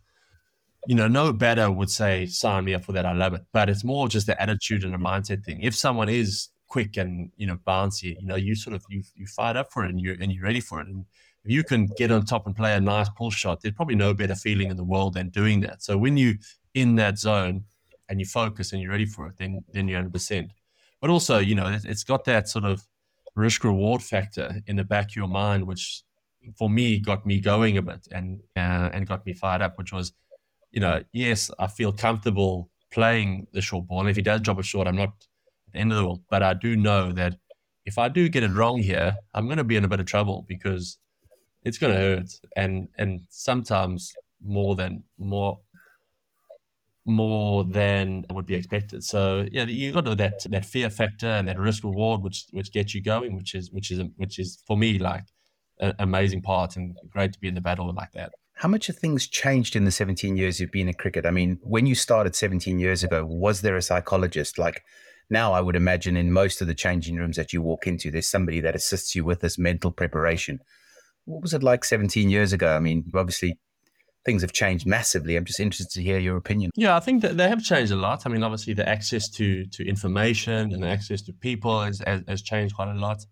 you 0.88 0.96
know, 0.96 1.08
no 1.08 1.34
better 1.34 1.72
would 1.72 1.90
say, 1.90 2.26
sign 2.28 2.66
me 2.66 2.76
up 2.76 2.86
for 2.86 2.92
that. 2.92 3.06
I 3.06 3.14
love 3.14 3.34
it. 3.34 3.42
But 3.52 3.70
it's 3.70 3.84
more 3.84 4.08
just 4.08 4.28
the 4.28 4.40
attitude 4.40 4.84
and 4.84 4.94
the 4.94 4.98
mindset 4.98 5.44
thing. 5.44 5.62
If 5.62 5.76
someone 5.76 6.10
is 6.10 6.50
quick 6.68 6.98
and, 6.98 7.32
you 7.38 7.48
know, 7.48 7.58
bouncy, 7.68 8.16
you 8.20 8.28
know, 8.28 8.36
you 8.36 8.56
sort 8.56 8.76
of, 8.76 8.84
you, 8.90 9.02
you 9.16 9.26
fired 9.26 9.58
up 9.58 9.72
for 9.72 9.84
it 9.84 9.90
and 9.90 10.00
you're, 10.00 10.16
and 10.20 10.32
you're 10.32 10.44
ready 10.44 10.60
for 10.60 10.80
it. 10.80 10.88
And 10.88 11.06
if 11.46 11.52
you 11.52 11.64
can 11.64 11.88
get 11.98 12.12
on 12.12 12.26
top 12.26 12.48
and 12.48 12.56
play 12.56 12.74
a 12.74 12.82
nice 12.82 13.10
pull 13.10 13.32
shot, 13.32 13.62
there's 13.62 13.76
probably 13.76 13.96
no 13.96 14.14
better 14.14 14.36
feeling 14.36 14.70
in 14.70 14.78
the 14.78 14.84
world 14.84 15.14
than 15.14 15.30
doing 15.30 15.62
that. 15.62 15.84
So 15.84 15.98
when 15.98 16.18
you 16.18 16.36
in 16.74 16.96
that 16.96 17.18
zone 17.18 17.64
and 18.10 18.20
you 18.20 18.26
focus 18.26 18.74
and 18.74 18.82
you're 18.82 18.92
ready 18.92 19.06
for 19.06 19.28
it, 19.28 19.38
then, 19.38 19.64
then 19.72 19.88
you're 19.88 20.02
100%. 20.02 20.50
But 21.02 21.10
also, 21.10 21.38
you 21.38 21.56
know, 21.56 21.78
it's 21.84 22.04
got 22.04 22.26
that 22.26 22.50
sort 22.50 22.66
of, 22.66 22.82
risk 23.36 23.64
reward 23.64 24.02
factor 24.02 24.62
in 24.68 24.76
the 24.76 24.84
back 24.84 25.10
of 25.10 25.16
your 25.16 25.28
mind, 25.28 25.66
which 25.66 26.04
for 26.58 26.70
me 26.70 27.00
got 27.00 27.26
me 27.26 27.40
going 27.40 27.78
a 27.78 27.82
bit 27.82 28.08
and 28.12 28.40
uh, 28.56 28.90
and 28.94 29.08
got 29.08 29.26
me 29.26 29.34
fired 29.34 29.62
up. 29.62 29.78
Which 29.78 29.92
was, 29.92 30.14
you 30.72 30.80
know, 30.80 31.04
yes, 31.12 31.52
I 31.60 31.68
feel 31.68 31.92
comfortable 31.92 32.70
playing 32.92 33.48
the 33.52 33.62
short 33.62 33.88
ball. 33.88 34.02
And 34.02 34.10
if 34.10 34.16
he 34.16 34.22
does 34.22 34.42
drop 34.42 34.60
it 34.60 34.66
short, 34.66 34.88
I'm 34.88 34.96
not 34.96 35.10
at 35.10 35.74
the 35.74 35.80
end 35.80 35.92
of 35.92 35.98
the 35.98 36.06
world. 36.06 36.24
But 36.30 36.44
I 36.44 36.54
do 36.54 36.76
know 36.76 37.12
that 37.12 37.36
if 37.86 37.98
I 37.98 38.10
do 38.10 38.30
get 38.30 38.44
it 38.44 38.52
wrong 38.52 38.80
here, 38.80 39.16
I'm 39.34 39.46
going 39.46 39.58
to 39.58 39.64
be 39.64 39.76
in 39.76 39.86
a 39.86 39.88
bit 39.88 40.00
of 40.00 40.06
trouble 40.06 40.46
because 40.48 40.98
it's 41.66 41.78
going 41.78 41.94
to 41.94 42.00
hurt, 42.00 42.30
and 42.56 42.88
and 42.98 43.22
sometimes 43.30 44.14
more 44.42 44.76
than 44.76 45.04
more 45.18 45.60
more 47.06 47.64
than 47.64 48.26
would 48.32 48.46
be 48.46 48.56
expected. 48.56 49.04
So 49.04 49.46
yeah, 49.52 49.66
you 49.66 49.92
got 49.92 50.06
to 50.06 50.16
that 50.16 50.46
that 50.50 50.66
fear 50.66 50.90
factor 50.90 51.28
and 51.28 51.48
that 51.48 51.60
risk 51.60 51.84
reward, 51.84 52.22
which 52.22 52.46
which 52.52 52.72
gets 52.72 52.96
you 52.96 53.02
going, 53.02 53.36
which 53.36 53.54
is 53.56 53.72
which 53.72 53.92
is 53.92 54.02
which 54.18 54.40
is 54.40 54.60
for 54.66 54.78
me 54.78 55.00
like 55.00 55.26
an 55.80 55.94
amazing 56.00 56.42
part 56.42 56.78
and 56.78 56.96
great 57.10 57.34
to 57.34 57.40
be 57.40 57.48
in 57.48 57.56
the 57.56 57.62
battle 57.62 57.94
like 57.94 58.12
that. 58.14 58.34
How 58.54 58.70
much 58.70 58.88
have 58.88 58.98
things 58.98 59.28
changed 59.28 59.76
in 59.76 59.84
the 59.84 59.92
17 59.92 60.38
years 60.38 60.62
you've 60.62 60.72
been 60.72 60.88
in 60.88 60.94
cricket? 60.94 61.26
I 61.26 61.32
mean, 61.32 61.60
when 61.62 61.86
you 61.86 61.94
started 61.94 62.36
17 62.36 62.80
years 62.80 63.04
ago, 63.04 63.26
was 63.26 63.60
there 63.60 63.76
a 63.76 63.82
psychologist? 63.82 64.58
Like 64.58 64.82
now, 65.30 65.52
I 65.52 65.60
would 65.60 65.76
imagine 65.76 66.16
in 66.16 66.32
most 66.32 66.62
of 66.62 66.68
the 66.68 66.74
changing 66.74 67.18
rooms 67.18 67.36
that 67.36 67.52
you 67.52 67.62
walk 67.62 67.86
into, 67.86 68.12
there's 68.12 68.30
somebody 68.30 68.62
that 68.62 68.76
assists 68.76 69.16
you 69.16 69.26
with 69.26 69.42
this 69.42 69.58
mental 69.58 69.92
preparation. 69.92 70.62
What 71.26 71.42
was 71.42 71.54
it 71.54 71.64
like 71.64 71.84
17 71.84 72.30
years 72.30 72.54
ago? 72.54 72.76
I 72.76 72.80
mean, 72.80 73.12
obviously 73.14 73.58
things 74.26 74.42
have 74.42 74.52
changed 74.52 74.86
massively. 74.86 75.36
I'm 75.36 75.46
just 75.46 75.60
interested 75.60 75.94
to 75.94 76.04
hear 76.04 76.18
your 76.18 76.36
opinion. 76.36 76.72
Yeah, 76.76 76.96
I 76.96 77.00
think 77.00 77.22
that 77.22 77.38
they 77.38 77.48
have 77.48 77.64
changed 77.64 77.92
a 77.92 77.96
lot. 77.96 78.24
I 78.26 78.30
mean, 78.30 78.44
obviously, 78.44 78.74
the 78.74 78.88
access 78.90 79.30
to 79.32 79.66
to 79.66 79.88
information 79.88 80.74
and 80.74 80.84
access 80.84 81.22
to 81.24 81.34
people 81.34 81.82
has, 81.82 82.02
has, 82.06 82.22
has 82.28 82.42
changed 82.42 82.76
quite 82.76 82.90
a 82.90 82.94
lot. 82.94 83.26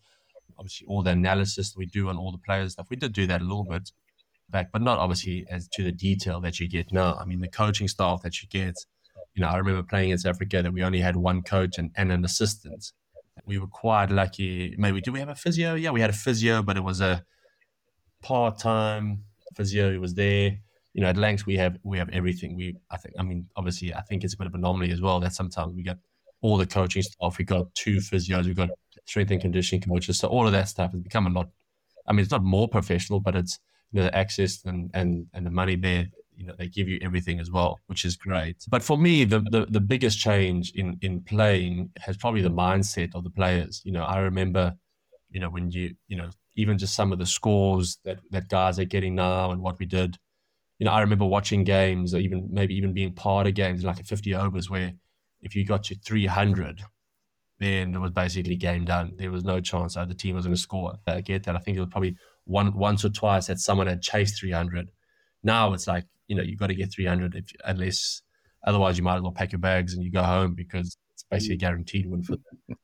Obviously, 0.57 0.87
all 0.87 1.01
the 1.01 1.11
analysis 1.11 1.73
we 1.75 1.87
do 1.87 2.09
on 2.09 2.17
all 2.17 2.31
the 2.31 2.37
players 2.37 2.73
stuff, 2.73 2.87
we 2.89 2.95
did 2.95 3.11
do 3.11 3.25
that 3.27 3.41
a 3.41 3.43
little 3.43 3.65
bit 3.65 3.91
back, 4.49 4.71
but 4.71 4.81
not 4.81 4.99
obviously 4.99 5.45
as 5.49 5.67
to 5.69 5.83
the 5.83 5.91
detail 5.91 6.39
that 6.41 6.59
you 6.59 6.69
get 6.69 6.93
now. 6.93 7.15
I 7.15 7.25
mean, 7.25 7.39
the 7.41 7.47
coaching 7.47 7.87
staff 7.87 8.21
that 8.21 8.41
you 8.41 8.47
get. 8.47 8.75
You 9.35 9.41
know, 9.41 9.49
I 9.49 9.57
remember 9.57 9.81
playing 9.81 10.11
in 10.11 10.19
South 10.19 10.35
Africa 10.35 10.61
that 10.61 10.71
we 10.71 10.83
only 10.83 10.99
had 10.99 11.15
one 11.15 11.41
coach 11.41 11.79
and, 11.79 11.89
and 11.97 12.11
an 12.11 12.23
assistant. 12.23 12.91
We 13.45 13.57
were 13.57 13.67
quite 13.67 14.11
lucky. 14.11 14.75
Maybe 14.77 15.01
do 15.01 15.11
we 15.11 15.19
have 15.19 15.29
a 15.29 15.35
physio? 15.35 15.73
Yeah, 15.73 15.89
we 15.89 16.01
had 16.01 16.11
a 16.11 16.13
physio, 16.13 16.61
but 16.61 16.77
it 16.77 16.83
was 16.83 17.01
a 17.01 17.23
part 18.23 18.57
time 18.57 19.23
physio. 19.55 19.99
Was 19.99 20.15
there 20.15 20.57
you 20.93 21.01
know, 21.01 21.07
at 21.07 21.17
Lancs 21.17 21.45
we 21.45 21.57
have 21.57 21.77
we 21.83 21.97
have 21.97 22.09
everything. 22.09 22.55
We 22.55 22.75
I 22.91 22.97
think 22.97 23.15
I 23.17 23.23
mean 23.23 23.47
obviously 23.55 23.93
I 23.93 24.01
think 24.01 24.23
it's 24.23 24.35
a 24.35 24.37
bit 24.37 24.47
of 24.47 24.53
an 24.53 24.61
anomaly 24.61 24.91
as 24.91 25.01
well 25.01 25.19
that 25.19 25.33
sometimes 25.33 25.73
we 25.73 25.83
get 25.83 25.97
all 26.41 26.57
the 26.57 26.67
coaching 26.67 27.01
staff. 27.01 27.37
We 27.37 27.45
got 27.45 27.73
two 27.73 27.97
physios, 27.97 28.45
we 28.45 28.53
got 28.53 28.69
strength 29.05 29.31
and 29.31 29.41
conditioning 29.41 29.81
coaches. 29.81 30.19
So 30.19 30.27
all 30.27 30.45
of 30.45 30.53
that 30.53 30.69
stuff 30.69 30.91
has 30.91 31.01
become 31.01 31.25
a 31.27 31.31
lot. 31.31 31.49
I 32.07 32.13
mean, 32.13 32.21
it's 32.21 32.31
not 32.31 32.43
more 32.43 32.67
professional, 32.67 33.19
but 33.19 33.35
it's 33.35 33.59
you 33.91 33.99
know 33.99 34.05
the 34.05 34.15
access 34.15 34.63
and 34.65 34.91
and 34.93 35.25
and 35.33 35.45
the 35.45 35.51
money 35.51 35.75
there. 35.75 36.07
You 36.35 36.47
know, 36.47 36.55
they 36.57 36.67
give 36.67 36.87
you 36.87 36.99
everything 37.01 37.39
as 37.39 37.51
well, 37.51 37.79
which 37.85 38.05
is 38.05 38.15
great. 38.15 38.57
But 38.67 38.83
for 38.83 38.97
me, 38.97 39.23
the, 39.23 39.39
the 39.39 39.65
the 39.69 39.79
biggest 39.79 40.19
change 40.19 40.71
in 40.75 40.97
in 41.01 41.21
playing 41.21 41.89
has 41.97 42.17
probably 42.17 42.41
the 42.41 42.49
mindset 42.49 43.15
of 43.15 43.23
the 43.23 43.29
players. 43.29 43.81
You 43.83 43.93
know, 43.93 44.03
I 44.03 44.19
remember, 44.19 44.75
you 45.29 45.39
know, 45.39 45.49
when 45.49 45.71
you 45.71 45.95
you 46.07 46.17
know 46.17 46.29
even 46.55 46.77
just 46.77 46.95
some 46.95 47.11
of 47.11 47.19
the 47.19 47.25
scores 47.25 47.97
that 48.05 48.19
that 48.31 48.47
guys 48.47 48.79
are 48.79 48.85
getting 48.85 49.15
now 49.15 49.51
and 49.51 49.61
what 49.61 49.79
we 49.79 49.85
did 49.85 50.17
you 50.83 50.85
know, 50.85 50.91
I 50.91 51.01
remember 51.01 51.25
watching 51.25 51.63
games 51.63 52.13
or 52.13 52.19
even 52.19 52.49
maybe 52.51 52.75
even 52.75 52.91
being 52.93 53.13
part 53.13 53.47
of 53.47 53.53
games 53.53 53.83
like 53.83 53.99
at 53.99 54.07
50 54.07 54.35
overs 54.35 54.69
where 54.69 54.91
if 55.41 55.55
you 55.55 55.65
got 55.65 55.83
to 55.85 55.95
300, 55.95 56.81
then 57.59 57.95
it 57.95 57.99
was 57.99 58.11
basically 58.11 58.55
game 58.55 58.85
done. 58.85 59.13
There 59.15 59.31
was 59.31 59.43
no 59.43 59.61
chance 59.61 59.95
that 59.95 60.07
the 60.09 60.13
team 60.13 60.35
was 60.35 60.45
going 60.45 60.55
to 60.55 60.61
score. 60.61 60.95
I 61.07 61.21
get 61.21 61.43
that. 61.43 61.55
I 61.55 61.59
think 61.59 61.77
it 61.77 61.79
was 61.79 61.89
probably 61.89 62.17
one 62.45 62.73
once 62.75 63.05
or 63.05 63.09
twice 63.09 63.47
that 63.47 63.59
someone 63.59 63.87
had 63.87 64.01
chased 64.01 64.39
300. 64.39 64.89
Now 65.43 65.73
it's 65.73 65.87
like, 65.87 66.05
you 66.27 66.35
know, 66.35 66.43
you've 66.43 66.59
got 66.59 66.67
to 66.67 66.75
get 66.75 66.91
300 66.91 67.35
if, 67.35 67.51
unless 67.63 68.21
otherwise 68.65 68.97
you 68.97 69.03
might 69.03 69.15
as 69.15 69.21
well 69.21 69.31
pack 69.31 69.51
your 69.51 69.59
bags 69.59 69.93
and 69.93 70.03
you 70.03 70.11
go 70.11 70.23
home 70.23 70.53
because 70.55 70.97
basically 71.33 71.55
a 71.55 71.57
guaranteed 71.57 72.05
win 72.05 72.23
for 72.23 72.35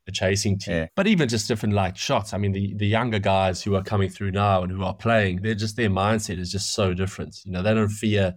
the 0.06 0.12
chasing 0.12 0.58
team. 0.58 0.74
Yeah. 0.74 0.88
But 0.96 1.08
even 1.08 1.30
just 1.30 1.48
different 1.48 1.76
like 1.76 1.98
shots. 1.98 2.34
I 2.34 2.38
mean, 2.38 2.52
the, 2.52 2.74
the 2.76 2.88
younger 2.88 3.20
guys 3.20 3.62
who 3.62 3.76
are 3.76 3.84
coming 3.84 4.10
through 4.10 4.32
now 4.32 4.64
and 4.64 4.72
who 4.72 4.84
are 4.84 4.94
playing, 4.94 5.42
they're 5.42 5.56
just 5.56 5.76
their 5.76 5.90
mindset 5.90 6.40
is 6.40 6.52
just 6.52 6.74
so 6.74 6.94
different. 6.94 7.38
You 7.46 7.52
know, 7.52 7.62
they 7.62 7.74
don't 7.74 7.90
fear 7.90 8.36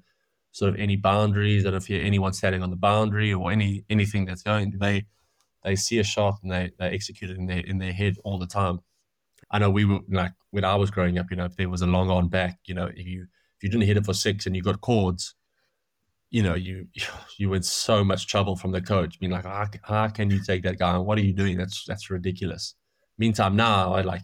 sort 0.52 0.74
of 0.74 0.80
any 0.80 0.96
boundaries. 0.96 1.64
They 1.64 1.70
don't 1.70 1.82
fear 1.82 2.02
anyone 2.02 2.32
standing 2.32 2.62
on 2.62 2.70
the 2.70 2.76
boundary 2.76 3.32
or 3.32 3.50
any 3.50 3.84
anything 3.88 4.24
that's 4.24 4.42
going. 4.42 4.74
They 4.78 5.06
they 5.64 5.76
see 5.76 5.98
a 5.98 6.04
shot 6.04 6.38
and 6.42 6.52
they 6.52 6.70
they 6.78 6.88
execute 6.88 7.30
it 7.30 7.38
in 7.38 7.46
their 7.46 7.60
in 7.60 7.78
their 7.78 7.92
head 7.92 8.16
all 8.24 8.38
the 8.38 8.46
time. 8.46 8.80
I 9.50 9.58
know 9.58 9.70
we 9.70 9.84
were 9.84 10.00
like 10.10 10.32
when 10.50 10.64
I 10.64 10.76
was 10.76 10.90
growing 10.90 11.18
up. 11.18 11.26
You 11.30 11.36
know, 11.36 11.46
if 11.46 11.56
there 11.56 11.68
was 11.68 11.82
a 11.82 11.86
long 11.86 12.10
on 12.10 12.28
back, 12.28 12.58
you 12.66 12.74
know, 12.74 12.86
if 12.86 13.06
you 13.06 13.22
if 13.56 13.62
you 13.62 13.68
didn't 13.70 13.86
hit 13.86 13.96
it 13.96 14.04
for 14.04 14.14
six 14.14 14.46
and 14.46 14.54
you 14.54 14.62
got 14.62 14.80
cords, 14.80 15.34
you 16.32 16.42
know, 16.42 16.54
you 16.54 16.88
you 17.38 17.52
in 17.54 17.62
so 17.62 18.02
much 18.02 18.26
trouble 18.26 18.56
from 18.56 18.72
the 18.72 18.80
coach, 18.80 19.20
being 19.20 19.30
like, 19.30 19.44
how, 19.44 19.68
how 19.82 20.08
can 20.08 20.30
you 20.30 20.42
take 20.42 20.64
that 20.64 20.78
guy? 20.78 20.98
what 20.98 21.18
are 21.18 21.22
you 21.22 21.32
doing? 21.32 21.56
That's 21.56 21.84
that's 21.84 22.10
ridiculous. 22.10 22.74
Meantime, 23.18 23.54
now 23.54 23.94
I 23.94 24.00
like 24.00 24.22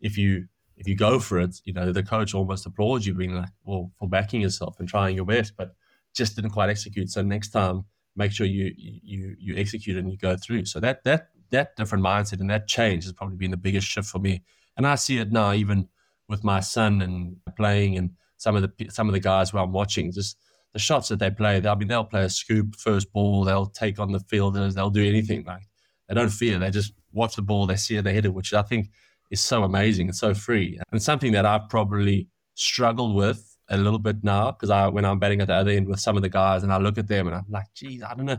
if 0.00 0.16
you 0.16 0.46
if 0.76 0.86
you 0.86 0.94
go 0.94 1.18
for 1.18 1.40
it, 1.40 1.60
you 1.64 1.72
know, 1.72 1.90
the 1.90 2.04
coach 2.04 2.34
almost 2.34 2.64
applauds 2.66 3.04
you, 3.04 3.14
being 3.14 3.34
like, 3.34 3.48
well, 3.64 3.90
for 3.98 4.08
backing 4.08 4.42
yourself 4.42 4.76
and 4.78 4.88
trying 4.88 5.16
your 5.16 5.24
best, 5.24 5.54
but 5.56 5.74
just 6.14 6.36
didn't 6.36 6.52
quite 6.52 6.70
execute. 6.70 7.10
So 7.10 7.20
next 7.22 7.48
time, 7.48 7.84
make 8.14 8.30
sure 8.30 8.46
you 8.46 8.72
you 8.76 9.34
you 9.40 9.56
execute 9.56 9.96
and 9.96 10.10
you 10.10 10.18
go 10.18 10.36
through. 10.36 10.66
So 10.66 10.78
that 10.80 11.02
that 11.04 11.30
that 11.50 11.76
different 11.76 12.04
mindset 12.04 12.40
and 12.40 12.50
that 12.50 12.68
change 12.68 13.04
has 13.04 13.12
probably 13.14 13.36
been 13.36 13.50
the 13.50 13.56
biggest 13.56 13.86
shift 13.86 14.08
for 14.08 14.18
me. 14.18 14.42
And 14.76 14.86
I 14.86 14.96
see 14.96 15.18
it 15.18 15.32
now, 15.32 15.52
even 15.54 15.88
with 16.28 16.44
my 16.44 16.60
son 16.60 17.00
and 17.00 17.36
playing 17.56 17.96
and 17.96 18.10
some 18.36 18.54
of 18.54 18.62
the 18.62 18.90
some 18.90 19.08
of 19.08 19.14
the 19.14 19.20
guys 19.20 19.50
who 19.50 19.58
I'm 19.58 19.72
watching, 19.72 20.12
just 20.12 20.36
the 20.72 20.78
shots 20.78 21.08
that 21.08 21.18
they 21.18 21.30
play, 21.30 21.62
I 21.64 21.74
mean, 21.74 21.88
they'll 21.88 22.04
play 22.04 22.24
a 22.24 22.30
scoop 22.30 22.76
first 22.76 23.12
ball, 23.12 23.44
they'll 23.44 23.66
take 23.66 23.98
on 23.98 24.12
the 24.12 24.20
fielders, 24.20 24.74
they'll 24.74 24.90
do 24.90 25.06
anything. 25.06 25.44
Like 25.44 25.62
they 26.08 26.14
don't 26.14 26.30
fear, 26.30 26.58
they 26.58 26.70
just 26.70 26.92
watch 27.12 27.36
the 27.36 27.42
ball, 27.42 27.66
they 27.66 27.76
see 27.76 27.96
it, 27.96 28.02
they 28.02 28.14
hit 28.14 28.26
it, 28.26 28.34
which 28.34 28.52
I 28.52 28.62
think 28.62 28.90
is 29.30 29.40
so 29.40 29.64
amazing 29.64 30.08
and 30.08 30.16
so 30.16 30.34
free, 30.34 30.78
and 30.90 31.02
something 31.02 31.32
that 31.32 31.46
I've 31.46 31.68
probably 31.68 32.28
struggled 32.54 33.14
with 33.14 33.56
a 33.70 33.76
little 33.76 33.98
bit 33.98 34.24
now 34.24 34.50
because 34.50 34.70
I 34.70 34.88
when 34.88 35.04
I'm 35.04 35.18
batting 35.18 35.40
at 35.40 35.48
the 35.48 35.54
other 35.54 35.70
end 35.70 35.88
with 35.88 36.00
some 36.00 36.16
of 36.16 36.22
the 36.22 36.28
guys 36.28 36.62
and 36.62 36.72
I 36.72 36.78
look 36.78 36.98
at 36.98 37.08
them 37.08 37.26
and 37.26 37.36
I'm 37.36 37.44
like, 37.48 37.66
geez, 37.74 38.02
I 38.02 38.14
don't 38.14 38.26
know, 38.26 38.38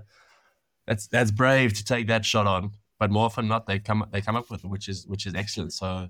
that's 0.88 1.08
that's 1.08 1.32
brave 1.32 1.74
to 1.74 1.84
take 1.84 2.08
that 2.08 2.26
shot 2.26 2.48
on, 2.48 2.72
but 3.00 3.12
more 3.12 3.26
often 3.26 3.48
not, 3.48 3.66
they 3.66 3.80
come 3.80 4.06
they 4.12 4.22
come 4.22 4.36
up 4.36 4.50
with 4.50 4.64
it, 4.64 4.68
which 4.70 4.90
is 4.90 5.08
which 5.08 5.26
is 5.26 5.36
excellent. 5.36 5.74
So, 5.74 6.10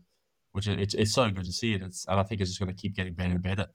which 0.54 0.68
is 0.68 0.78
it's, 0.80 0.94
it's 0.94 1.14
so 1.14 1.30
good 1.30 1.46
to 1.46 1.52
see 1.52 1.74
it. 1.74 1.82
It's 1.82 2.06
and 2.08 2.20
I 2.20 2.24
think 2.24 2.42
it's 2.42 2.50
just 2.50 2.60
going 2.60 2.74
to 2.74 2.82
keep 2.82 2.96
getting 2.96 3.14
better 3.14 3.32
and 3.32 3.44
better. 3.44 3.68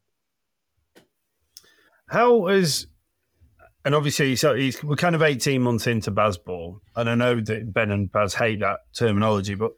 How 2.09 2.49
is 2.49 2.87
and 3.85 3.95
obviously, 3.95 4.35
so 4.35 4.57
we're 4.83 4.97
kind 4.97 5.15
of 5.15 5.23
18 5.23 5.61
months 5.61 5.87
into 5.87 6.11
Bazball, 6.11 6.81
and 6.97 7.11
I 7.11 7.15
know 7.15 7.41
that 7.41 7.73
Ben 7.73 7.91
and 7.91 8.11
Baz 8.11 8.35
hate 8.35 8.61
that 8.61 8.81
terminology, 8.95 9.55
but 9.55 9.73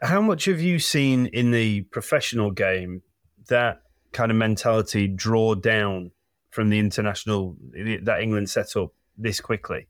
how 0.00 0.20
much 0.20 0.46
have 0.46 0.60
you 0.60 0.80
seen 0.80 1.26
in 1.26 1.52
the 1.52 1.82
professional 1.82 2.50
game 2.50 3.02
that 3.48 3.82
kind 4.12 4.32
of 4.32 4.36
mentality 4.36 5.06
draw 5.06 5.54
down 5.54 6.10
from 6.50 6.70
the 6.70 6.78
international 6.80 7.56
that 8.02 8.20
England 8.20 8.50
set 8.50 8.74
up 8.76 8.92
this 9.16 9.40
quickly? 9.40 9.86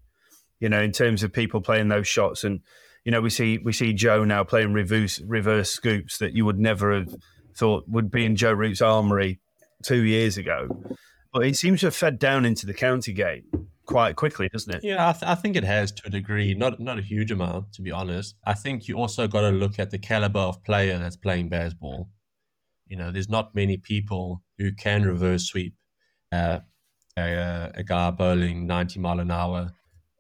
You 0.61 0.69
know, 0.69 0.83
in 0.83 0.93
terms 0.93 1.23
of 1.23 1.33
people 1.33 1.63
playing 1.63 1.89
those 1.89 2.07
shots, 2.07 2.45
and 2.45 2.61
you 3.05 3.11
know, 3.11 3.23
we 3.23 3.31
see 3.31 3.57
we 3.57 3.73
see 3.73 3.95
Joe 3.95 4.25
now 4.25 4.45
playing 4.45 4.75
reverse 4.75 5.19
reverse 5.23 5.71
scoops 5.71 6.19
that 6.19 6.35
you 6.35 6.45
would 6.45 6.59
never 6.59 6.95
have 6.95 7.17
thought 7.57 7.89
would 7.89 8.11
be 8.11 8.27
in 8.27 8.37
Joe 8.37 8.53
Root's 8.53 8.83
armory 8.83 9.41
two 9.83 10.05
years 10.05 10.37
ago. 10.39 10.69
But 11.33 11.47
it 11.47 11.57
seems 11.57 11.81
to 11.81 11.87
have 11.87 11.97
fed 11.97 12.19
down 12.19 12.45
into 12.45 12.67
the 12.67 12.75
county 12.75 13.13
game 13.13 13.45
quite 13.87 14.17
quickly, 14.17 14.49
doesn't 14.49 14.75
it? 14.75 14.85
Yeah, 14.85 15.09
I, 15.09 15.13
th- 15.13 15.25
I, 15.25 15.35
think 15.35 15.57
it 15.57 15.65
has 15.65 15.93
to 15.93 16.03
a 16.07 16.11
degree, 16.11 16.55
not 16.55 16.81
not 16.81 16.99
a 16.99 17.03
huge 17.03 17.31
amount, 17.31 17.73
to 17.75 17.83
be 17.83 17.91
honest. 17.91 18.37
I 18.45 18.55
think 18.55 18.89
you 18.89 18.97
also 18.97 19.27
got 19.27 19.43
to 19.43 19.51
look 19.51 19.79
at 19.79 19.91
the 19.91 19.99
caliber 19.99 20.41
of 20.41 20.63
player 20.65 20.99
that's 20.99 21.17
playing 21.17 21.51
Bazball. 21.51 22.09
You 22.87 22.97
know, 22.97 23.11
there's 23.11 23.29
not 23.29 23.55
many 23.55 23.77
people 23.77 24.43
who 24.59 24.73
can 24.73 25.05
reverse 25.05 25.45
sweep 25.45 25.75
uh, 26.31 26.61
a, 27.17 27.73
a, 27.75 27.83
guy 27.83 28.11
bowling 28.11 28.67
90 28.67 29.01
mile 29.01 29.21
an 29.21 29.31
hour 29.31 29.71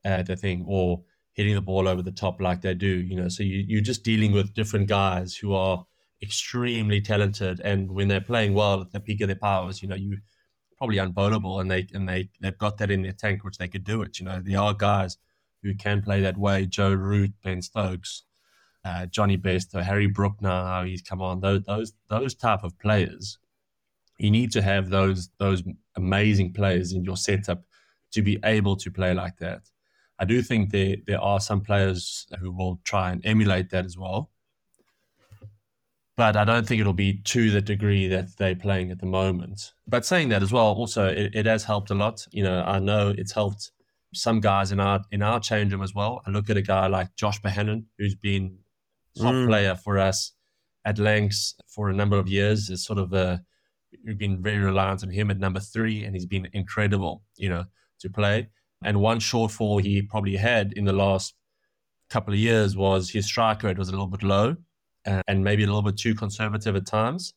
at 0.04 0.26
the 0.26 0.36
thing 0.36 0.64
or 0.66 1.02
hitting 1.32 1.54
the 1.54 1.60
ball 1.60 1.88
over 1.88 2.02
the 2.02 2.12
top 2.12 2.40
like 2.40 2.60
they 2.60 2.74
do. 2.74 2.86
You 2.86 3.16
know, 3.16 3.28
so 3.28 3.42
you, 3.42 3.64
you're 3.66 3.82
just 3.82 4.04
dealing 4.04 4.32
with 4.32 4.54
different 4.54 4.88
guys 4.88 5.34
who 5.34 5.54
are 5.54 5.84
extremely 6.22 7.00
talented, 7.00 7.60
and 7.60 7.90
when 7.90 8.08
they're 8.08 8.20
playing 8.20 8.54
well 8.54 8.80
at 8.80 8.92
the 8.92 9.00
peak 9.00 9.20
of 9.20 9.28
their 9.28 9.36
powers, 9.36 9.82
you 9.82 9.88
know, 9.88 9.96
you 9.96 10.18
probably 10.78 10.96
unbowlable, 10.96 11.60
and 11.60 11.70
they 11.70 11.86
and 11.92 12.08
they 12.08 12.28
they've 12.40 12.58
got 12.58 12.78
that 12.78 12.90
in 12.90 13.02
their 13.02 13.12
tank, 13.12 13.44
which 13.44 13.58
they 13.58 13.68
could 13.68 13.84
do 13.84 14.02
it. 14.02 14.18
You 14.18 14.26
know, 14.26 14.40
there 14.42 14.60
are 14.60 14.74
guys 14.74 15.16
who 15.62 15.74
can 15.74 16.02
play 16.02 16.20
that 16.22 16.36
way. 16.36 16.66
Joe 16.66 16.92
Root, 16.92 17.32
Ben 17.44 17.62
Stokes, 17.62 18.24
uh, 18.84 19.06
Jonny 19.06 19.40
or 19.74 19.82
Harry 19.82 20.06
Brook. 20.06 20.40
Now 20.40 20.84
he's 20.84 21.02
come 21.02 21.22
on. 21.22 21.40
Those 21.40 21.62
those 21.64 21.92
those 22.08 22.34
type 22.34 22.64
of 22.64 22.78
players. 22.78 23.38
You 24.18 24.30
need 24.30 24.52
to 24.52 24.62
have 24.62 24.90
those 24.90 25.30
those 25.38 25.62
amazing 25.96 26.52
players 26.52 26.92
in 26.92 27.04
your 27.04 27.16
setup 27.16 27.62
to 28.12 28.22
be 28.22 28.38
able 28.44 28.76
to 28.76 28.90
play 28.90 29.14
like 29.14 29.38
that. 29.38 29.62
I 30.18 30.24
do 30.24 30.42
think 30.42 30.70
there 30.70 30.96
there 31.06 31.20
are 31.20 31.40
some 31.40 31.60
players 31.60 32.26
who 32.40 32.52
will 32.52 32.80
try 32.84 33.10
and 33.10 33.24
emulate 33.24 33.70
that 33.70 33.84
as 33.84 33.96
well 33.96 34.31
but 36.16 36.36
I 36.36 36.44
don't 36.44 36.66
think 36.66 36.80
it'll 36.80 36.92
be 36.92 37.20
to 37.24 37.50
the 37.50 37.60
degree 37.60 38.06
that 38.08 38.36
they're 38.36 38.54
playing 38.54 38.90
at 38.90 39.00
the 39.00 39.06
moment. 39.06 39.72
But 39.86 40.04
saying 40.04 40.28
that 40.28 40.42
as 40.42 40.52
well, 40.52 40.66
also 40.66 41.06
it, 41.06 41.34
it 41.34 41.46
has 41.46 41.64
helped 41.64 41.90
a 41.90 41.94
lot. 41.94 42.26
You 42.30 42.42
know, 42.42 42.62
I 42.62 42.78
know 42.78 43.14
it's 43.16 43.32
helped 43.32 43.70
some 44.14 44.40
guys 44.40 44.72
in 44.72 44.80
our 44.80 45.00
in 45.10 45.22
our 45.22 45.40
change 45.40 45.72
room 45.72 45.82
as 45.82 45.94
well. 45.94 46.22
I 46.26 46.30
look 46.30 46.50
at 46.50 46.56
a 46.56 46.62
guy 46.62 46.86
like 46.86 47.14
Josh 47.16 47.40
Bohannon, 47.40 47.84
who's 47.98 48.14
been 48.14 48.58
top 49.16 49.34
mm. 49.34 49.46
player 49.46 49.74
for 49.74 49.98
us 49.98 50.32
at 50.84 50.98
Lancs 50.98 51.54
for 51.66 51.88
a 51.88 51.94
number 51.94 52.18
of 52.18 52.28
years. 52.28 52.68
Is 52.68 52.84
sort 52.84 52.98
of 52.98 53.12
a 53.14 53.42
we've 54.04 54.18
been 54.18 54.42
very 54.42 54.58
reliant 54.58 55.02
on 55.02 55.10
him 55.10 55.30
at 55.30 55.38
number 55.38 55.60
three, 55.60 56.04
and 56.04 56.14
he's 56.14 56.26
been 56.26 56.48
incredible, 56.52 57.22
you 57.36 57.48
know, 57.48 57.64
to 58.00 58.10
play. 58.10 58.48
And 58.84 59.00
one 59.00 59.20
shortfall 59.20 59.80
he 59.80 60.02
probably 60.02 60.36
had 60.36 60.72
in 60.74 60.84
the 60.84 60.92
last 60.92 61.34
couple 62.10 62.34
of 62.34 62.38
years 62.38 62.76
was 62.76 63.10
his 63.10 63.24
strike 63.24 63.62
rate 63.62 63.78
was 63.78 63.88
a 63.88 63.92
little 63.92 64.06
bit 64.06 64.22
low 64.22 64.56
and 65.04 65.44
maybe 65.44 65.62
a 65.64 65.66
little 65.66 65.82
bit 65.82 65.96
too 65.96 66.14
conservative 66.14 66.76
at 66.76 66.86
times. 66.86 67.34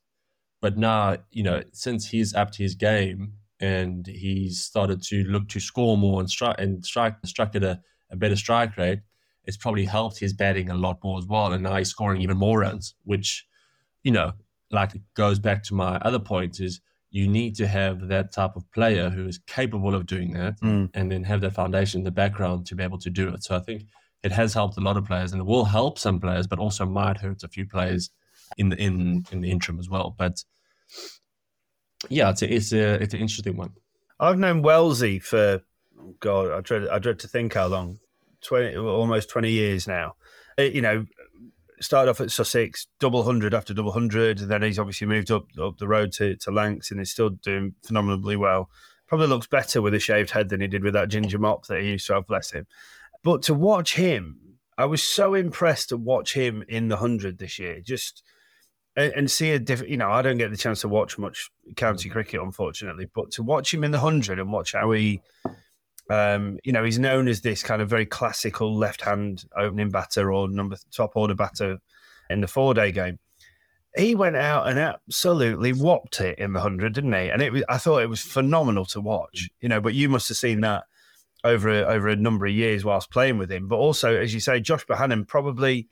But 0.61 0.77
now, 0.77 1.17
you 1.31 1.43
know, 1.43 1.63
since 1.73 2.07
he's 2.07 2.33
upped 2.33 2.57
his 2.57 2.75
game 2.75 3.33
and 3.59 4.05
he's 4.07 4.63
started 4.63 5.01
to 5.03 5.23
look 5.25 5.47
to 5.49 5.59
score 5.59 5.97
more 5.97 6.19
and 6.19 6.29
strike 6.29 6.59
and 6.59 6.85
strike 6.85 7.15
strike 7.25 7.55
at 7.55 7.63
a, 7.63 7.81
a 8.11 8.15
better 8.15 8.35
strike 8.35 8.77
rate, 8.77 8.99
it's 9.45 9.57
probably 9.57 9.85
helped 9.85 10.19
his 10.19 10.33
batting 10.33 10.69
a 10.69 10.75
lot 10.75 10.99
more 11.03 11.17
as 11.17 11.25
well. 11.25 11.53
And 11.53 11.63
now 11.63 11.75
he's 11.75 11.89
scoring 11.89 12.21
even 12.21 12.37
more 12.37 12.59
runs, 12.59 12.95
which, 13.03 13.45
you 14.03 14.11
know, 14.11 14.33
like 14.71 14.95
it 14.95 15.01
goes 15.13 15.39
back 15.39 15.63
to 15.63 15.73
my 15.73 15.97
other 15.97 16.19
point 16.19 16.59
is 16.59 16.81
you 17.11 17.27
need 17.27 17.55
to 17.55 17.67
have 17.67 18.07
that 18.07 18.33
type 18.33 18.55
of 18.55 18.69
player 18.71 19.09
who 19.09 19.27
is 19.27 19.37
capable 19.47 19.95
of 19.95 20.05
doing 20.05 20.33
that 20.33 20.59
mm. 20.59 20.89
and 20.93 21.11
then 21.11 21.23
have 21.23 21.41
that 21.41 21.53
foundation 21.53 22.01
in 22.01 22.03
the 22.03 22.11
background 22.11 22.65
to 22.65 22.75
be 22.75 22.83
able 22.83 22.97
to 22.97 23.09
do 23.09 23.29
it. 23.29 23.43
So 23.43 23.55
I 23.55 23.59
think 23.59 23.83
it 24.25 24.31
has 24.31 24.55
helped 24.55 24.75
a 24.75 24.81
lot 24.81 24.97
of 24.97 25.05
players 25.05 25.31
and 25.31 25.39
it 25.39 25.45
will 25.45 25.65
help 25.65 25.99
some 25.99 26.19
players, 26.19 26.47
but 26.47 26.57
also 26.57 26.83
might 26.83 27.17
hurt 27.17 27.43
a 27.43 27.47
few 27.47 27.65
players 27.65 28.09
in 28.57 28.69
the 28.69 28.77
in 28.77 29.23
in 29.31 29.41
the 29.41 29.51
interim 29.51 29.79
as 29.79 29.87
well. 29.87 30.15
But 30.17 30.43
yeah, 32.09 32.31
it's 32.31 32.41
a, 32.41 32.53
it's 32.53 32.73
a 32.73 32.93
it's 32.95 33.13
an 33.13 33.19
interesting 33.19 33.55
one. 33.55 33.73
I've 34.19 34.39
known 34.39 34.63
Wellesley 34.63 35.19
for 35.19 35.61
God, 36.19 36.51
I 36.51 36.61
dread 36.61 36.87
I 36.87 36.97
dread 36.97 37.19
to 37.19 37.27
think 37.27 37.53
how 37.53 37.67
long, 37.67 37.99
twenty 38.41 38.75
almost 38.75 39.29
twenty 39.29 39.51
years 39.51 39.87
now. 39.87 40.15
It, 40.57 40.73
you 40.73 40.81
know, 40.81 41.05
started 41.81 42.09
off 42.09 42.21
at 42.21 42.31
Sussex, 42.31 42.87
double 42.99 43.23
hundred 43.23 43.53
after 43.53 43.75
double 43.75 43.91
hundred, 43.91 44.39
and 44.39 44.49
then 44.49 44.63
he's 44.63 44.79
obviously 44.79 45.05
moved 45.05 45.29
up 45.29 45.45
up 45.61 45.77
the 45.77 45.87
road 45.87 46.11
to 46.13 46.35
to 46.37 46.51
Lancs 46.51 46.89
and 46.89 46.99
is 46.99 47.11
still 47.11 47.29
doing 47.29 47.75
phenomenally 47.85 48.35
well. 48.35 48.69
Probably 49.07 49.27
looks 49.27 49.45
better 49.45 49.83
with 49.83 49.93
a 49.93 49.99
shaved 49.99 50.31
head 50.31 50.49
than 50.49 50.61
he 50.61 50.67
did 50.67 50.83
with 50.83 50.93
that 50.93 51.09
ginger 51.09 51.37
mop 51.37 51.67
that 51.67 51.81
he 51.81 51.89
used 51.89 52.07
to 52.07 52.15
have. 52.15 52.25
Bless 52.25 52.49
him. 52.49 52.65
But 53.25 53.41
to 53.43 53.55
watch 53.55 53.95
him, 53.95 54.39
I 54.77 54.85
was 54.85 55.03
so 55.03 55.33
impressed 55.33 55.89
to 55.89 55.97
watch 55.97 56.35
him 56.35 56.63
in 56.69 56.89
the 56.89 56.97
hundred 56.97 57.39
this 57.39 57.57
year. 57.57 57.81
Just 57.81 58.21
and, 58.95 59.11
and 59.13 59.31
see 59.31 59.49
a 59.49 59.59
different. 59.59 59.89
You 59.89 59.97
know, 59.97 60.11
I 60.11 60.21
don't 60.21 60.37
get 60.37 60.51
the 60.51 60.57
chance 60.57 60.81
to 60.81 60.87
watch 60.87 61.17
much 61.17 61.49
county 61.75 62.07
cricket, 62.07 62.39
unfortunately, 62.39 63.09
but 63.15 63.31
to 63.31 63.41
watch 63.43 63.73
him 63.73 63.83
in 63.83 63.89
the 63.89 63.99
hundred 63.99 64.39
and 64.39 64.53
watch 64.53 64.73
how 64.73 64.91
he. 64.91 65.21
Um, 66.07 66.59
you 66.63 66.71
know, 66.71 66.83
he's 66.83 66.99
known 66.99 67.27
as 67.27 67.41
this 67.41 67.63
kind 67.63 67.81
of 67.81 67.89
very 67.89 68.05
classical 68.05 68.77
left-hand 68.77 69.43
opening 69.57 69.89
batter 69.89 70.31
or 70.31 70.47
number 70.47 70.77
top 70.91 71.13
order 71.15 71.33
batter 71.33 71.79
in 72.29 72.41
the 72.41 72.47
four-day 72.47 72.91
game. 72.91 73.17
He 73.97 74.13
went 74.13 74.35
out 74.35 74.67
and 74.67 74.77
absolutely 74.77 75.73
whopped 75.73 76.21
it 76.21 76.37
in 76.37 76.53
the 76.53 76.61
hundred, 76.61 76.93
didn't 76.93 77.13
he? 77.13 77.29
And 77.29 77.41
it 77.41 77.51
was, 77.51 77.63
I 77.67 77.79
thought 77.79 78.03
it 78.03 78.09
was 78.09 78.21
phenomenal 78.21 78.85
to 78.85 79.01
watch. 79.01 79.49
You 79.61 79.69
know, 79.69 79.81
but 79.81 79.95
you 79.95 80.09
must 80.09 80.27
have 80.27 80.37
seen 80.37 80.61
that 80.61 80.83
over 81.45 81.69
a, 81.69 81.83
over 81.83 82.09
a 82.09 82.15
number 82.15 82.45
of 82.45 82.51
years 82.51 82.83
whilst 82.83 83.11
playing 83.11 83.37
with 83.37 83.51
him. 83.51 83.67
But 83.67 83.77
also, 83.77 84.15
as 84.15 84.33
you 84.33 84.39
say, 84.39 84.59
Josh 84.59 84.85
Bohannon 84.85 85.27
probably 85.27 85.87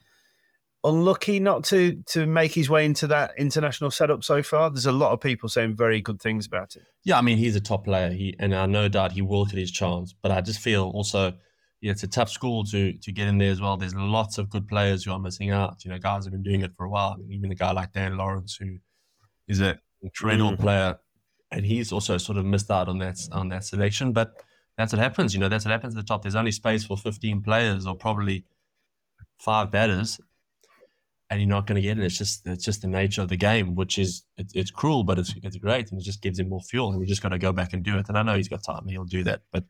unlucky 0.83 1.39
not 1.39 1.63
to 1.63 2.03
to 2.07 2.25
make 2.25 2.51
his 2.51 2.69
way 2.69 2.83
into 2.83 3.07
that 3.07 3.31
international 3.37 3.91
setup 3.91 4.23
so 4.23 4.43
far. 4.43 4.69
There's 4.69 4.87
a 4.87 4.91
lot 4.91 5.13
of 5.13 5.21
people 5.21 5.47
saying 5.47 5.75
very 5.75 6.01
good 6.01 6.21
things 6.21 6.45
about 6.45 6.75
it. 6.75 6.83
Yeah, 7.05 7.17
I 7.17 7.21
mean 7.21 7.37
he's 7.37 7.55
a 7.55 7.61
top 7.61 7.85
player, 7.85 8.11
he 8.11 8.35
and 8.39 8.53
I 8.53 8.65
no 8.65 8.89
doubt 8.89 9.13
he 9.13 9.21
will 9.21 9.45
get 9.45 9.57
his 9.59 9.71
chance. 9.71 10.13
But 10.21 10.31
I 10.31 10.41
just 10.41 10.59
feel 10.59 10.91
also. 10.93 11.33
Yeah, 11.81 11.91
it's 11.91 12.03
a 12.03 12.07
tough 12.07 12.29
school 12.29 12.63
to 12.67 12.93
to 12.93 13.11
get 13.11 13.27
in 13.27 13.39
there 13.39 13.51
as 13.51 13.59
well. 13.59 13.75
There's 13.75 13.93
lots 13.93 14.37
of 14.37 14.49
good 14.49 14.69
players 14.69 15.03
who 15.03 15.11
are 15.11 15.19
missing 15.19 15.51
out. 15.51 15.83
You 15.83 15.91
know, 15.91 15.97
guys 15.97 16.23
have 16.23 16.31
been 16.31 16.41
doing 16.41 16.61
it 16.61 16.71
for 16.77 16.85
a 16.85 16.89
while. 16.89 17.11
I 17.11 17.17
mean, 17.17 17.33
even 17.33 17.51
a 17.51 17.55
guy 17.55 17.73
like 17.73 17.91
Dan 17.91 18.15
Lawrence, 18.15 18.55
who 18.55 18.77
is 19.49 19.59
an 19.59 19.77
incredible 20.01 20.53
mm. 20.53 20.59
player, 20.59 20.97
and 21.51 21.65
he's 21.65 21.91
also 21.91 22.17
sort 22.17 22.37
of 22.37 22.45
missed 22.45 22.71
out 22.71 22.87
on 22.87 22.99
that 22.99 23.19
on 23.33 23.49
that 23.49 23.65
selection. 23.65 24.13
But 24.13 24.31
that's 24.77 24.91
what 24.93 24.99
happens. 24.99 25.33
You 25.33 25.39
know, 25.39 25.49
that's 25.49 25.65
what 25.65 25.71
happens 25.71 25.95
at 25.95 26.01
the 26.01 26.07
top. 26.07 26.23
There's 26.23 26.35
only 26.35 26.51
space 26.51 26.83
for 26.83 26.97
15 26.97 27.41
players 27.41 27.85
or 27.85 27.95
probably 27.95 28.45
five 29.37 29.71
batters, 29.71 30.19
and 31.29 31.39
you're 31.39 31.49
not 31.49 31.67
going 31.67 31.75
to 31.75 31.81
get 31.81 31.97
it. 31.97 32.03
It's 32.03 32.17
just 32.17 32.47
it's 32.47 32.65
just 32.65 32.81
the 32.81 32.87
nature 32.87 33.21
of 33.21 33.29
the 33.29 33.37
game, 33.37 33.75
which 33.75 33.97
is 33.97 34.23
it's, 34.37 34.53
it's 34.55 34.71
cruel, 34.71 35.03
but 35.03 35.19
it's 35.19 35.33
it's 35.43 35.57
great, 35.57 35.91
and 35.91 35.99
it 35.99 36.03
just 36.03 36.21
gives 36.21 36.39
him 36.39 36.49
more 36.49 36.61
fuel. 36.61 36.89
And 36.89 36.99
we 36.99 37.05
just 37.05 37.21
got 37.21 37.29
to 37.29 37.37
go 37.37 37.51
back 37.51 37.73
and 37.73 37.83
do 37.83 37.97
it. 37.97 38.09
And 38.09 38.17
I 38.17 38.23
know 38.23 38.35
he's 38.35 38.49
got 38.49 38.63
time; 38.63 38.87
he'll 38.87 39.05
do 39.05 39.23
that. 39.23 39.41
But 39.51 39.65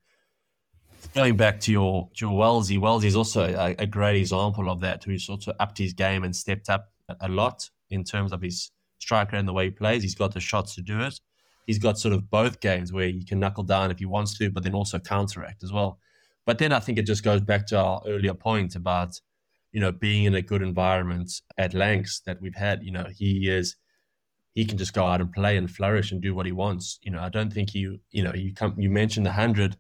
going 1.14 1.36
back 1.36 1.60
to 1.62 1.72
your 1.72 2.10
to 2.16 2.26
your 2.26 2.38
Wellesley 2.38 3.08
is 3.08 3.16
also 3.16 3.44
a, 3.44 3.76
a 3.80 3.86
great 3.86 4.18
example 4.18 4.70
of 4.70 4.80
that. 4.82 5.04
Who 5.04 5.18
sort 5.20 5.48
of 5.48 5.56
upped 5.60 5.78
his 5.78 5.94
game 5.94 6.24
and 6.24 6.36
stepped 6.36 6.70
up 6.70 6.92
a 7.20 7.28
lot 7.28 7.70
in 7.90 8.06
terms 8.06 8.32
of 8.32 8.42
his 8.42 8.72
striker 9.00 9.36
and 9.36 9.48
the 9.48 9.54
way 9.54 9.66
he 9.66 9.72
plays. 9.72 10.02
He's 10.02 10.16
got 10.16 10.34
the 10.34 10.40
shots 10.40 10.76
to 10.76 10.82
do 10.82 11.02
it 11.02 11.20
he's 11.66 11.80
got 11.80 11.98
sort 11.98 12.14
of 12.14 12.30
both 12.30 12.60
games 12.60 12.92
where 12.92 13.08
he 13.08 13.24
can 13.24 13.40
knuckle 13.40 13.64
down 13.64 13.92
if 13.92 14.00
he 14.00 14.06
wants 14.06 14.38
to, 14.38 14.50
but 14.50 14.64
then 14.64 14.74
also 14.74 15.00
counteract 15.00 15.64
as 15.64 15.72
well. 15.72 16.00
But 16.46 16.58
then 16.58 16.74
I 16.74 16.80
think 16.80 16.98
it 16.98 17.06
just 17.06 17.24
goes 17.24 17.42
back 17.42 17.68
to 17.68 17.80
our 17.80 18.02
earlier 18.06 18.34
point 18.34 18.76
about, 18.76 19.20
you 19.72 19.80
know, 19.80 19.92
being 19.92 20.26
in 20.26 20.36
a 20.36 20.42
good 20.42 20.62
environment 20.62 21.32
at 21.58 21.74
Lancs 21.74 22.22
that 22.26 22.42
we've 22.42 22.56
had. 22.56 22.84
You 22.84 22.92
know, 22.92 23.08
he 23.16 23.50
is 23.50 23.76
he 24.54 24.66
can 24.66 24.78
just 24.78 24.94
go 24.94 25.06
out 25.06 25.22
and 25.22 25.32
play 25.32 25.58
and 25.58 25.70
flourish 25.70 26.12
and 26.12 26.22
do 26.22 26.36
what 26.36 26.46
he 26.46 26.52
wants. 26.52 27.00
You 27.02 27.12
know, 27.12 27.22
I 27.22 27.30
don't 27.30 27.52
think 27.52 27.74
you, 27.74 28.00
you 28.12 28.24
know, 28.24 28.34
you 28.34 28.54
come 28.54 28.76
you 28.78 28.90
mentioned 28.90 29.26
the 29.26 29.32
hundred 29.32 29.78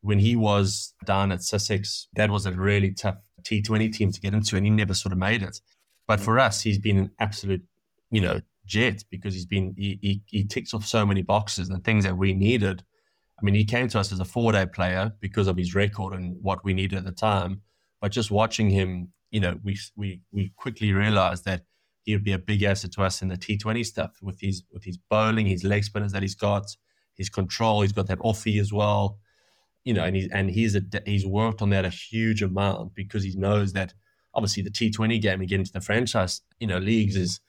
when 0.00 0.18
he 0.18 0.36
was 0.36 0.94
down 1.04 1.32
at 1.32 1.42
Sussex, 1.42 2.08
that 2.14 2.30
was 2.30 2.46
a 2.46 2.52
really 2.52 2.92
tough 2.92 3.16
T 3.44 3.60
twenty 3.60 3.88
team 3.88 4.12
to 4.12 4.20
get 4.20 4.34
into 4.34 4.56
and 4.56 4.64
he 4.64 4.70
never 4.70 4.94
sort 4.94 5.12
of 5.12 5.18
made 5.18 5.42
it. 5.42 5.60
But 6.06 6.20
for 6.20 6.38
us, 6.38 6.62
he's 6.62 6.78
been 6.78 6.98
an 6.98 7.10
absolute, 7.18 7.62
you 8.10 8.20
know, 8.20 8.40
jet 8.66 9.04
because 9.10 9.34
he's 9.34 9.46
been 9.46 9.74
he, 9.76 9.98
he, 10.02 10.22
he 10.26 10.44
ticks 10.44 10.74
off 10.74 10.84
so 10.84 11.06
many 11.06 11.22
boxes 11.22 11.68
and 11.68 11.82
things 11.84 12.04
that 12.04 12.16
we 12.16 12.34
needed. 12.34 12.82
I 13.38 13.44
mean, 13.44 13.54
he 13.54 13.64
came 13.64 13.88
to 13.88 13.98
us 13.98 14.12
as 14.12 14.20
a 14.20 14.24
four 14.24 14.52
day 14.52 14.66
player 14.66 15.12
because 15.20 15.46
of 15.46 15.56
his 15.56 15.74
record 15.74 16.14
and 16.14 16.36
what 16.42 16.64
we 16.64 16.72
needed 16.74 16.98
at 16.98 17.04
the 17.04 17.12
time. 17.12 17.62
But 18.00 18.12
just 18.12 18.30
watching 18.30 18.70
him, 18.70 19.12
you 19.30 19.40
know, 19.40 19.58
we 19.62 19.78
we 19.96 20.20
we 20.32 20.52
quickly 20.56 20.92
realized 20.92 21.44
that 21.44 21.62
he 22.02 22.14
would 22.14 22.24
be 22.24 22.32
a 22.32 22.38
big 22.38 22.62
asset 22.62 22.92
to 22.92 23.02
us 23.02 23.20
in 23.20 23.28
the 23.28 23.36
T 23.36 23.58
Twenty 23.58 23.84
stuff 23.84 24.16
with 24.22 24.40
his 24.40 24.62
with 24.70 24.84
his 24.84 24.96
bowling, 24.96 25.46
his 25.46 25.64
leg 25.64 25.84
spinners 25.84 26.12
that 26.12 26.22
he's 26.22 26.34
got, 26.34 26.64
his 27.16 27.28
control. 27.28 27.82
He's 27.82 27.92
got 27.92 28.06
that 28.06 28.20
offie 28.20 28.60
as 28.60 28.72
well, 28.72 29.18
you 29.84 29.92
know, 29.92 30.04
and 30.04 30.16
he's 30.16 30.28
and 30.28 30.50
he's 30.50 30.76
a, 30.76 30.82
he's 31.04 31.26
worked 31.26 31.62
on 31.62 31.70
that 31.70 31.84
a 31.84 31.90
huge 31.90 32.42
amount 32.42 32.94
because 32.94 33.24
he 33.24 33.34
knows 33.36 33.72
that 33.72 33.92
obviously 34.34 34.62
the 34.62 34.70
T 34.70 34.90
Twenty 34.90 35.18
game 35.18 35.40
and 35.40 35.48
getting 35.48 35.66
to 35.66 35.72
the 35.72 35.80
franchise, 35.80 36.42
you 36.60 36.66
know, 36.66 36.78
leagues 36.78 37.16
is 37.16 37.40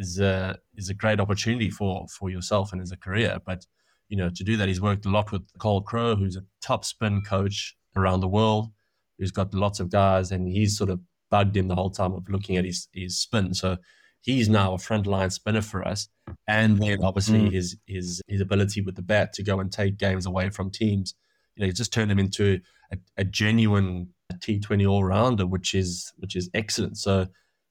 is 0.00 0.18
a 0.18 0.58
is 0.76 0.88
a 0.88 0.94
great 0.94 1.20
opportunity 1.20 1.70
for 1.70 2.06
for 2.08 2.30
yourself 2.30 2.72
and 2.72 2.80
as 2.82 2.90
a 2.90 2.96
career. 2.96 3.38
But 3.44 3.66
you 4.08 4.16
know, 4.16 4.30
to 4.30 4.44
do 4.44 4.56
that, 4.56 4.68
he's 4.68 4.80
worked 4.80 5.06
a 5.06 5.10
lot 5.10 5.30
with 5.30 5.42
Carl 5.58 5.82
Crowe, 5.82 6.16
who's 6.16 6.36
a 6.36 6.44
top 6.60 6.84
spin 6.84 7.22
coach 7.22 7.76
around 7.96 8.20
the 8.20 8.28
world. 8.28 8.70
who's 9.18 9.30
got 9.30 9.52
lots 9.54 9.80
of 9.80 9.90
guys, 9.90 10.32
and 10.32 10.48
he's 10.48 10.76
sort 10.76 10.90
of 10.90 10.98
bugged 11.30 11.56
him 11.56 11.68
the 11.68 11.74
whole 11.74 11.90
time 11.90 12.12
of 12.12 12.28
looking 12.28 12.56
at 12.56 12.64
his 12.64 12.88
his 12.92 13.18
spin. 13.18 13.54
So 13.54 13.76
he's 14.22 14.48
now 14.48 14.74
a 14.74 14.78
frontline 14.78 15.30
spinner 15.32 15.62
for 15.62 15.86
us, 15.86 16.08
and 16.48 16.82
then 16.82 17.04
obviously 17.04 17.40
mm. 17.40 17.52
his 17.52 17.76
his 17.86 18.22
his 18.26 18.40
ability 18.40 18.80
with 18.80 18.96
the 18.96 19.02
bat 19.02 19.32
to 19.34 19.42
go 19.42 19.60
and 19.60 19.70
take 19.70 19.98
games 19.98 20.26
away 20.26 20.50
from 20.50 20.70
teams. 20.70 21.14
You 21.56 21.66
know, 21.66 21.72
just 21.72 21.92
turned 21.92 22.10
him 22.10 22.18
into 22.18 22.60
a, 22.92 22.96
a 23.18 23.24
genuine 23.24 24.08
T20 24.32 24.88
all 24.88 25.04
rounder, 25.04 25.46
which 25.46 25.74
is 25.74 26.12
which 26.16 26.36
is 26.36 26.48
excellent. 26.54 26.96
So 26.96 27.26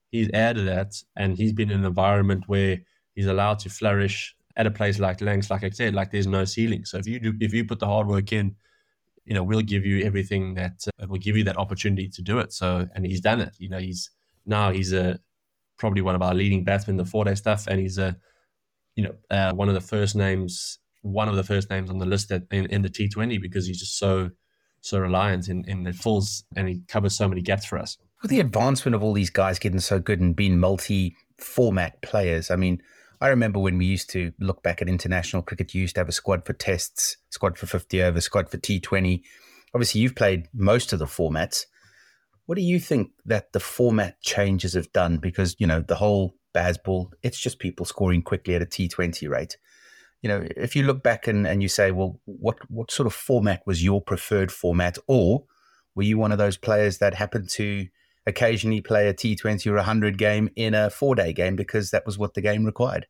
he's 0.10 0.30
added 0.34 0.68
that, 0.68 1.02
and 1.16 1.38
he's 1.38 1.54
been 1.54 1.72
in 1.72 1.80
an 1.80 1.86
environment 1.86 2.44
where 2.48 2.80
he's 3.16 3.28
allowed 3.28 3.60
to 3.60 3.70
flourish 3.70 4.36
at 4.56 4.68
a 4.68 4.72
place 4.72 5.00
like 5.00 5.22
Lancs. 5.22 5.50
Like 5.50 5.64
I 5.64 5.70
said, 5.70 5.94
like 5.94 6.12
there's 6.12 6.28
no 6.28 6.46
ceiling. 6.46 6.86
So 6.86 6.98
if 6.98 7.08
you 7.08 7.20
do, 7.20 7.34
if 7.40 7.54
you 7.54 7.66
put 7.66 7.80
the 7.80 7.88
hard 7.88 8.08
work 8.08 8.34
in, 8.34 8.56
you 9.26 9.34
know, 9.34 9.44
we'll 9.44 9.62
give 9.62 9.86
you 9.86 10.04
everything 10.04 10.56
that 10.56 10.86
uh, 11.02 11.08
will 11.08 11.20
give 11.20 11.38
you 11.38 11.44
that 11.46 11.58
opportunity 11.58 12.10
to 12.10 12.22
do 12.22 12.40
it. 12.40 12.52
So, 12.52 12.88
and 12.96 13.06
he's 13.06 13.22
done 13.22 13.42
it. 13.42 13.56
You 13.58 13.70
know, 13.70 13.80
he's 13.80 14.10
now 14.46 14.72
he's 14.72 14.92
a 14.94 15.20
probably 15.78 16.02
one 16.02 16.16
of 16.16 16.22
our 16.22 16.34
leading 16.34 16.64
batsmen 16.64 16.98
the 16.98 17.06
four 17.06 17.26
day 17.26 17.36
stuff, 17.36 17.68
and 17.68 17.80
he's 17.80 17.98
a 17.98 18.18
you 18.96 19.04
know 19.04 19.16
uh, 19.30 19.54
one 19.54 19.70
of 19.70 19.76
the 19.76 19.82
first 19.82 20.16
names, 20.16 20.80
one 21.02 21.30
of 21.30 21.36
the 21.36 21.44
first 21.44 21.70
names 21.70 21.90
on 21.90 22.00
the 22.00 22.06
list 22.06 22.32
at, 22.32 22.44
in, 22.52 22.66
in 22.68 22.82
the 22.82 22.90
T20 22.90 23.42
because 23.42 23.68
he's 23.68 23.80
just 23.80 23.98
so 23.98 24.32
so 24.82 25.00
reliant 25.00 25.48
in 25.48 25.64
in 25.66 25.84
the 25.84 25.94
fulls 25.94 26.44
and 26.56 26.68
he 26.68 26.82
covers 26.88 27.16
so 27.16 27.28
many 27.28 27.42
gaps 27.42 27.66
for 27.66 27.78
us. 27.78 27.98
With 28.22 28.32
the 28.32 28.40
advancement 28.40 28.96
of 28.96 29.04
all 29.04 29.14
these 29.14 29.30
guys 29.30 29.60
getting 29.60 29.80
so 29.80 30.00
good 30.00 30.20
and 30.20 30.36
being 30.36 30.60
multi 30.60 31.16
format 31.38 32.02
players, 32.02 32.52
I 32.52 32.58
mean, 32.58 32.82
I 33.22 33.28
remember 33.28 33.60
when 33.60 33.78
we 33.78 33.86
used 33.86 34.10
to 34.12 34.32
look 34.40 34.64
back 34.64 34.82
at 34.82 34.90
international 34.90 35.42
cricket, 35.42 35.74
you 35.74 35.82
used 35.82 35.96
to 35.96 36.02
have 36.02 36.10
a 36.10 36.14
squad 36.14 36.46
for 36.46 36.54
tests, 36.54 37.18
squad 37.30 37.58
for 37.58 37.66
50 37.66 38.02
over, 38.04 38.22
squad 38.22 38.50
for 38.50 38.58
T20. 38.58 39.22
Obviously, 39.74 40.02
you've 40.02 40.16
played 40.16 40.48
most 40.54 40.94
of 40.94 41.00
the 41.00 41.06
formats. 41.06 41.66
What 42.46 42.56
do 42.56 42.62
you 42.62 42.80
think 42.80 43.12
that 43.26 43.52
the 43.54 43.60
format 43.60 44.22
changes 44.22 44.74
have 44.74 44.92
done? 44.94 45.18
Because, 45.18 45.56
you 45.60 45.68
know, 45.68 45.82
the 45.82 45.96
whole 45.96 46.36
Bazball, 46.56 47.12
it's 47.22 47.40
just 47.40 47.60
people 47.60 47.86
scoring 47.86 48.22
quickly 48.22 48.56
at 48.56 48.62
a 48.62 48.66
T20 48.66 49.30
rate. 49.30 49.58
You 50.22 50.30
know, 50.30 50.48
if 50.58 50.76
you 50.76 50.84
look 50.84 51.04
back 51.04 51.28
and, 51.28 51.46
and 51.46 51.62
you 51.62 51.70
say, 51.70 51.92
well, 51.92 52.20
what, 52.26 52.58
what 52.70 52.92
sort 52.92 53.08
of 53.08 53.14
format 53.14 53.62
was 53.66 53.84
your 53.84 54.02
preferred 54.02 54.52
format? 54.52 54.98
Or 55.08 55.46
were 55.94 56.04
you 56.04 56.18
one 56.18 56.32
of 56.32 56.38
those 56.38 56.58
players 56.58 56.98
that 56.98 57.14
happened 57.14 57.50
to 57.52 57.88
occasionally 58.26 58.82
play 58.82 59.08
a 59.08 59.14
T20 59.14 59.68
or 59.68 59.76
a 59.76 59.78
100 59.78 60.18
game 60.18 60.50
in 60.56 60.74
a 60.74 60.90
four 60.90 61.16
day 61.16 61.34
game 61.34 61.56
because 61.56 61.92
that 61.92 62.06
was 62.06 62.18
what 62.18 62.34
the 62.34 62.42
game 62.42 62.66
required. 62.66 63.08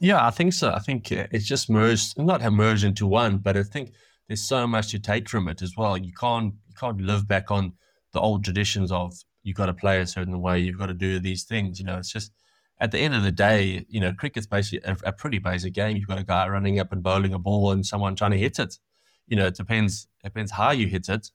Yeah, 0.00 0.24
I 0.26 0.30
think 0.30 0.52
so. 0.54 0.72
I 0.72 0.78
think 0.78 1.12
uh, 1.12 1.26
it's 1.30 1.46
just 1.46 1.68
merged, 1.68 2.18
not 2.18 2.40
merged 2.52 2.84
into 2.84 3.06
one, 3.06 3.38
but 3.38 3.56
I 3.56 3.62
think 3.62 3.92
there's 4.28 4.42
so 4.42 4.66
much 4.66 4.90
to 4.92 4.98
take 4.98 5.28
from 5.28 5.48
it 5.48 5.60
as 5.60 5.74
well. 5.76 5.96
You 5.98 6.12
can't 6.18 6.54
you 6.68 6.74
can't 6.78 7.00
live 7.00 7.28
back 7.28 7.50
on 7.50 7.74
the 8.12 8.20
old 8.20 8.44
traditions 8.44 8.90
of 8.90 9.14
you've 9.42 9.56
got 9.56 9.66
to 9.66 9.74
play 9.74 10.00
a 10.00 10.06
certain 10.06 10.40
way, 10.40 10.60
you've 10.60 10.78
got 10.78 10.86
to 10.86 10.94
do 10.94 11.18
these 11.18 11.44
things. 11.44 11.78
You 11.78 11.84
know, 11.84 11.98
it's 11.98 12.12
just 12.12 12.32
at 12.80 12.90
the 12.90 12.98
end 12.98 13.14
of 13.14 13.22
the 13.22 13.32
day, 13.32 13.84
you 13.88 14.00
know, 14.00 14.12
cricket's 14.12 14.46
basically 14.46 14.90
a, 14.90 14.96
a 15.04 15.12
pretty 15.12 15.38
basic 15.38 15.74
game. 15.74 15.96
You've 15.96 16.08
got 16.08 16.18
a 16.18 16.24
guy 16.24 16.48
running 16.48 16.78
up 16.78 16.92
and 16.92 17.02
bowling 17.02 17.34
a 17.34 17.38
ball 17.38 17.72
and 17.72 17.84
someone 17.84 18.16
trying 18.16 18.30
to 18.30 18.38
hit 18.38 18.58
it. 18.58 18.78
You 19.26 19.36
know, 19.36 19.46
it 19.46 19.54
depends 19.54 20.08
it 20.24 20.28
depends 20.28 20.52
how 20.52 20.70
you 20.70 20.86
hit 20.86 21.08
it 21.08 21.30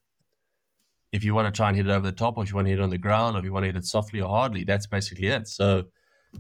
if 1.11 1.23
you 1.23 1.33
want 1.33 1.53
to 1.53 1.57
try 1.57 1.69
and 1.69 1.77
hit 1.77 1.87
it 1.87 1.91
over 1.91 2.05
the 2.05 2.11
top, 2.11 2.37
or 2.37 2.43
if 2.43 2.49
you 2.49 2.55
want 2.55 2.65
to 2.65 2.69
hit 2.69 2.79
it 2.79 2.83
on 2.83 2.89
the 2.89 2.97
ground, 2.97 3.35
or 3.35 3.39
if 3.39 3.45
you 3.45 3.53
want 3.53 3.63
to 3.63 3.67
hit 3.67 3.77
it 3.77 3.85
softly 3.85 4.21
or 4.21 4.29
hardly, 4.29 4.63
that's 4.63 4.87
basically 4.87 5.27
it. 5.27 5.47
So, 5.47 5.85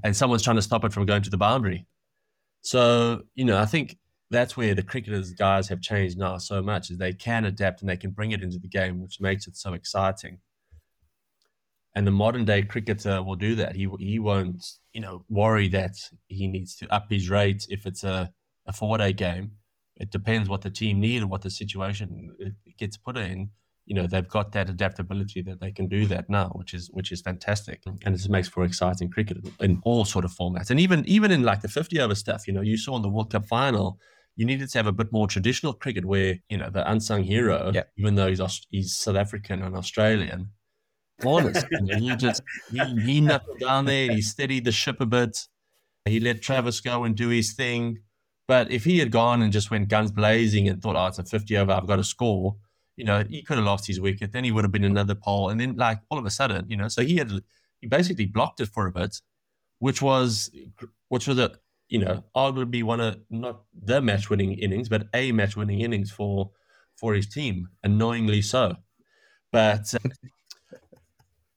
and 0.03 0.15
someone's 0.15 0.43
trying 0.43 0.57
to 0.57 0.61
stop 0.61 0.83
it 0.83 0.93
from 0.93 1.05
going 1.05 1.23
to 1.23 1.29
the 1.29 1.37
boundary. 1.37 1.85
So, 2.61 3.21
you 3.35 3.45
know, 3.45 3.57
I 3.57 3.65
think 3.65 3.97
that's 4.29 4.57
where 4.57 4.75
the 4.75 4.83
cricketers 4.83 5.31
guys 5.31 5.69
have 5.69 5.81
changed 5.81 6.17
now 6.17 6.37
so 6.37 6.61
much 6.61 6.89
is 6.89 6.97
they 6.97 7.13
can 7.13 7.45
adapt 7.45 7.81
and 7.81 7.89
they 7.89 7.97
can 7.97 8.11
bring 8.11 8.31
it 8.31 8.43
into 8.43 8.59
the 8.59 8.67
game, 8.67 9.01
which 9.01 9.21
makes 9.21 9.47
it 9.47 9.55
so 9.55 9.73
exciting. 9.73 10.39
And 11.95 12.05
the 12.05 12.11
modern 12.11 12.45
day 12.45 12.61
cricketer 12.61 13.23
will 13.23 13.37
do 13.37 13.55
that. 13.55 13.75
He 13.75 13.87
he 13.99 14.19
won't, 14.19 14.63
you 14.93 15.01
know, 15.01 15.23
worry 15.29 15.67
that 15.69 15.95
he 16.27 16.47
needs 16.47 16.75
to 16.75 16.93
up 16.93 17.09
his 17.09 17.29
rate 17.29 17.65
if 17.69 17.85
it's 17.87 18.03
a, 18.03 18.31
a 18.67 18.73
four 18.73 18.97
day 18.97 19.13
game. 19.13 19.53
It 19.95 20.11
depends 20.11 20.47
what 20.47 20.61
the 20.61 20.69
team 20.69 20.99
need 20.99 21.23
and 21.23 21.31
what 21.31 21.41
the 21.41 21.49
situation 21.49 22.35
it 22.39 22.77
gets 22.77 22.97
put 22.97 23.17
in 23.17 23.49
you 23.87 23.95
know 23.95 24.05
they've 24.05 24.27
got 24.27 24.51
that 24.51 24.69
adaptability 24.69 25.41
that 25.41 25.59
they 25.59 25.71
can 25.71 25.87
do 25.87 26.05
that 26.07 26.29
now, 26.29 26.49
which 26.55 26.73
is 26.73 26.89
which 26.91 27.11
is 27.11 27.21
fantastic, 27.21 27.81
and 28.05 28.15
it 28.15 28.29
makes 28.29 28.47
for 28.47 28.63
exciting 28.63 29.09
cricket 29.09 29.37
in 29.61 29.81
all 29.83 30.05
sort 30.05 30.25
of 30.25 30.31
formats, 30.31 30.69
and 30.69 30.79
even 30.79 31.05
even 31.07 31.31
in 31.31 31.43
like 31.43 31.61
the 31.61 31.69
fifty 31.69 31.99
over 31.99 32.13
stuff. 32.13 32.47
You 32.47 32.53
know, 32.53 32.61
you 32.61 32.77
saw 32.77 32.97
in 32.97 33.01
the 33.01 33.09
World 33.09 33.31
Cup 33.31 33.45
final, 33.45 33.97
you 34.35 34.45
needed 34.45 34.69
to 34.69 34.77
have 34.77 34.87
a 34.87 34.91
bit 34.91 35.11
more 35.11 35.27
traditional 35.27 35.73
cricket 35.73 36.05
where 36.05 36.35
you 36.49 36.57
know 36.57 36.69
the 36.69 36.89
unsung 36.89 37.23
hero, 37.23 37.71
yeah. 37.73 37.83
even 37.97 38.15
though 38.15 38.27
he's 38.27 38.41
he's 38.69 38.95
South 38.95 39.15
African 39.15 39.63
and 39.63 39.75
Australian, 39.75 40.51
Marnus, 41.21 41.63
you 42.01 42.15
just 42.17 42.43
he, 42.71 42.79
he 43.01 43.21
knuckled 43.21 43.59
down 43.59 43.85
there, 43.85 44.11
he 44.11 44.21
steadied 44.21 44.65
the 44.65 44.73
ship 44.73 44.99
a 44.99 45.05
bit, 45.05 45.47
he 46.05 46.19
let 46.19 46.41
Travis 46.41 46.81
go 46.81 47.05
and 47.05 47.15
do 47.15 47.29
his 47.29 47.53
thing. 47.53 47.99
But 48.47 48.71
if 48.71 48.85
he 48.85 48.99
had 48.99 49.11
gone 49.11 49.41
and 49.41 49.51
just 49.51 49.71
went 49.71 49.89
guns 49.89 50.11
blazing 50.11 50.69
and 50.69 50.81
thought, 50.81 50.95
oh, 50.95 51.07
it's 51.07 51.19
a 51.19 51.23
50 51.23 51.57
over, 51.57 51.73
I've 51.73 51.85
got 51.85 51.97
to 51.97 52.03
score, 52.03 52.55
you 52.97 53.05
know, 53.05 53.23
he 53.29 53.43
could 53.43 53.57
have 53.57 53.65
lost 53.65 53.87
his 53.87 54.01
wicket. 54.01 54.33
Then 54.33 54.43
he 54.43 54.51
would 54.51 54.65
have 54.65 54.71
been 54.71 54.83
another 54.83 55.15
pole. 55.15 55.49
And 55.49 55.59
then, 55.61 55.77
like, 55.77 55.99
all 56.09 56.17
of 56.17 56.25
a 56.25 56.29
sudden, 56.29 56.65
you 56.69 56.75
know, 56.75 56.89
so 56.89 57.03
he 57.03 57.15
had, 57.15 57.31
he 57.79 57.87
basically 57.87 58.25
blocked 58.25 58.59
it 58.59 58.67
for 58.67 58.87
a 58.87 58.91
bit, 58.91 59.21
which 59.79 60.01
was, 60.01 60.51
which 61.07 61.27
was 61.27 61.39
a, 61.39 61.51
you 61.87 61.99
know, 61.99 62.23
arguably 62.35 62.83
one 62.83 62.99
of, 62.99 63.17
not 63.29 63.61
the 63.73 64.01
match 64.01 64.29
winning 64.29 64.53
innings, 64.53 64.89
but 64.89 65.07
a 65.13 65.31
match 65.31 65.55
winning 65.55 65.79
innings 65.81 66.11
for, 66.11 66.51
for 66.97 67.13
his 67.13 67.27
team, 67.27 67.69
annoyingly 67.83 68.41
so. 68.41 68.75
But, 69.51 69.93
uh, 69.93 70.09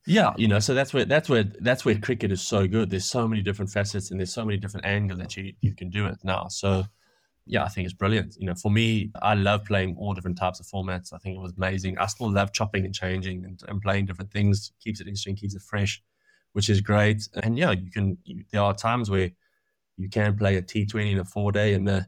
yeah, 0.06 0.32
you 0.36 0.48
know, 0.48 0.58
so 0.58 0.74
that's 0.74 0.92
where 0.92 1.04
that's 1.04 1.28
where 1.28 1.44
that's 1.60 1.84
where 1.84 1.96
cricket 1.98 2.32
is 2.32 2.42
so 2.42 2.66
good. 2.66 2.90
There's 2.90 3.04
so 3.08 3.28
many 3.28 3.42
different 3.42 3.70
facets 3.70 4.10
and 4.10 4.18
there's 4.18 4.32
so 4.32 4.44
many 4.44 4.58
different 4.58 4.86
angles 4.86 5.20
that 5.20 5.36
you 5.36 5.52
you 5.60 5.74
can 5.74 5.90
do 5.90 6.06
it 6.06 6.18
now. 6.24 6.48
So 6.48 6.84
yeah, 7.46 7.64
I 7.64 7.68
think 7.68 7.84
it's 7.84 7.94
brilliant. 7.94 8.36
You 8.38 8.46
know, 8.46 8.54
for 8.54 8.70
me, 8.70 9.10
I 9.22 9.34
love 9.34 9.64
playing 9.64 9.96
all 9.98 10.14
different 10.14 10.38
types 10.38 10.60
of 10.60 10.66
formats. 10.66 11.12
I 11.12 11.18
think 11.18 11.36
it 11.36 11.40
was 11.40 11.52
amazing. 11.56 11.98
I 11.98 12.06
still 12.06 12.32
love 12.32 12.52
chopping 12.52 12.84
and 12.84 12.94
changing 12.94 13.44
and, 13.44 13.60
and 13.66 13.80
playing 13.80 14.06
different 14.06 14.30
things. 14.30 14.72
Keeps 14.80 15.00
it 15.00 15.06
interesting, 15.06 15.36
keeps 15.36 15.54
it 15.54 15.62
fresh, 15.62 16.02
which 16.52 16.68
is 16.68 16.80
great. 16.80 17.28
And 17.42 17.58
yeah, 17.58 17.72
you 17.72 17.90
can. 17.90 18.18
You, 18.24 18.44
there 18.52 18.62
are 18.62 18.74
times 18.74 19.10
where 19.10 19.30
you 19.96 20.08
can 20.08 20.36
play 20.36 20.56
a 20.56 20.62
T 20.62 20.86
Twenty 20.86 21.12
in 21.12 21.18
a 21.18 21.24
four 21.24 21.50
day 21.52 21.74
and 21.74 21.88
a 21.88 22.06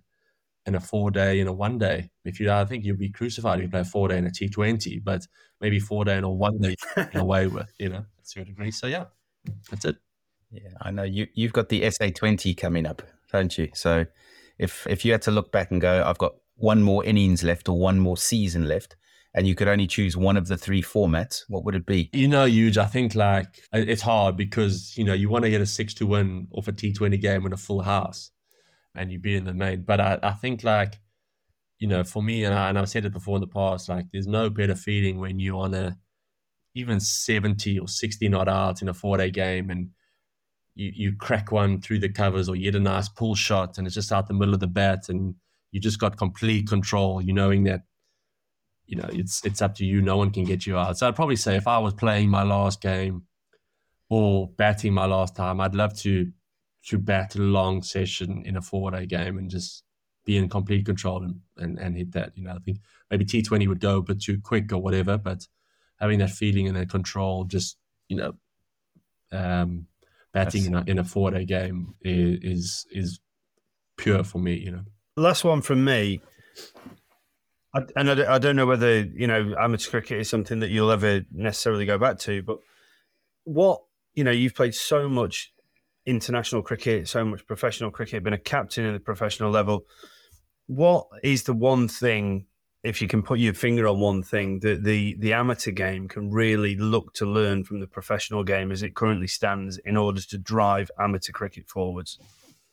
in 0.67 0.75
a 0.75 0.81
four 0.81 1.11
day 1.11 1.41
in 1.41 1.49
a 1.49 1.53
one 1.53 1.79
day. 1.79 2.11
If 2.25 2.39
you, 2.39 2.51
I 2.51 2.65
think 2.65 2.85
you'd 2.85 2.99
be 2.99 3.11
crucified 3.11 3.59
if 3.59 3.65
you 3.65 3.71
play 3.71 3.81
a 3.81 3.85
four 3.85 4.09
day 4.09 4.19
in 4.19 4.27
a 4.27 4.31
T 4.31 4.49
Twenty, 4.49 4.99
but 4.99 5.27
maybe 5.61 5.81
four 5.81 6.05
day 6.05 6.19
in 6.19 6.25
a 6.25 6.31
one 6.31 6.59
day 6.59 6.77
in 7.13 7.21
a 7.21 7.25
way 7.25 7.47
with 7.47 7.73
you 7.79 7.89
know 7.89 8.05
to 8.31 8.43
a 8.43 8.45
degree. 8.45 8.71
So 8.71 8.87
yeah, 8.87 9.07
that's 9.71 9.85
it. 9.85 9.97
Yeah, 10.51 10.71
I 10.81 10.91
know 10.91 11.05
you. 11.05 11.27
You've 11.35 11.53
got 11.53 11.69
the 11.69 11.91
SA 11.91 12.11
twenty 12.15 12.55
coming 12.55 12.87
up, 12.87 13.03
don't 13.33 13.57
you? 13.57 13.71
So 13.75 14.07
if 14.63 14.87
if 14.87 15.05
you 15.05 15.13
had 15.13 15.23
to 15.23 15.31
look 15.31 15.53
back 15.53 15.71
and 15.71 15.81
go, 15.81 16.03
I've 16.05 16.19
got 16.19 16.35
one 16.57 16.83
more 16.83 17.05
innings 17.05 17.43
left 17.43 17.69
or 17.69 17.79
one 17.79 17.99
more 17.99 18.17
season 18.17 18.69
left, 18.69 18.97
and 19.35 19.47
you 19.47 19.55
could 19.55 19.69
only 19.69 19.87
choose 19.87 20.17
one 20.17 20.37
of 20.37 20.47
the 20.47 20.57
three 20.57 20.83
formats, 20.83 21.43
what 21.49 21.65
would 21.65 21.75
it 21.75 21.87
be? 21.87 22.11
You 22.13 22.29
know, 22.29 22.45
huge. 22.45 22.79
I 22.79 22.87
think 22.87 23.15
like 23.15 23.63
it's 23.73 24.03
hard 24.03 24.37
because 24.37 24.97
you 24.97 25.05
know 25.05 25.15
you 25.15 25.29
want 25.29 25.45
to 25.45 25.51
get 25.51 25.61
a 25.61 25.67
six 25.67 25.95
to 25.95 26.07
win 26.07 26.49
off 26.53 26.69
a 26.69 26.73
T 26.73 26.93
Twenty 26.93 27.17
game 27.17 27.45
in 27.47 27.53
a 27.53 27.57
full 27.57 27.83
house, 27.83 28.31
and 28.95 29.11
you 29.11 29.19
be 29.19 29.37
in 29.37 29.45
the 29.45 29.55
main. 29.55 29.83
But 29.83 30.01
I, 30.01 30.19
I 30.23 30.33
think 30.33 30.65
like 30.65 30.99
you 31.79 31.89
know, 31.89 32.05
for 32.05 32.23
me, 32.23 32.45
and, 32.45 32.55
I, 32.55 32.69
and 32.69 32.79
I've 32.79 32.89
said 32.89 33.05
it 33.05 33.13
before 33.13 33.37
in 33.37 33.41
the 33.41 33.49
past, 33.49 33.89
like 33.89 34.07
there's 34.13 34.29
no 34.29 34.49
better 34.49 34.77
feeling 34.77 35.19
when 35.19 35.41
you're 35.41 35.61
on 35.61 35.75
a 35.75 35.99
even 36.77 37.01
70 37.01 37.79
or 37.81 37.89
60 37.89 38.29
not 38.29 38.49
out 38.49 38.83
in 38.83 38.89
a 38.89 38.95
four 38.95 39.17
day 39.17 39.31
game 39.31 39.69
and 39.69 39.91
you, 40.75 40.93
you 40.95 41.17
crack 41.17 41.53
one 41.53 41.81
through 41.81 41.99
the 41.99 42.09
covers 42.09 42.49
or 42.49 42.57
you 42.57 42.65
hit 42.65 42.75
a 42.75 42.81
nice 42.81 43.09
pull 43.09 43.35
shot 43.35 43.79
and 43.79 43.87
it's 43.87 43.95
just 43.95 44.13
out 44.13 44.29
the 44.29 44.35
middle 44.35 44.55
of 44.55 44.61
the 44.61 44.67
bat 44.67 45.09
and 45.09 45.35
you 45.71 45.81
just 45.81 45.99
got 45.99 46.17
complete 46.17 46.69
control, 46.69 47.21
you 47.21 47.33
knowing 47.33 47.65
that, 47.65 47.83
you 48.87 48.97
know, 48.97 49.09
it's 49.13 49.45
it's 49.45 49.63
up 49.63 49.75
to 49.77 49.87
you. 49.87 50.03
No 50.03 50.17
one 50.17 50.31
can 50.31 50.45
get 50.45 50.67
you 50.67 50.77
out. 50.77 50.99
So 50.99 51.09
I'd 51.09 51.17
probably 51.17 51.37
say 51.37 51.57
if 51.57 51.67
I 51.67 51.79
was 51.79 51.95
playing 51.95 52.29
my 52.29 52.43
last 52.43 52.81
game 52.81 53.23
or 54.11 54.49
batting 54.49 54.93
my 54.93 55.07
last 55.07 55.35
time, 55.35 55.61
I'd 55.61 55.75
love 55.75 55.97
to 56.01 56.31
to 56.87 56.99
bat 56.99 57.37
a 57.37 57.39
long 57.39 57.83
session 57.83 58.43
in 58.45 58.57
a 58.57 58.63
four 58.63 58.91
day 58.91 59.07
game 59.07 59.39
and 59.39 59.49
just 59.49 59.85
be 60.25 60.37
in 60.37 60.49
complete 60.49 60.85
control 60.85 61.23
and, 61.23 61.41
and, 61.57 61.79
and 61.79 61.97
hit 61.97 62.13
that. 62.13 62.37
You 62.37 62.45
know, 62.45 62.53
I 62.53 62.59
think 62.59 62.79
maybe 63.11 63.25
T 63.25 63.41
twenty 63.43 63.67
would 63.67 63.81
go 63.81 63.99
a 63.99 64.03
bit 64.03 64.21
too 64.21 64.41
quick 64.43 64.73
or 64.73 64.79
whatever, 64.79 65.17
but 65.17 65.47
having 65.99 66.19
that 66.19 66.31
feeling 66.31 66.67
and 66.67 66.77
that 66.77 66.91
control 66.91 67.45
just, 67.45 67.77
you 68.09 68.17
know, 68.17 68.35
um, 69.31 69.87
betting 70.33 70.67
in 70.67 70.75
a, 70.75 70.85
in 70.87 70.99
a 70.99 71.05
four 71.05 71.31
day 71.31 71.45
game 71.45 71.95
is, 72.03 72.39
is, 72.43 72.87
is 72.91 73.21
pure 73.97 74.25
for 74.25 74.39
me. 74.39 74.55
You 74.55 74.73
know. 74.73 74.85
Last 75.17 75.45
one 75.45 75.63
from 75.63 75.85
me. 75.85 76.21
I, 77.75 77.81
and 77.97 78.11
I, 78.11 78.35
I 78.35 78.39
don't 78.39 78.57
know 78.57 78.67
whether 78.67 79.01
you 79.01 79.27
know 79.27 79.55
amateur 79.59 79.91
cricket 79.91 80.21
is 80.21 80.29
something 80.29 80.61
that 80.61 80.71
you'll 80.71 80.91
ever 80.91 81.23
necessarily 81.33 81.87
go 81.87 81.99
back 81.99 82.19
to, 82.21 82.43
but 82.43 82.59
what 83.45 83.81
you 84.15 84.25
know, 84.25 84.31
you've 84.31 84.55
played 84.55 84.75
so 84.75 85.09
much 85.09 85.53
international 86.05 86.63
cricket, 86.63 87.09
so 87.09 87.25
much 87.25 87.47
professional 87.47 87.91
cricket, 87.91 88.23
been 88.23 88.33
a 88.33 88.39
captain 88.39 88.85
at 88.85 88.93
the 88.93 89.01
professional 89.01 89.51
level. 89.51 89.85
What 90.67 91.07
is 91.23 91.45
the 91.45 91.55
one 91.55 91.89
thing 91.89 92.47
if 92.83 93.01
you 93.01 93.07
can 93.07 93.23
put 93.23 93.39
your 93.39 93.55
finger 93.55 93.87
on 93.87 94.01
one 94.01 94.23
thing, 94.23 94.59
the, 94.61 94.75
the 94.75 95.15
the 95.19 95.33
amateur 95.33 95.71
game 95.71 96.09
can 96.09 96.31
really 96.31 96.75
look 96.77 97.15
to 97.15 97.27
learn 97.27 97.63
from 97.65 97.81
the 97.81 97.87
professional 97.87 98.43
game 98.43 98.73
as 98.73 98.83
it 98.83 98.95
currently 98.95 99.29
stands 99.29 99.79
in 99.79 99.97
order 99.97 100.21
to 100.21 100.39
drive 100.39 100.91
amateur 100.99 101.33
cricket 101.33 101.69
forwards. 101.69 102.19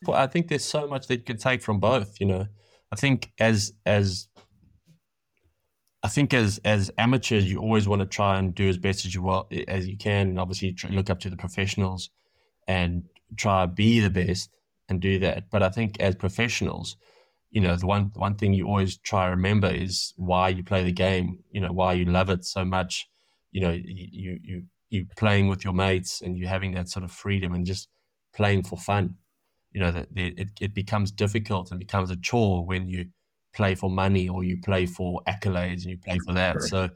Well, 0.06 0.18
I 0.18 0.28
think 0.28 0.48
there's 0.48 0.66
so 0.66 0.88
much 0.88 1.08
that 1.08 1.18
you 1.18 1.24
can 1.24 1.38
take 1.38 1.62
from 1.62 1.80
both. 1.80 2.20
You 2.20 2.28
know, 2.28 2.48
I 2.92 2.96
think 2.96 3.32
as 3.40 3.74
as 3.86 4.28
I 6.02 6.08
think 6.08 6.34
as 6.34 6.60
as 6.66 6.90
amateurs, 6.98 7.52
you 7.52 7.60
always 7.60 7.88
want 7.88 8.02
to 8.02 8.08
try 8.08 8.40
and 8.40 8.56
do 8.56 8.68
as 8.68 8.78
best 8.78 9.06
as 9.06 9.14
you 9.14 9.22
well 9.22 9.48
as 9.68 9.88
you 9.88 9.98
can, 9.98 10.30
and 10.30 10.40
obviously 10.40 10.76
look 10.90 11.12
up 11.12 11.20
to 11.20 11.30
the 11.30 11.38
professionals 11.38 12.10
and 12.68 13.04
try 13.36 13.62
to 13.62 13.68
be 13.68 14.00
the 14.00 14.10
best 14.10 14.50
and 14.88 15.00
do 15.00 15.20
that. 15.20 15.52
But 15.52 15.62
I 15.62 15.70
think 15.70 16.00
as 16.00 16.16
professionals, 16.16 16.98
you 17.52 17.62
know, 17.62 17.76
the 17.76 17.88
one 17.88 18.12
one 18.16 18.36
thing 18.36 18.54
you 18.54 18.68
always 18.68 18.98
try 18.98 19.26
to 19.26 19.32
remember 19.32 19.68
is 19.68 20.14
why 20.18 20.50
you 20.50 20.64
play 20.64 20.84
the 20.84 20.92
game. 20.92 21.40
You 21.52 21.62
know, 21.62 21.72
why 21.72 21.94
you 21.94 22.06
love 22.06 22.30
it 22.30 22.46
so 22.46 22.64
much. 22.64 23.10
You 23.52 23.62
know, 23.62 23.72
you 23.72 24.40
you 24.44 24.64
you 24.90 25.08
playing 25.18 25.48
with 25.48 25.64
your 25.64 25.74
mates 25.74 26.22
and 26.22 26.38
you 26.38 26.48
having 26.48 26.74
that 26.74 26.90
sort 26.90 27.04
of 27.04 27.12
freedom 27.12 27.54
and 27.54 27.66
just 27.66 27.90
playing 28.34 28.64
for 28.64 28.78
fun. 28.78 29.16
You 29.72 29.82
know, 29.82 29.92
that 29.92 30.08
it 30.16 30.50
it 30.60 30.74
becomes 30.74 31.12
difficult 31.12 31.72
and 31.72 31.80
becomes 31.80 32.12
a 32.12 32.16
chore 32.16 32.66
when 32.66 32.88
you 32.88 33.08
play 33.54 33.74
for 33.74 33.90
money 33.90 34.30
or 34.30 34.44
you 34.44 34.58
play 34.62 34.86
for 34.86 35.22
accolades 35.28 35.82
and 35.82 35.86
you 35.86 35.98
play 35.98 36.20
for 36.26 36.34
that. 36.34 36.62
So 36.62 36.90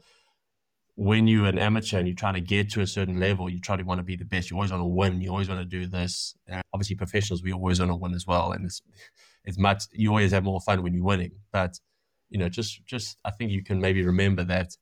when 0.96 1.26
you're 1.26 1.46
an 1.46 1.58
amateur 1.58 1.98
and 1.98 2.06
you're 2.06 2.14
trying 2.14 2.34
to 2.34 2.40
get 2.40 2.70
to 2.70 2.80
a 2.80 2.86
certain 2.86 3.18
level, 3.18 3.50
you 3.50 3.60
try 3.60 3.76
to 3.76 3.82
want 3.82 3.98
to 3.98 4.04
be 4.04 4.14
the 4.14 4.24
best. 4.24 4.50
You 4.50 4.56
always 4.56 4.70
want 4.70 4.82
to 4.82 4.86
win. 4.86 5.20
You 5.20 5.30
always 5.30 5.48
want 5.48 5.60
to 5.60 5.64
do 5.64 5.86
this. 5.86 6.36
And 6.46 6.62
obviously, 6.72 6.94
professionals, 6.94 7.42
we 7.42 7.52
always 7.52 7.80
want 7.80 7.90
to 7.90 7.96
win 7.96 8.14
as 8.14 8.26
well. 8.26 8.52
And 8.52 8.66
it's, 8.66 8.80
it's 9.44 9.58
much, 9.58 9.84
you 9.92 10.10
always 10.10 10.32
have 10.32 10.44
more 10.44 10.60
fun 10.60 10.82
when 10.82 10.94
you're 10.94 11.04
winning. 11.04 11.32
But, 11.52 11.78
you 12.30 12.38
know, 12.38 12.48
just, 12.48 12.84
just, 12.86 13.18
I 13.24 13.30
think 13.30 13.50
you 13.50 13.62
can 13.62 13.80
maybe 13.80 14.04
remember 14.04 14.44
that 14.44 14.76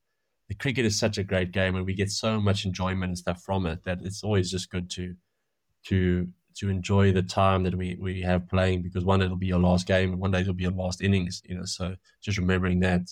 the 0.48 0.54
cricket 0.54 0.84
is 0.84 0.98
such 0.98 1.18
a 1.18 1.24
great 1.24 1.52
game 1.52 1.76
and 1.76 1.86
we 1.86 1.94
get 1.94 2.10
so 2.10 2.40
much 2.40 2.64
enjoyment 2.64 3.10
and 3.10 3.18
stuff 3.18 3.42
from 3.42 3.66
it 3.66 3.84
that 3.84 4.00
it's 4.02 4.22
always 4.22 4.50
just 4.50 4.70
good 4.70 4.90
to, 4.90 5.14
to, 5.86 6.28
to 6.56 6.68
enjoy 6.68 7.12
the 7.12 7.22
time 7.22 7.62
that 7.64 7.74
we, 7.74 7.96
we 8.00 8.22
have 8.22 8.48
playing 8.48 8.82
because 8.82 9.04
one 9.04 9.20
day 9.20 9.26
it'll 9.26 9.36
be 9.36 9.46
your 9.46 9.58
last 9.58 9.86
game 9.86 10.12
and 10.12 10.20
one 10.20 10.30
day 10.30 10.40
it'll 10.40 10.54
be 10.54 10.64
your 10.64 10.72
last 10.72 11.02
innings, 11.02 11.42
you 11.44 11.56
know. 11.56 11.64
So 11.64 11.96
just 12.22 12.38
remembering 12.38 12.80
that 12.80 13.02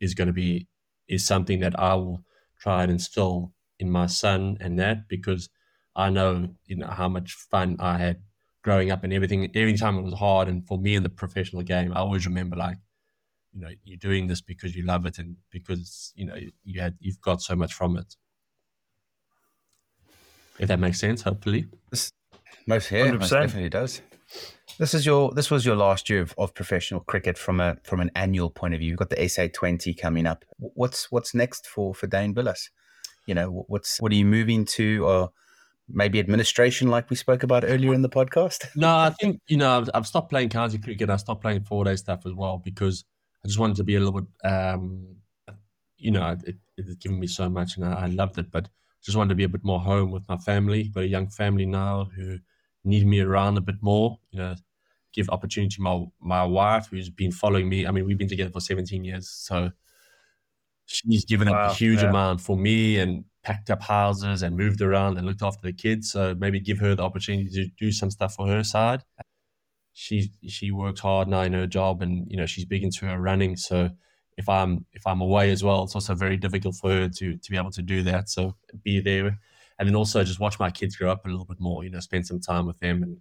is 0.00 0.14
going 0.14 0.26
to 0.26 0.32
be 0.32 0.66
is 1.08 1.24
something 1.24 1.60
that 1.60 1.78
I 1.78 1.94
will 1.94 2.24
try 2.60 2.82
and 2.82 2.92
instill 2.92 3.52
in 3.78 3.90
my 3.90 4.06
son 4.06 4.56
and 4.60 4.78
that 4.78 5.08
because 5.08 5.48
I 5.96 6.10
know 6.10 6.48
you 6.66 6.76
know 6.76 6.88
how 6.88 7.08
much 7.08 7.32
fun 7.32 7.76
I 7.80 7.98
had 7.98 8.22
growing 8.62 8.90
up 8.90 9.04
and 9.04 9.12
everything. 9.12 9.50
Every 9.54 9.76
time 9.76 9.98
it 9.98 10.02
was 10.02 10.14
hard, 10.14 10.48
and 10.48 10.66
for 10.66 10.78
me 10.78 10.94
in 10.94 11.02
the 11.02 11.08
professional 11.08 11.62
game, 11.62 11.92
I 11.92 12.00
always 12.00 12.26
remember 12.26 12.56
like 12.56 12.78
you 13.52 13.60
know 13.60 13.70
you're 13.84 13.98
doing 13.98 14.26
this 14.26 14.40
because 14.40 14.76
you 14.76 14.84
love 14.84 15.06
it 15.06 15.18
and 15.18 15.36
because 15.50 16.12
you 16.14 16.26
know 16.26 16.36
you 16.64 16.80
had 16.80 16.96
you've 17.00 17.20
got 17.20 17.42
so 17.42 17.56
much 17.56 17.74
from 17.74 17.96
it. 17.96 18.16
If 20.58 20.68
that 20.68 20.78
makes 20.78 21.00
sense, 21.00 21.22
hopefully. 21.22 21.66
This, 21.90 22.12
most 22.66 22.90
yeah, 22.90 23.12
most 23.12 23.30
definitely 23.30 23.70
does. 23.70 24.02
This 24.78 24.94
is 24.94 25.04
your 25.04 25.32
this 25.32 25.50
was 25.50 25.66
your 25.66 25.76
last 25.76 26.08
year 26.08 26.20
of, 26.20 26.34
of 26.38 26.54
professional 26.54 27.00
cricket 27.00 27.36
from 27.36 27.60
a 27.60 27.76
from 27.82 28.00
an 28.00 28.10
annual 28.14 28.50
point 28.50 28.74
of 28.74 28.80
view. 28.80 28.90
You've 28.90 28.98
got 28.98 29.10
the 29.10 29.28
SA 29.28 29.48
twenty 29.52 29.94
coming 29.94 30.26
up. 30.26 30.44
What's 30.58 31.10
what's 31.10 31.34
next 31.34 31.66
for 31.66 31.94
for 31.94 32.06
Dane 32.06 32.34
Vilas? 32.34 32.70
You 33.26 33.34
know, 33.34 33.64
what's 33.68 34.00
what 34.00 34.12
are 34.12 34.16
you 34.16 34.24
moving 34.24 34.64
to 34.66 35.04
or 35.06 35.32
maybe 35.92 36.18
administration 36.20 36.88
like 36.88 37.10
we 37.10 37.16
spoke 37.16 37.42
about 37.42 37.64
earlier 37.64 37.94
in 37.94 38.02
the 38.02 38.08
podcast? 38.08 38.68
no, 38.76 38.96
I 38.96 39.10
think, 39.10 39.40
you 39.46 39.56
know, 39.56 39.78
I've, 39.78 39.90
I've, 39.94 40.06
stopped 40.06 40.30
playing 40.30 40.48
county 40.48 40.78
cricket. 40.78 41.10
I 41.10 41.16
stopped 41.16 41.42
playing 41.42 41.64
four 41.64 41.84
day 41.84 41.96
stuff 41.96 42.26
as 42.26 42.32
well 42.32 42.60
because 42.64 43.04
I 43.44 43.48
just 43.48 43.58
wanted 43.58 43.76
to 43.76 43.84
be 43.84 43.96
a 43.96 44.00
little 44.00 44.20
bit, 44.20 44.50
um, 44.50 45.16
you 45.96 46.10
know, 46.10 46.36
it, 46.46 46.56
it 46.76 46.86
has 46.86 46.96
given 46.96 47.20
me 47.20 47.26
so 47.26 47.48
much 47.48 47.76
and 47.76 47.84
I, 47.84 48.04
I 48.04 48.06
loved 48.06 48.38
it, 48.38 48.50
but 48.50 48.68
just 49.02 49.16
wanted 49.16 49.30
to 49.30 49.34
be 49.34 49.44
a 49.44 49.48
bit 49.48 49.64
more 49.64 49.80
home 49.80 50.10
with 50.10 50.22
my 50.28 50.36
family. 50.36 50.84
Got 50.84 51.04
a 51.04 51.08
young 51.08 51.28
family 51.28 51.66
now 51.66 52.10
who 52.16 52.38
need 52.84 53.06
me 53.06 53.20
around 53.20 53.58
a 53.58 53.62
bit 53.62 53.76
more, 53.80 54.18
you 54.30 54.38
know, 54.38 54.54
give 55.12 55.28
opportunity 55.30 55.74
to 55.76 55.82
my, 55.82 56.04
my 56.20 56.44
wife 56.44 56.88
who's 56.90 57.10
been 57.10 57.32
following 57.32 57.68
me. 57.68 57.86
I 57.86 57.90
mean, 57.90 58.06
we've 58.06 58.18
been 58.18 58.28
together 58.28 58.50
for 58.50 58.60
17 58.60 59.04
years. 59.04 59.28
So 59.28 59.70
she's 60.86 61.24
given 61.24 61.48
wow, 61.48 61.64
up 61.64 61.72
a 61.72 61.74
huge 61.74 62.02
yeah. 62.02 62.10
amount 62.10 62.40
for 62.40 62.56
me 62.56 62.98
and 62.98 63.24
packed 63.42 63.70
up 63.70 63.82
houses 63.82 64.42
and 64.42 64.56
moved 64.56 64.80
around 64.82 65.16
and 65.18 65.26
looked 65.26 65.42
after 65.42 65.62
the 65.62 65.72
kids. 65.72 66.12
So 66.12 66.34
maybe 66.38 66.60
give 66.60 66.78
her 66.78 66.94
the 66.94 67.02
opportunity 67.02 67.50
to 67.50 67.66
do 67.78 67.92
some 67.92 68.10
stuff 68.10 68.34
for 68.34 68.46
her 68.48 68.64
side. 68.64 69.02
She 69.92 70.32
she 70.46 70.70
works 70.70 71.00
hard 71.00 71.28
now 71.28 71.42
in 71.42 71.52
her 71.52 71.66
job 71.66 72.02
and 72.02 72.30
you 72.30 72.36
know 72.36 72.46
she's 72.46 72.64
big 72.64 72.84
into 72.84 73.06
her 73.06 73.20
running. 73.20 73.56
So 73.56 73.90
if 74.36 74.48
I'm 74.48 74.86
if 74.92 75.06
I'm 75.06 75.20
away 75.20 75.50
as 75.50 75.62
well, 75.64 75.84
it's 75.84 75.94
also 75.94 76.14
very 76.14 76.36
difficult 76.36 76.76
for 76.76 76.90
her 76.90 77.08
to 77.08 77.36
to 77.36 77.50
be 77.50 77.56
able 77.56 77.72
to 77.72 77.82
do 77.82 78.02
that. 78.04 78.28
So 78.30 78.56
be 78.82 79.00
there 79.00 79.38
and 79.78 79.88
then 79.88 79.96
also 79.96 80.22
just 80.22 80.40
watch 80.40 80.58
my 80.60 80.70
kids 80.70 80.94
grow 80.94 81.10
up 81.10 81.24
a 81.24 81.28
little 81.28 81.46
bit 81.46 81.58
more. 81.58 81.82
You 81.84 81.90
know, 81.90 82.00
spend 82.00 82.26
some 82.26 82.38
time 82.38 82.66
with 82.66 82.78
them 82.80 83.02
and 83.02 83.18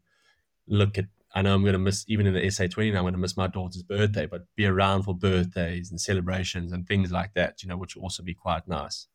look 0.68 0.98
at. 0.98 1.06
I 1.36 1.44
know 1.44 1.56
I'm 1.56 1.62
going 1.62 1.74
to 1.74 1.80
miss 1.80 2.06
even 2.08 2.28
in 2.28 2.34
the 2.34 2.50
SA 2.50 2.68
twenty. 2.68 2.90
I'm 2.90 3.04
going 3.04 3.14
to 3.14 3.20
miss 3.20 3.38
my 3.38 3.48
daughter's 3.48 3.84
birthday, 3.84 4.26
but 4.26 4.46
be 4.56 4.66
around 4.66 5.04
for 5.04 5.16
birthdays 5.16 5.92
and 5.92 6.02
celebrations 6.02 6.72
and 6.74 6.88
things 6.88 7.12
like 7.12 7.34
that. 7.36 7.64
You 7.64 7.70
know, 7.70 7.78
which 7.78 7.96
will 7.96 8.04
also 8.04 8.24
be 8.24 8.34
quite 8.34 8.68
nice. 8.68 9.08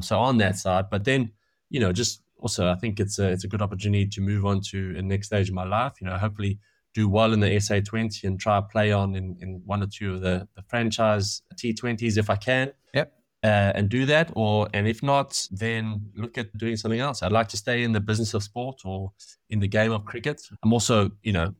So 0.00 0.18
on 0.18 0.38
that 0.38 0.56
side, 0.56 0.86
but 0.90 1.04
then 1.04 1.32
you 1.70 1.80
know, 1.80 1.92
just 1.92 2.22
also 2.38 2.70
I 2.70 2.76
think 2.76 3.00
it's 3.00 3.18
a 3.18 3.28
it's 3.28 3.44
a 3.44 3.48
good 3.48 3.62
opportunity 3.62 4.06
to 4.06 4.20
move 4.20 4.46
on 4.46 4.60
to 4.70 4.94
a 4.96 5.02
next 5.02 5.26
stage 5.26 5.48
of 5.48 5.54
my 5.54 5.64
life. 5.64 5.94
You 6.00 6.06
know, 6.06 6.16
hopefully 6.16 6.58
do 6.94 7.08
well 7.08 7.32
in 7.32 7.40
the 7.40 7.48
SA20 7.48 8.24
and 8.24 8.40
try 8.40 8.60
play 8.60 8.92
on 8.92 9.14
in, 9.14 9.36
in 9.40 9.62
one 9.66 9.82
or 9.82 9.86
two 9.86 10.14
of 10.14 10.20
the, 10.22 10.48
the 10.56 10.62
franchise 10.68 11.42
T20s 11.56 12.16
if 12.16 12.30
I 12.30 12.36
can. 12.36 12.72
Yep 12.94 13.12
uh, 13.44 13.72
and 13.74 13.88
do 13.88 14.04
that 14.06 14.30
or 14.34 14.68
and 14.74 14.88
if 14.88 15.02
not 15.02 15.46
then 15.50 16.10
look 16.16 16.36
at 16.38 16.56
doing 16.58 16.76
something 16.76 17.00
else 17.00 17.22
i'd 17.22 17.32
like 17.32 17.48
to 17.48 17.56
stay 17.56 17.84
in 17.84 17.92
the 17.92 18.00
business 18.00 18.34
of 18.34 18.42
sport 18.42 18.80
or 18.84 19.12
in 19.50 19.60
the 19.60 19.68
game 19.68 19.92
of 19.92 20.04
cricket 20.04 20.40
i'm 20.62 20.72
also 20.72 21.10
you 21.22 21.32
know 21.32 21.54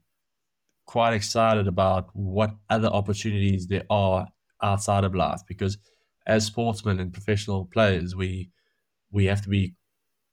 quite 0.86 1.12
excited 1.12 1.68
about 1.68 2.09
what 2.14 2.51
other 2.70 2.89
opportunities 2.89 3.66
there 3.68 3.84
are 3.91 4.26
outside 4.62 5.05
of 5.05 5.14
life 5.14 5.41
because 5.47 5.78
as 6.29 6.47
sportsmen 6.47 7.01
and 7.01 7.12
professional 7.12 7.66
players 7.66 8.14
we 8.14 8.51
we 9.11 9.24
have 9.24 9.43
to 9.43 9.49
be 9.49 9.74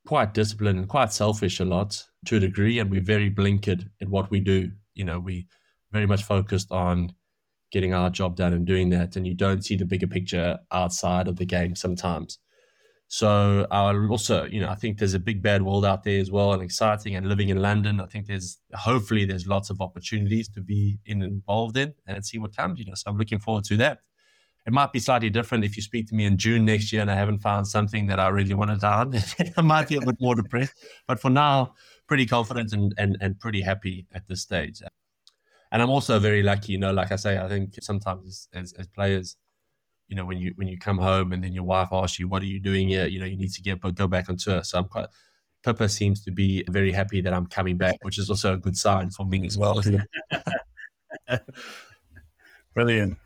quite 0.06 0.34
disciplined 0.34 0.78
and 0.78 0.88
quite 0.88 1.12
selfish 1.12 1.60
a 1.60 1.66
lot 1.66 2.04
to 2.26 2.38
a 2.38 2.40
degree 2.40 2.78
and 2.80 2.92
we're 2.92 3.02
very 3.02 3.32
blinkered 3.32 3.90
in 4.00 4.10
what 4.10 4.30
we 4.30 4.40
do 4.40 4.70
you 4.94 5.04
know 5.04 5.20
we 5.20 5.48
very 5.92 6.06
much 6.06 6.24
focused 6.24 6.72
on 6.72 7.12
getting 7.72 7.94
our 7.94 8.10
job 8.10 8.36
done 8.36 8.54
and 8.54 8.66
doing 8.66 8.90
that, 8.90 9.16
and 9.16 9.28
you 9.28 9.34
don't 9.34 9.66
see 9.66 9.76
the 9.76 9.86
bigger 9.86 10.08
picture 10.08 10.58
outside 10.72 11.28
of 11.28 11.36
the 11.36 11.46
game 11.46 11.76
sometimes. 11.76 12.40
So 13.08 13.68
I 13.70 13.94
also, 14.10 14.46
you 14.46 14.62
know, 14.62 14.70
I 14.70 14.76
think 14.76 14.98
there's 14.98 15.14
a 15.14 15.20
big 15.20 15.44
bad 15.44 15.62
world 15.62 15.86
out 15.86 16.04
there 16.04 16.20
as 16.20 16.32
well, 16.32 16.54
and 16.54 16.64
exciting. 16.64 17.16
And 17.16 17.28
living 17.28 17.50
in 17.50 17.62
London, 17.62 18.00
I 18.00 18.06
think 18.06 18.28
there's 18.28 18.60
hopefully 18.74 19.26
there's 19.26 19.46
lots 19.46 19.70
of 19.70 19.82
opportunities 19.82 20.48
to 20.50 20.62
be 20.62 20.98
in, 21.06 21.22
involved 21.22 21.78
in 21.78 21.94
and 22.08 22.26
see 22.26 22.40
what 22.40 22.56
comes. 22.56 22.80
You 22.80 22.86
know, 22.86 22.96
so 22.96 23.12
I'm 23.12 23.18
looking 23.18 23.40
forward 23.40 23.66
to 23.66 23.78
that. 23.78 24.00
It 24.66 24.74
might 24.74 24.92
be 24.92 25.00
slightly 25.00 25.30
different 25.30 25.64
if 25.64 25.76
you 25.76 25.84
speak 25.84 26.08
to 26.08 26.16
me 26.16 26.26
in 26.26 26.38
June 26.38 26.66
next 26.66 26.92
year 26.92 27.02
and 27.02 27.12
I 27.12 27.16
haven't 27.16 27.40
found 27.40 27.68
something 27.68 28.08
that 28.08 28.20
I 28.20 28.30
really 28.30 28.56
want 28.56 28.72
to 28.72 28.78
done. 28.78 29.14
I 29.58 29.62
might 29.62 29.88
be 29.90 29.98
a 29.98 30.02
bit 30.02 30.16
more 30.20 30.34
depressed, 30.36 30.74
but 31.08 31.20
for 31.20 31.30
now, 31.30 31.76
pretty 32.08 32.26
confident 32.26 32.74
and, 32.74 32.94
and, 32.98 33.18
and 33.22 33.40
pretty 33.40 33.62
happy 33.62 34.08
at 34.14 34.28
this 34.28 34.42
stage 34.42 34.82
and 35.76 35.82
I'm 35.82 35.90
also 35.90 36.20
very 36.20 36.42
lucky. 36.42 36.72
You 36.72 36.78
know, 36.78 36.94
like 36.94 37.12
I 37.12 37.18
say, 37.18 37.38
I 37.38 37.50
think 37.50 37.74
sometimes 37.82 38.48
as, 38.54 38.72
as 38.80 38.88
players, 38.88 39.36
you 40.08 40.16
know, 40.16 40.24
when 40.26 40.38
you 40.38 40.54
when 40.56 40.70
you 40.70 40.78
come 40.78 40.98
home 40.98 41.34
and 41.34 41.44
then 41.44 41.52
your 41.52 41.66
wife 41.66 41.90
asks 41.92 42.18
you, 42.18 42.30
"What 42.30 42.42
are 42.44 42.46
you 42.46 42.62
doing 42.62 42.88
here?" 42.88 43.08
You 43.08 43.20
know, 43.20 43.26
you 43.26 43.36
need 43.36 43.52
to 43.52 43.62
get 43.62 43.82
go 43.96 44.08
back 44.08 44.30
on 44.30 44.38
tour. 44.38 44.64
So 44.64 44.78
I'm 44.78 44.86
quite. 44.86 45.08
Pippa 45.64 45.90
seems 45.90 46.24
to 46.24 46.32
be 46.32 46.64
very 46.70 46.94
happy 46.94 47.20
that 47.22 47.34
I'm 47.34 47.48
coming 47.48 47.76
back, 47.76 47.98
which 48.04 48.20
is 48.20 48.30
also 48.30 48.54
a 48.54 48.58
good 48.58 48.78
sign 48.78 49.10
for 49.10 49.26
me 49.26 49.46
as 49.46 49.58
well. 49.58 49.82
Brilliant. 52.74 53.18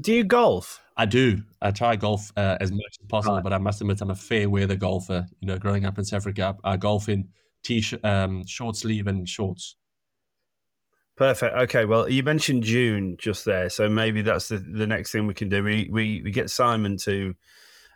Do 0.00 0.12
you 0.12 0.24
golf? 0.24 0.80
I 0.96 1.06
do. 1.06 1.42
I 1.60 1.70
try 1.70 1.96
golf 1.96 2.32
uh, 2.36 2.56
as 2.60 2.70
much 2.70 2.98
as 3.00 3.06
possible, 3.08 3.36
right. 3.36 3.44
but 3.44 3.52
I 3.52 3.58
must 3.58 3.80
admit 3.80 4.00
I'm 4.00 4.10
a 4.10 4.14
fair 4.14 4.48
weather 4.48 4.76
golfer. 4.76 5.26
You 5.40 5.48
know, 5.48 5.58
growing 5.58 5.84
up 5.84 5.98
in 5.98 6.04
South 6.04 6.18
Africa, 6.18 6.56
I 6.64 6.76
golf 6.76 7.08
in 7.08 7.28
t 7.62 7.84
um, 8.04 8.46
short 8.46 8.76
sleeve 8.76 9.06
and 9.06 9.28
shorts. 9.28 9.76
Perfect. 11.16 11.54
Okay. 11.54 11.84
Well, 11.84 12.08
you 12.08 12.22
mentioned 12.22 12.62
June 12.62 13.16
just 13.18 13.44
there, 13.44 13.68
so 13.68 13.88
maybe 13.88 14.22
that's 14.22 14.48
the, 14.48 14.58
the 14.58 14.86
next 14.86 15.12
thing 15.12 15.26
we 15.26 15.34
can 15.34 15.48
do. 15.48 15.62
We, 15.62 15.88
we 15.90 16.22
we 16.22 16.30
get 16.30 16.50
Simon 16.50 16.96
to 16.98 17.34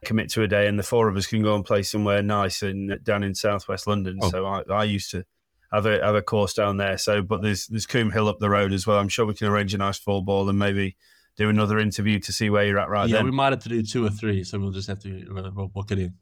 commit 0.05 0.31
to 0.31 0.43
a 0.43 0.49
day, 0.49 0.67
and 0.67 0.79
the 0.79 0.83
four 0.83 1.09
of 1.09 1.17
us 1.17 1.27
can 1.27 1.43
go 1.43 1.55
and 1.55 1.65
play 1.65 1.83
somewhere 1.83 2.23
nice 2.23 2.63
and 2.63 3.03
down 3.03 3.23
in 3.23 3.35
southwest 3.35 3.87
London. 3.87 4.19
Oh. 4.21 4.31
So 4.31 4.47
I, 4.47 4.63
I 4.71 4.85
used 4.85 5.11
to 5.13 5.25
have 5.73 5.87
a 5.87 6.05
have 6.05 6.15
a 6.15 6.23
course 6.23 6.55
down 6.55 6.77
there. 6.77 6.99
So, 6.99 7.23
but 7.23 7.43
there's 7.43 7.67
there's 7.67 7.87
Coombe 7.87 8.11
Hill 8.11 8.29
up 8.29 8.41
the 8.41 8.51
road 8.51 8.73
as 8.73 8.87
well. 8.87 8.99
I'm 8.99 9.09
sure 9.09 9.27
we 9.27 9.35
can 9.35 9.47
arrange 9.47 9.73
a 9.75 9.79
nice 9.79 9.99
full 9.99 10.23
ball 10.23 10.49
and 10.49 10.59
maybe 10.59 10.97
do 11.37 11.49
another 11.49 11.79
interview 11.79 12.19
to 12.21 12.33
see 12.33 12.51
where 12.51 12.65
you're 12.65 12.79
at 12.79 12.89
right 12.89 13.09
yeah, 13.09 13.17
then. 13.17 13.25
we 13.25 13.31
might 13.31 13.53
have 13.53 13.63
to 13.65 13.69
do 13.69 13.83
two 13.83 14.07
or 14.07 14.11
three, 14.11 14.45
so 14.45 14.59
we'll 14.59 14.71
just 14.71 14.89
have 14.89 15.01
to 15.01 15.27
we'll 15.55 15.69
book 15.69 15.91
it 15.91 15.99
in. 15.99 16.15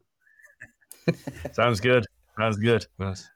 Sounds 1.53 1.81
good. 1.81 2.07
Sounds 2.39 2.57
good. 2.57 2.87
Nice. 2.99 3.29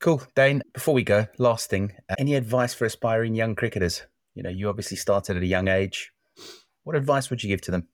Cool. 0.00 0.22
Dane, 0.34 0.62
before 0.72 0.94
we 0.94 1.02
go, 1.02 1.26
last 1.36 1.68
thing, 1.68 1.92
uh, 2.08 2.14
any 2.18 2.34
advice 2.34 2.72
for 2.72 2.86
aspiring 2.86 3.34
young 3.34 3.54
cricketers? 3.54 4.02
You 4.34 4.42
know, 4.42 4.48
you 4.48 4.68
obviously 4.68 4.96
started 4.96 5.36
at 5.36 5.42
a 5.42 5.46
young 5.46 5.68
age. 5.68 6.12
What 6.84 6.96
advice 6.96 7.28
would 7.28 7.42
you 7.42 7.48
give 7.48 7.60
to 7.62 7.70
them? 7.70 7.88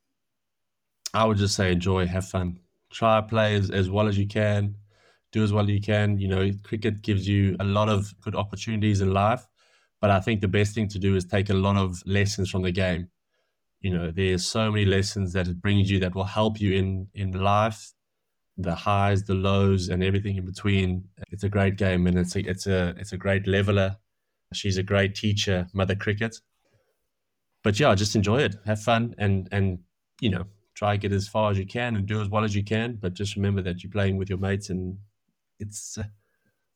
I 1.12 1.24
would 1.24 1.38
just 1.38 1.56
say 1.56 1.72
enjoy, 1.72 2.06
have 2.06 2.28
fun, 2.28 2.60
try 2.92 3.20
play 3.22 3.56
as, 3.56 3.70
as 3.70 3.90
well 3.90 4.06
as 4.06 4.16
you 4.16 4.26
can, 4.28 4.76
do 5.32 5.42
as 5.42 5.52
well 5.52 5.64
as 5.64 5.70
you 5.70 5.80
can. 5.80 6.18
You 6.18 6.28
know, 6.28 6.50
cricket 6.62 7.02
gives 7.02 7.26
you 7.26 7.56
a 7.58 7.64
lot 7.64 7.88
of 7.88 8.14
good 8.20 8.36
opportunities 8.36 9.00
in 9.00 9.12
life, 9.12 9.44
but 10.00 10.10
I 10.10 10.20
think 10.20 10.40
the 10.40 10.48
best 10.48 10.74
thing 10.74 10.88
to 10.88 10.98
do 10.98 11.16
is 11.16 11.24
take 11.24 11.50
a 11.50 11.54
lot 11.54 11.76
of 11.76 12.02
lessons 12.06 12.50
from 12.50 12.62
the 12.62 12.72
game. 12.72 13.08
You 13.80 13.96
know, 13.96 14.10
there's 14.10 14.46
so 14.46 14.70
many 14.70 14.84
lessons 14.84 15.32
that 15.32 15.48
it 15.48 15.60
brings 15.60 15.90
you 15.90 16.00
that 16.00 16.14
will 16.14 16.24
help 16.24 16.60
you 16.60 16.74
in 16.74 17.08
in 17.14 17.32
life, 17.32 17.92
the 18.56 18.74
highs, 18.74 19.24
the 19.24 19.34
lows, 19.34 19.88
and 19.88 20.02
everything 20.02 20.36
in 20.36 20.44
between. 20.44 21.04
It's 21.30 21.44
a 21.44 21.48
great 21.48 21.76
game, 21.76 22.06
and 22.06 22.18
it's 22.18 22.34
a 22.36 22.40
it's 22.40 22.66
a 22.66 22.94
it's 22.98 23.12
a 23.12 23.16
great 23.16 23.46
leveler. 23.46 23.96
She's 24.52 24.78
a 24.78 24.82
great 24.82 25.14
teacher, 25.14 25.66
Mother 25.72 25.94
Cricket. 25.94 26.36
But 27.62 27.80
yeah, 27.80 27.94
just 27.94 28.14
enjoy 28.14 28.42
it, 28.42 28.56
have 28.64 28.80
fun, 28.80 29.14
and 29.18 29.48
and 29.52 29.80
you 30.20 30.30
know 30.30 30.44
try 30.74 30.96
get 30.96 31.12
as 31.12 31.26
far 31.26 31.50
as 31.50 31.58
you 31.58 31.66
can 31.66 31.96
and 31.96 32.06
do 32.06 32.20
as 32.20 32.28
well 32.28 32.44
as 32.44 32.54
you 32.54 32.62
can. 32.62 32.98
But 33.00 33.14
just 33.14 33.34
remember 33.34 33.62
that 33.62 33.82
you're 33.82 33.90
playing 33.90 34.18
with 34.18 34.28
your 34.28 34.38
mates, 34.38 34.70
and 34.70 34.98
it's 35.58 35.98
uh, 35.98 36.04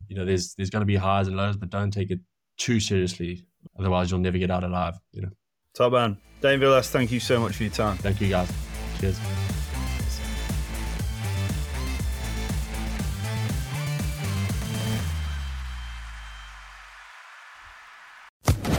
you 0.09 0.17
know 0.17 0.25
there's 0.25 0.55
there's 0.55 0.71
going 0.71 0.81
to 0.81 0.87
be 0.87 0.97
highs 0.97 1.29
and 1.29 1.37
lows, 1.37 1.57
but 1.57 1.71
don't 1.71 1.93
take 1.93 2.11
it 2.11 2.21
too 2.61 2.79
seriously. 2.79 3.45
Otherwise, 3.79 4.11
you'll 4.11 4.21
never 4.21 4.39
get 4.39 4.51
out 4.51 4.63
alive. 4.63 4.95
You 5.13 5.23
know. 5.23 5.31
Top 5.75 5.93
man, 5.93 6.19
Dane 6.41 6.61
Vilas, 6.61 6.91
thank 6.91 7.11
you 7.11 7.19
so 7.19 7.41
much 7.41 7.57
for 7.57 7.65
your 7.65 7.73
time. 7.73 7.97
Thank 7.97 8.21
you, 8.21 8.29
guys. 8.29 8.53
Cheers. 9.01 9.19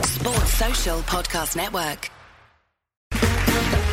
Sports 0.04 0.52
Social 0.54 0.98
Podcast 1.00 1.56
Network. 1.56 2.10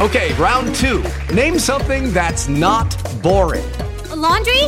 Okay, 0.01 0.33
round 0.35 0.73
two. 0.75 1.03
Name 1.33 1.59
something 1.59 2.13
that's 2.13 2.47
not 2.47 2.95
boring. 3.21 3.65
A 4.11 4.15
laundry? 4.15 4.63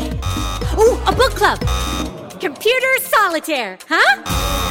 Ooh, 0.78 1.00
a 1.08 1.14
book 1.16 1.32
club. 1.32 1.60
Computer 2.42 2.98
solitaire, 3.00 3.78
huh? 3.88 4.71